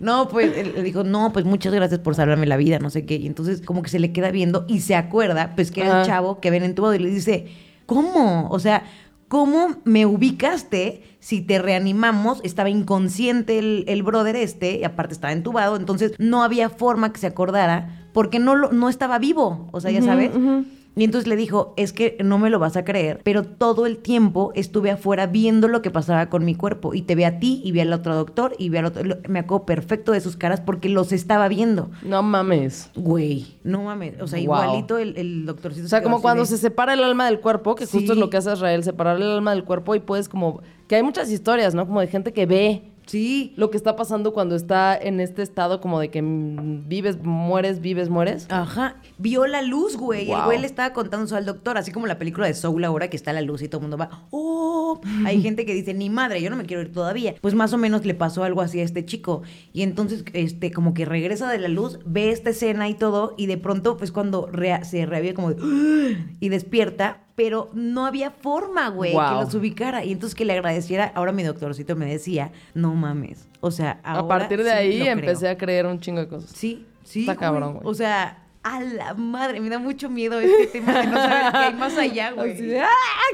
no, 0.00 0.28
pues 0.28 0.74
le 0.74 0.82
dijo, 0.82 1.04
no, 1.04 1.32
pues 1.32 1.44
muchas 1.44 1.72
gracias 1.72 2.00
por 2.00 2.14
salvarme 2.14 2.46
la 2.46 2.56
vida, 2.56 2.78
no 2.78 2.90
sé 2.90 3.06
qué. 3.06 3.16
Y 3.16 3.26
entonces 3.26 3.62
como 3.62 3.82
que 3.82 3.90
se 3.90 3.98
le 4.00 4.12
queda 4.12 4.30
viendo 4.30 4.64
y 4.68 4.80
se 4.80 4.96
acuerda, 4.96 5.52
pues 5.54 5.70
que 5.70 5.82
era 5.82 6.00
el 6.00 6.06
chavo 6.06 6.40
que 6.40 6.50
ven 6.50 6.64
entubado 6.64 6.94
y 6.94 6.98
le 6.98 7.10
dice, 7.10 7.48
¿cómo? 7.86 8.48
O 8.50 8.58
sea, 8.58 8.82
¿cómo 9.30 9.76
me 9.84 10.06
ubicaste 10.06 11.04
si 11.20 11.40
te 11.40 11.60
reanimamos? 11.60 12.40
Estaba 12.42 12.68
inconsciente 12.68 13.60
el, 13.60 13.84
el 13.86 14.02
brother 14.02 14.34
este, 14.34 14.80
y 14.80 14.84
aparte 14.84 15.14
estaba 15.14 15.32
entubado, 15.32 15.76
entonces 15.76 16.14
no 16.18 16.42
había 16.42 16.68
forma 16.68 17.12
que 17.12 17.20
se 17.20 17.28
acordara 17.28 18.08
porque 18.12 18.40
no, 18.40 18.56
lo, 18.56 18.72
no 18.72 18.88
estaba 18.88 19.20
vivo, 19.20 19.68
o 19.70 19.80
sea, 19.80 19.92
ya 19.92 20.02
sabes. 20.02 20.32
Y 20.96 21.04
entonces 21.04 21.28
le 21.28 21.36
dijo, 21.36 21.72
es 21.76 21.92
que 21.92 22.16
no 22.22 22.38
me 22.38 22.50
lo 22.50 22.58
vas 22.58 22.76
a 22.76 22.84
creer, 22.84 23.20
pero 23.22 23.44
todo 23.44 23.86
el 23.86 23.98
tiempo 23.98 24.50
estuve 24.56 24.90
afuera 24.90 25.26
viendo 25.26 25.68
lo 25.68 25.82
que 25.82 25.90
pasaba 25.90 26.28
con 26.28 26.44
mi 26.44 26.56
cuerpo. 26.56 26.94
Y 26.94 27.02
te 27.02 27.14
ve 27.14 27.24
a 27.26 27.38
ti, 27.38 27.60
y 27.64 27.70
ve 27.72 27.82
al 27.82 27.92
otro 27.92 28.14
doctor, 28.16 28.54
y 28.58 28.70
ve 28.70 28.80
al 28.80 28.86
otro... 28.86 29.02
Me 29.28 29.38
acuerdo 29.38 29.66
perfecto 29.66 30.10
de 30.12 30.20
sus 30.20 30.36
caras 30.36 30.60
porque 30.60 30.88
los 30.88 31.12
estaba 31.12 31.46
viendo. 31.48 31.90
No 32.02 32.22
mames. 32.24 32.90
Güey, 32.96 33.56
no 33.62 33.84
mames. 33.84 34.20
O 34.20 34.26
sea, 34.26 34.38
Wow. 34.40 34.42
igualito 34.44 34.98
el, 34.98 35.16
el 35.16 35.46
doctorcito. 35.46 35.86
O 35.86 35.88
sea, 35.88 36.00
se 36.00 36.02
como 36.02 36.20
cuando 36.20 36.42
de- 36.42 36.48
se 36.48 36.58
separa 36.58 36.94
el 36.94 37.04
alma 37.04 37.26
del 37.26 37.38
cuerpo, 37.40 37.76
que 37.76 37.86
justo 37.86 38.12
es 38.12 38.18
lo 38.18 38.28
que 38.28 38.38
hace 38.38 38.52
Israel, 38.52 38.82
separar 38.82 39.16
el 39.16 39.22
alma 39.30 39.52
del 39.52 39.64
cuerpo 39.64 39.94
y 39.94 40.00
puedes 40.00 40.28
como... 40.28 40.60
Que 40.88 40.96
hay 40.96 41.04
muchas 41.04 41.30
historias, 41.30 41.72
¿no? 41.72 41.86
Como 41.86 42.00
de 42.00 42.08
gente 42.08 42.32
que 42.32 42.46
ve 42.46 42.82
Sí. 43.06 43.52
lo 43.56 43.70
que 43.70 43.76
está 43.76 43.96
pasando 43.96 44.32
cuando 44.32 44.54
está 44.56 44.96
en 44.96 45.20
este 45.20 45.42
estado 45.42 45.80
como 45.80 45.98
de 46.00 46.10
que 46.10 46.20
vives, 46.24 47.22
mueres, 47.22 47.80
vives, 47.80 48.08
mueres. 48.08 48.46
Ajá. 48.50 48.96
Vio 49.18 49.46
la 49.46 49.62
luz, 49.62 49.96
güey. 49.96 50.26
y 50.28 50.30
El 50.30 50.36
Wow. 50.36 50.44
güey 50.46 50.58
le 50.60 50.66
estaba 50.66 50.92
contando 50.92 51.26
eso 51.26 51.36
al 51.36 51.44
doctor, 51.46 51.76
así 51.78 51.90
como 51.92 52.06
la 52.06 52.18
película 52.18 52.46
de 52.46 52.54
Soul 52.54 52.84
ahora 52.84 53.08
que 53.10 53.16
está 53.16 53.32
la 53.32 53.40
luz 53.42 53.62
y 53.62 53.68
todo 53.68 53.78
el 53.80 53.82
mundo 53.88 53.96
va, 53.98 54.26
oh. 54.30 55.00
Hay 55.24 55.40
gente 55.42 55.64
que 55.66 55.74
dice, 55.74 55.94
ni 55.94 56.10
madre, 56.10 56.40
yo 56.42 56.50
no 56.50 56.56
me 56.56 56.64
quiero 56.64 56.82
ir 56.82 56.92
todavía. 56.92 57.34
Pues 57.40 57.54
más 57.54 57.72
o 57.72 57.78
menos 57.78 58.04
le 58.04 58.14
pasó 58.14 58.44
algo 58.44 58.60
así 58.60 58.80
a 58.80 58.84
este 58.84 59.04
chico. 59.04 59.42
Y 59.72 59.82
entonces, 59.82 60.24
este, 60.32 60.70
como 60.72 60.94
que 60.94 61.04
regresa 61.04 61.50
de 61.50 61.58
la 61.58 61.68
luz, 61.68 61.98
ve 62.04 62.30
esta 62.30 62.50
escena 62.50 62.88
y 62.88 62.94
todo, 62.94 63.34
y 63.36 63.46
de 63.46 63.56
pronto, 63.56 63.96
pues 63.96 64.12
cuando 64.12 64.46
rea- 64.52 64.84
se 64.84 65.06
reaviva 65.06 65.34
como 65.34 65.52
de, 65.54 66.16
y 66.40 66.48
despierta. 66.48 67.24
Pero 67.42 67.70
no 67.72 68.04
había 68.04 68.30
forma, 68.30 68.90
güey, 68.90 69.12
que 69.12 69.16
los 69.16 69.54
ubicara. 69.54 70.04
Y 70.04 70.12
entonces 70.12 70.34
que 70.34 70.44
le 70.44 70.52
agradeciera. 70.52 71.10
Ahora 71.14 71.32
mi 71.32 71.42
doctorcito 71.42 71.96
me 71.96 72.04
decía, 72.04 72.52
no 72.74 72.94
mames. 72.94 73.48
O 73.60 73.70
sea, 73.70 73.98
a 74.02 74.18
ahora 74.18 74.28
partir 74.40 74.58
de 74.62 74.70
sí 74.70 74.76
ahí 74.76 74.98
lo 74.98 75.04
creo". 75.04 75.12
empecé 75.14 75.48
a 75.48 75.56
creer 75.56 75.86
un 75.86 76.00
chingo 76.00 76.20
de 76.20 76.28
cosas. 76.28 76.50
Sí, 76.50 76.86
sí. 77.02 77.20
Está 77.20 77.32
güey. 77.32 77.40
cabrón, 77.40 77.72
güey. 77.76 77.86
O 77.86 77.94
sea, 77.94 78.44
a 78.62 78.82
la 78.82 79.14
madre, 79.14 79.58
me 79.60 79.70
da 79.70 79.78
mucho 79.78 80.10
miedo 80.10 80.38
este 80.38 80.66
tema 80.80 80.98
de 81.00 81.06
no 81.06 81.16
saber 81.16 81.52
qué 81.52 81.58
hay 81.58 81.74
más 81.74 81.96
allá, 81.96 82.32
güey. 82.32 82.52
Así 82.52 82.66
de, 82.66 82.80
¡ah! 82.82 82.88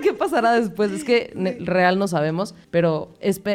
¿Qué 0.04 0.12
pasará 0.14 0.52
después? 0.52 0.92
Es 0.92 1.02
que 1.02 1.32
real 1.64 1.98
no 1.98 2.06
sabemos, 2.06 2.54
pero, 2.70 3.12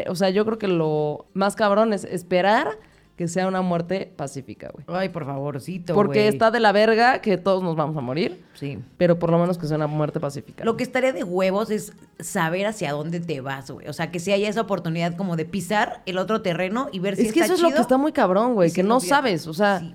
o 0.09 0.15
sea, 0.15 0.31
yo 0.31 0.43
creo 0.43 0.57
que 0.57 0.67
lo 0.67 1.27
más 1.33 1.55
cabrón 1.55 1.93
es 1.93 2.03
esperar 2.03 2.77
que 3.21 3.27
sea 3.27 3.47
una 3.47 3.61
muerte 3.61 4.11
pacífica, 4.15 4.71
güey. 4.73 4.83
Ay, 4.87 5.09
por 5.09 5.25
favorcito, 5.27 5.93
Porque 5.93 6.27
está 6.27 6.49
de 6.49 6.59
la 6.59 6.71
verga 6.71 7.21
que 7.21 7.37
todos 7.37 7.61
nos 7.61 7.75
vamos 7.75 7.95
a 7.95 8.01
morir, 8.01 8.43
Sí. 8.55 8.79
pero 8.97 9.19
por 9.19 9.29
lo 9.29 9.37
menos 9.37 9.59
que 9.59 9.67
sea 9.67 9.77
una 9.77 9.85
muerte 9.85 10.19
pacífica. 10.19 10.65
Lo 10.65 10.75
que 10.75 10.81
estaría 10.81 11.13
de 11.13 11.23
huevos 11.23 11.69
es 11.69 11.93
saber 12.19 12.65
hacia 12.65 12.93
dónde 12.93 13.19
te 13.19 13.39
vas, 13.39 13.69
güey. 13.69 13.87
O 13.87 13.93
sea, 13.93 14.09
que 14.09 14.19
si 14.19 14.31
haya 14.33 14.49
esa 14.49 14.61
oportunidad 14.61 15.15
como 15.17 15.35
de 15.35 15.45
pisar 15.45 16.01
el 16.07 16.17
otro 16.17 16.41
terreno 16.41 16.89
y 16.91 16.97
ver 16.97 17.15
si 17.15 17.27
es 17.27 17.31
que 17.31 17.41
está 17.41 17.53
eso 17.53 17.53
es 17.53 17.61
lo 17.61 17.75
que 17.75 17.81
está 17.81 17.97
muy 17.97 18.11
cabrón, 18.11 18.55
güey, 18.55 18.71
que 18.71 18.81
no 18.81 18.99
sabes, 18.99 19.45
o 19.45 19.53
sea, 19.53 19.81
sí. 19.81 19.93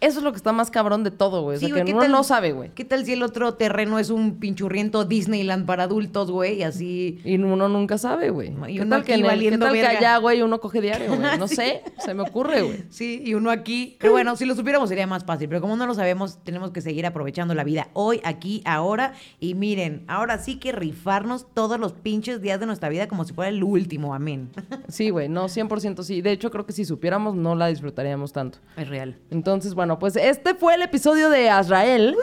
Eso 0.00 0.18
es 0.18 0.24
lo 0.24 0.30
que 0.32 0.36
está 0.36 0.52
más 0.52 0.70
cabrón 0.70 1.02
de 1.04 1.10
todo, 1.10 1.42
güey. 1.42 1.56
O 1.56 1.60
sea, 1.60 1.66
Sí, 1.66 1.72
güey, 1.72 1.82
que 1.84 1.86
¿qué 1.86 1.92
uno 1.92 2.02
tal- 2.02 2.12
no 2.12 2.22
sabe, 2.24 2.52
güey. 2.52 2.70
¿Qué 2.74 2.84
tal 2.84 3.04
si 3.04 3.12
el 3.14 3.22
otro 3.22 3.54
terreno 3.54 3.98
es 3.98 4.10
un 4.10 4.36
pinchurriento 4.38 5.04
Disneyland 5.04 5.66
para 5.66 5.84
adultos, 5.84 6.30
güey? 6.30 6.58
Y 6.58 6.62
así... 6.62 7.20
Y 7.24 7.34
uno 7.36 7.68
nunca 7.68 7.98
sabe, 7.98 8.30
güey. 8.30 8.52
Y 8.68 8.76
¿Qué 8.76 8.82
uno 8.82 8.90
tal 8.96 9.04
que, 9.04 9.14
aquí 9.14 9.22
el- 9.22 9.50
¿qué 9.50 9.58
tal 9.58 9.72
que 9.72 9.86
allá, 9.86 10.18
güey, 10.18 10.42
uno 10.42 10.60
coge 10.60 10.80
diario, 10.80 11.08
güey? 11.16 11.20
No 11.38 11.48
Sí. 11.48 11.56
sé, 11.56 11.82
se 11.98 12.14
me 12.14 12.22
ocurre, 12.22 12.62
güey. 12.62 12.84
Sí, 12.90 13.22
y 13.24 13.34
uno 13.34 13.50
aquí. 13.50 13.96
Pero 13.98 14.12
bueno, 14.12 14.36
si 14.36 14.44
lo 14.44 14.54
supiéramos 14.54 14.88
sería 14.88 15.06
más 15.06 15.24
fácil. 15.24 15.48
Pero 15.48 15.60
como 15.60 15.76
no 15.76 15.86
lo 15.86 15.94
sabemos, 15.94 16.38
tenemos 16.44 16.70
que 16.70 16.80
seguir 16.80 17.04
aprovechando 17.06 17.54
la 17.54 17.64
vida 17.64 17.88
hoy, 17.92 18.20
aquí, 18.24 18.62
ahora. 18.64 19.14
Y 19.40 19.54
miren, 19.54 20.04
ahora 20.06 20.38
sí 20.38 20.56
que 20.58 20.72
rifarnos 20.72 21.46
todos 21.54 21.80
los 21.80 21.92
pinches 21.92 22.40
días 22.40 22.60
de 22.60 22.66
nuestra 22.66 22.88
vida 22.88 23.08
como 23.08 23.24
si 23.24 23.32
fuera 23.32 23.48
el 23.48 23.62
último. 23.64 24.14
Amén. 24.14 24.50
Sí, 24.88 25.10
güey, 25.10 25.28
no, 25.28 25.48
100% 25.48 26.02
sí. 26.02 26.20
De 26.22 26.32
hecho, 26.32 26.50
creo 26.50 26.66
que 26.66 26.72
si 26.72 26.84
supiéramos, 26.84 27.34
no 27.34 27.54
la 27.54 27.66
disfrutaríamos 27.68 28.32
tanto. 28.32 28.58
Es 28.76 28.88
real. 28.88 29.16
Entonces, 29.30 29.74
bueno, 29.74 29.87
pues 29.96 30.16
este 30.16 30.54
fue 30.54 30.74
el 30.74 30.82
episodio 30.82 31.30
de 31.30 31.48
Azrael, 31.50 32.16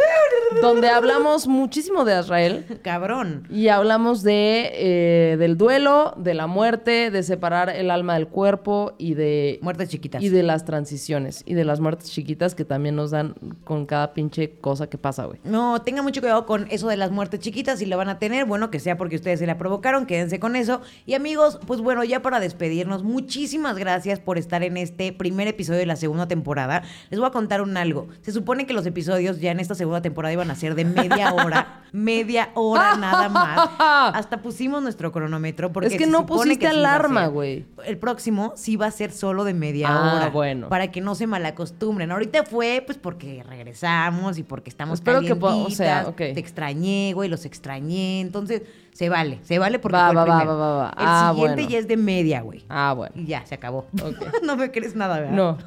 donde 0.61 0.89
hablamos 0.89 1.47
muchísimo 1.47 2.03
de 2.03 2.13
Azrael. 2.13 2.65
Cabrón. 2.83 3.47
Y 3.49 3.69
hablamos 3.69 4.23
de 4.23 4.71
eh, 4.73 5.37
del 5.37 5.57
duelo, 5.57 6.13
de 6.17 6.33
la 6.33 6.47
muerte, 6.47 7.11
de 7.11 7.23
separar 7.23 7.69
el 7.69 7.89
alma 7.91 8.15
del 8.15 8.27
cuerpo 8.27 8.93
y 8.97 9.13
de 9.13 9.59
Muertes 9.61 9.89
chiquitas. 9.89 10.21
y 10.21 10.29
de 10.29 10.43
las 10.43 10.65
transiciones 10.65 11.43
y 11.45 11.53
de 11.53 11.63
las 11.63 11.79
muertes 11.79 12.11
chiquitas 12.11 12.55
que 12.55 12.65
también 12.65 12.95
nos 12.95 13.11
dan 13.11 13.35
con 13.63 13.85
cada 13.85 14.13
pinche 14.13 14.57
cosa 14.59 14.87
que 14.87 14.97
pasa, 14.97 15.25
güey. 15.25 15.39
No, 15.43 15.81
tengan 15.81 16.03
mucho 16.03 16.19
cuidado 16.19 16.45
con 16.45 16.67
eso 16.69 16.89
de 16.89 16.97
las 16.97 17.11
muertes 17.11 17.39
chiquitas. 17.39 17.79
Si 17.79 17.85
la 17.85 17.95
van 17.95 18.09
a 18.09 18.19
tener, 18.19 18.45
bueno, 18.45 18.69
que 18.69 18.79
sea 18.79 18.97
porque 18.97 19.15
ustedes 19.15 19.39
se 19.39 19.47
la 19.47 19.57
provocaron, 19.57 20.05
quédense 20.05 20.39
con 20.39 20.55
eso. 20.55 20.81
Y 21.05 21.13
amigos, 21.13 21.59
pues 21.65 21.79
bueno, 21.79 22.03
ya 22.03 22.21
para 22.21 22.39
despedirnos, 22.39 23.03
muchísimas 23.03 23.77
gracias 23.77 24.19
por 24.19 24.37
estar 24.37 24.63
en 24.63 24.77
este 24.77 25.13
primer 25.13 25.47
episodio 25.47 25.79
de 25.79 25.85
la 25.85 25.95
segunda 25.95 26.27
temporada. 26.27 26.83
Les 27.09 27.19
voy 27.19 27.27
a 27.27 27.31
contar 27.31 27.54
un 27.61 27.77
algo. 27.77 28.07
Se 28.21 28.31
supone 28.31 28.65
que 28.65 28.73
los 28.73 28.85
episodios 28.85 29.39
ya 29.39 29.51
en 29.51 29.59
esta 29.59 29.75
segunda 29.75 30.01
temporada 30.01 30.33
iban 30.33 30.51
a 30.51 30.55
ser 30.55 30.75
de 30.75 30.85
media 30.85 31.33
hora, 31.33 31.83
media 31.91 32.49
hora 32.53 32.95
nada 32.97 33.29
más. 33.29 33.69
Hasta 34.15 34.41
pusimos 34.41 34.81
nuestro 34.83 35.11
cronómetro 35.11 35.71
porque 35.71 35.87
Es 35.87 35.93
que 35.97 36.05
se 36.05 36.09
no 36.11 36.25
pusiste 36.25 36.59
que 36.59 36.67
alarma, 36.67 37.27
güey. 37.27 37.65
El 37.85 37.97
próximo 37.97 38.53
sí 38.55 38.75
va 38.75 38.87
a 38.87 38.91
ser 38.91 39.11
solo 39.11 39.43
de 39.43 39.53
media 39.53 39.87
Ah, 39.89 40.15
hora. 40.15 40.29
bueno. 40.29 40.69
Para 40.69 40.91
que 40.91 41.01
no 41.01 41.15
se 41.15 41.27
malacostumbren. 41.27 42.11
Ahorita 42.11 42.43
fue 42.43 42.83
pues 42.85 42.97
porque 42.97 43.43
regresamos 43.47 44.37
y 44.37 44.43
porque 44.43 44.69
estamos 44.69 44.99
Espero 44.99 45.21
que 45.21 45.33
o 45.33 45.69
sea, 45.69 46.05
ok. 46.07 46.17
Te 46.17 46.39
extrañé, 46.39 47.11
güey, 47.13 47.29
los 47.29 47.45
extrañé. 47.45 48.21
Entonces, 48.21 48.63
se 48.95 49.09
vale, 49.09 49.39
se 49.43 49.59
vale 49.59 49.77
porque 49.77 49.97
Va, 49.97 50.03
fue 50.05 50.11
el 50.11 50.17
va, 50.17 50.23
va, 50.25 50.37
primero. 50.39 50.57
va. 50.57 50.87
El 50.87 50.93
Ah, 51.05 51.31
siguiente 51.33 51.55
bueno. 51.63 51.69
ya 51.69 51.77
es 51.79 51.87
de 51.89 51.97
media, 51.97 52.41
güey. 52.41 52.63
Ah, 52.69 52.93
bueno. 52.95 53.13
Y 53.17 53.25
ya, 53.25 53.45
se 53.45 53.53
acabó. 53.55 53.87
Ok. 54.01 54.25
no 54.43 54.55
me 54.55 54.71
crees 54.71 54.95
nada, 54.95 55.19
¿verdad? 55.19 55.33
No. 55.35 55.57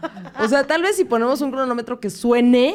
O 0.43 0.49
sea, 0.49 0.65
tal 0.67 0.81
vez 0.81 0.97
si 0.97 1.05
ponemos 1.05 1.43
un 1.43 1.51
cronómetro 1.51 2.01
que 2.01 2.09
suene, 2.09 2.75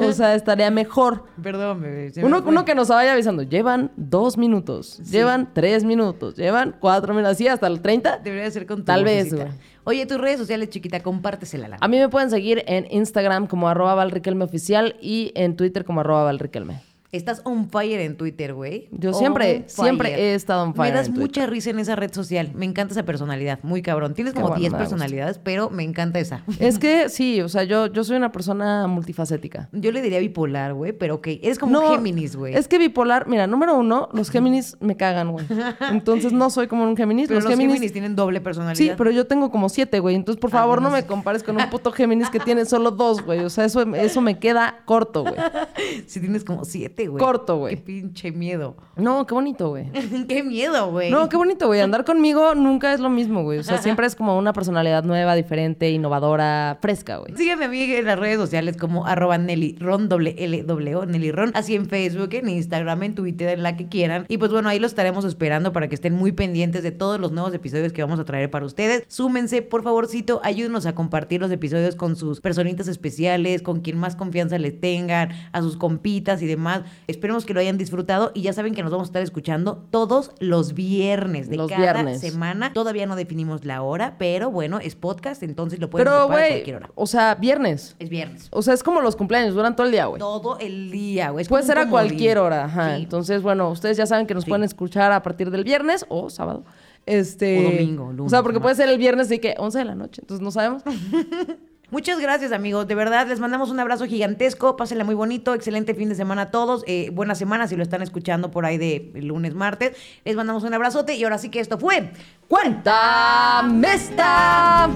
o 0.00 0.12
sea, 0.12 0.34
estaría 0.34 0.70
mejor. 0.70 1.24
Perdón, 1.42 1.82
bebé. 1.82 2.10
Uno, 2.22 2.42
uno 2.46 2.64
que 2.64 2.74
nos 2.74 2.88
vaya 2.88 3.12
avisando, 3.12 3.42
llevan 3.42 3.92
dos 3.96 4.38
minutos, 4.38 4.96
llevan 5.10 5.50
tres 5.52 5.84
minutos, 5.84 6.36
llevan 6.36 6.74
cuatro 6.80 7.12
minutos, 7.12 7.32
así 7.34 7.46
hasta 7.46 7.66
el 7.66 7.82
30. 7.82 8.20
Debería 8.24 8.50
ser 8.50 8.64
con 8.64 8.78
tu 8.78 8.84
Tal 8.84 9.04
vez, 9.04 9.34
güey. 9.34 9.48
Oye, 9.84 10.06
tus 10.06 10.16
redes 10.18 10.38
sociales, 10.38 10.70
chiquita, 10.70 11.00
compártesela. 11.00 11.76
A 11.80 11.88
mí 11.88 11.98
me 11.98 12.08
pueden 12.08 12.30
seguir 12.30 12.64
en 12.66 12.86
Instagram 12.90 13.46
como 13.46 13.68
arroba 13.68 13.94
valriquelmeoficial 13.94 14.96
y 15.02 15.32
en 15.34 15.54
Twitter 15.56 15.84
como 15.84 16.00
arroba 16.00 16.24
valriquelme. 16.24 16.80
Estás 17.12 17.42
on 17.44 17.68
fire 17.68 18.00
en 18.00 18.16
Twitter, 18.16 18.54
güey. 18.54 18.88
Yo 18.90 19.12
siempre, 19.12 19.64
siempre 19.66 20.14
he 20.18 20.34
estado 20.34 20.62
on 20.62 20.74
fire 20.74 20.92
Me 20.92 20.98
das 20.98 21.08
en 21.08 21.14
mucha 21.18 21.44
risa 21.44 21.68
en 21.68 21.78
esa 21.78 21.94
red 21.94 22.10
social. 22.10 22.52
Me 22.54 22.64
encanta 22.64 22.92
esa 22.92 23.02
personalidad. 23.02 23.58
Muy 23.62 23.82
cabrón. 23.82 24.14
Tienes 24.14 24.32
como 24.32 24.46
bueno, 24.48 24.58
10 24.60 24.72
me 24.72 24.78
da 24.78 24.84
gusto. 24.84 24.96
personalidades, 24.96 25.38
pero 25.38 25.68
me 25.68 25.82
encanta 25.82 26.20
esa. 26.20 26.42
Es 26.58 26.78
que 26.78 27.10
sí, 27.10 27.42
o 27.42 27.50
sea, 27.50 27.64
yo, 27.64 27.88
yo 27.88 28.02
soy 28.02 28.16
una 28.16 28.32
persona 28.32 28.86
multifacética. 28.86 29.68
Yo 29.72 29.92
le 29.92 30.00
diría 30.00 30.20
bipolar, 30.20 30.72
güey, 30.72 30.92
pero 30.94 31.16
ok. 31.16 31.26
Eres 31.42 31.58
como 31.58 31.78
un 31.78 31.94
Géminis, 31.96 32.34
güey. 32.34 32.54
Es 32.54 32.66
que 32.66 32.78
bipolar, 32.78 33.28
mira, 33.28 33.46
número 33.46 33.76
uno, 33.76 34.08
los 34.14 34.30
Géminis 34.30 34.78
me 34.80 34.96
cagan, 34.96 35.32
güey. 35.32 35.44
Entonces 35.90 36.32
no 36.32 36.48
soy 36.48 36.66
como 36.66 36.84
un 36.84 36.96
Géminis. 36.96 37.28
Pero 37.28 37.40
los, 37.40 37.44
los 37.44 37.50
Géminis, 37.52 37.74
Géminis 37.74 37.92
tienen 37.92 38.16
doble 38.16 38.40
personalidad. 38.40 38.74
Sí, 38.78 38.90
pero 38.96 39.10
yo 39.10 39.26
tengo 39.26 39.50
como 39.50 39.68
siete, 39.68 40.00
güey. 40.00 40.14
Entonces, 40.16 40.40
por 40.40 40.48
Ah, 40.48 40.60
favor, 40.60 40.80
no 40.80 40.88
me 40.88 41.04
compares 41.04 41.42
con 41.42 41.58
un 41.58 41.68
puto 41.68 41.92
Géminis 41.92 42.30
que 42.30 42.40
tiene 42.40 42.64
solo 42.64 42.90
dos, 42.90 43.20
güey. 43.22 43.40
O 43.40 43.50
sea, 43.50 43.66
eso, 43.66 43.82
eso 43.96 44.22
me 44.22 44.38
queda 44.38 44.78
corto, 44.86 45.24
güey. 45.24 45.34
Sí 46.06 46.18
tienes 46.20 46.44
como 46.44 46.64
siete, 46.64 47.01
güey. 47.08 47.22
Corto, 47.22 47.58
güey. 47.58 47.76
Qué 47.76 47.82
pinche 47.82 48.32
miedo. 48.32 48.76
No, 48.96 49.26
qué 49.26 49.34
bonito, 49.34 49.70
güey. 49.70 49.90
qué 50.28 50.42
miedo, 50.42 50.90
güey. 50.90 51.10
No, 51.10 51.28
qué 51.28 51.36
bonito, 51.36 51.66
güey. 51.66 51.80
Andar 51.80 52.04
conmigo 52.04 52.54
nunca 52.54 52.92
es 52.92 53.00
lo 53.00 53.08
mismo, 53.08 53.42
güey. 53.42 53.58
O 53.58 53.62
sea, 53.62 53.78
siempre 53.78 54.06
es 54.06 54.14
como 54.14 54.36
una 54.36 54.52
personalidad 54.52 55.04
nueva, 55.04 55.34
diferente, 55.34 55.90
innovadora, 55.90 56.78
fresca, 56.80 57.16
güey. 57.16 57.36
Sígueme 57.36 57.64
a 57.64 57.68
mí 57.68 57.82
en 57.82 58.04
las 58.04 58.18
redes 58.18 58.38
sociales 58.38 58.76
como 58.76 59.06
arroba 59.06 59.38
Nelly 59.38 59.76
Ron, 59.80 60.08
doble 60.08 60.34
L, 60.38 60.62
doble 60.64 60.96
O, 60.96 61.06
Nelly 61.06 61.32
Ron, 61.32 61.52
así 61.54 61.74
en 61.74 61.86
Facebook, 61.86 62.34
en 62.34 62.48
Instagram, 62.48 63.02
en 63.02 63.14
Twitter, 63.14 63.48
en 63.50 63.62
la 63.62 63.76
que 63.76 63.88
quieran. 63.88 64.26
Y 64.28 64.38
pues 64.38 64.52
bueno, 64.52 64.68
ahí 64.68 64.78
los 64.78 64.92
estaremos 64.92 65.24
esperando 65.24 65.72
para 65.72 65.88
que 65.88 65.94
estén 65.94 66.14
muy 66.14 66.32
pendientes 66.32 66.82
de 66.82 66.90
todos 66.90 67.18
los 67.18 67.32
nuevos 67.32 67.54
episodios 67.54 67.92
que 67.92 68.02
vamos 68.02 68.20
a 68.20 68.24
traer 68.24 68.50
para 68.50 68.66
ustedes. 68.66 69.04
Súmense, 69.08 69.62
por 69.62 69.82
favorcito, 69.82 70.40
ayúdenos 70.44 70.86
a 70.86 70.94
compartir 70.94 71.40
los 71.40 71.50
episodios 71.50 71.96
con 71.96 72.16
sus 72.16 72.40
personitas 72.40 72.88
especiales, 72.88 73.62
con 73.62 73.80
quien 73.80 73.98
más 73.98 74.16
confianza 74.16 74.58
le 74.58 74.72
tengan, 74.72 75.30
a 75.52 75.62
sus 75.62 75.76
compitas 75.76 76.42
y 76.42 76.46
demás. 76.46 76.82
Esperemos 77.06 77.44
que 77.44 77.54
lo 77.54 77.60
hayan 77.60 77.78
disfrutado 77.78 78.30
y 78.34 78.42
ya 78.42 78.52
saben 78.52 78.74
que 78.74 78.82
nos 78.82 78.90
vamos 78.92 79.06
a 79.06 79.10
estar 79.10 79.22
escuchando 79.22 79.84
todos 79.90 80.32
los 80.38 80.74
viernes 80.74 81.48
de 81.50 81.56
Los 81.56 81.70
cada 81.70 81.80
viernes. 81.92 82.20
semana. 82.20 82.72
Todavía 82.72 83.06
no 83.06 83.16
definimos 83.16 83.64
la 83.64 83.82
hora, 83.82 84.16
pero 84.18 84.50
bueno, 84.50 84.78
es 84.78 84.94
podcast, 84.96 85.42
entonces 85.42 85.78
lo 85.80 85.90
pueden 85.90 86.06
Pero, 86.06 86.24
ocupar 86.24 86.42
a 86.44 86.48
cualquier 86.48 86.76
hora. 86.76 86.90
o 86.94 87.06
sea, 87.06 87.34
viernes. 87.34 87.96
Es 87.98 88.08
viernes. 88.08 88.48
O 88.50 88.62
sea, 88.62 88.74
es 88.74 88.82
como 88.82 89.00
los 89.00 89.16
cumpleaños, 89.16 89.54
duran 89.54 89.76
todo 89.76 89.86
el 89.86 89.92
día, 89.92 90.06
güey. 90.06 90.18
Todo 90.18 90.58
el 90.58 90.90
día, 90.90 91.30
güey. 91.30 91.44
Puede 91.46 91.64
ser 91.64 91.78
a 91.78 91.88
cualquier 91.88 92.38
hora, 92.38 92.64
ajá. 92.64 92.96
Sí. 92.96 93.02
Entonces, 93.02 93.42
bueno, 93.42 93.70
ustedes 93.70 93.96
ya 93.96 94.06
saben 94.06 94.26
que 94.26 94.34
nos 94.34 94.44
Sí. 94.44 94.50
pueden 94.50 94.64
escuchar 94.64 95.12
a 95.12 95.22
partir 95.22 95.50
del 95.50 95.64
viernes 95.64 96.06
o 96.08 96.30
sábado. 96.30 96.64
Este, 97.04 97.58
O 97.58 97.62
domingo, 97.72 98.12
lunes, 98.12 98.26
O 98.26 98.28
sea, 98.30 98.42
porque 98.44 98.60
puede 98.60 98.74
ser 98.76 98.88
el 98.88 98.96
viernes 98.98 99.28
de 99.28 99.40
que 99.40 99.54
11 99.58 99.78
de 99.78 99.84
la 99.84 99.94
noche, 99.96 100.22
entonces 100.22 100.42
no 100.44 100.50
sabemos. 100.52 100.82
Muchas 101.92 102.18
gracias, 102.18 102.52
amigos. 102.52 102.88
De 102.88 102.94
verdad, 102.94 103.26
les 103.26 103.38
mandamos 103.38 103.68
un 103.68 103.78
abrazo 103.78 104.06
gigantesco. 104.06 104.76
Pásenla 104.76 105.04
muy 105.04 105.14
bonito. 105.14 105.52
Excelente 105.52 105.92
fin 105.94 106.08
de 106.08 106.14
semana 106.14 106.42
a 106.42 106.50
todos. 106.50 106.84
Eh, 106.86 107.10
buena 107.12 107.34
semana 107.34 107.68
si 107.68 107.76
lo 107.76 107.82
están 107.82 108.00
escuchando 108.00 108.50
por 108.50 108.64
ahí 108.64 108.78
de 108.78 109.12
lunes, 109.16 109.54
martes. 109.54 109.94
Les 110.24 110.34
mandamos 110.34 110.64
un 110.64 110.72
abrazote. 110.72 111.16
Y 111.16 111.24
ahora 111.24 111.36
sí 111.36 111.50
que 111.50 111.60
esto 111.60 111.76
fue. 111.76 112.10
¡Cuéntame 112.48 113.92
esta! 113.92 114.88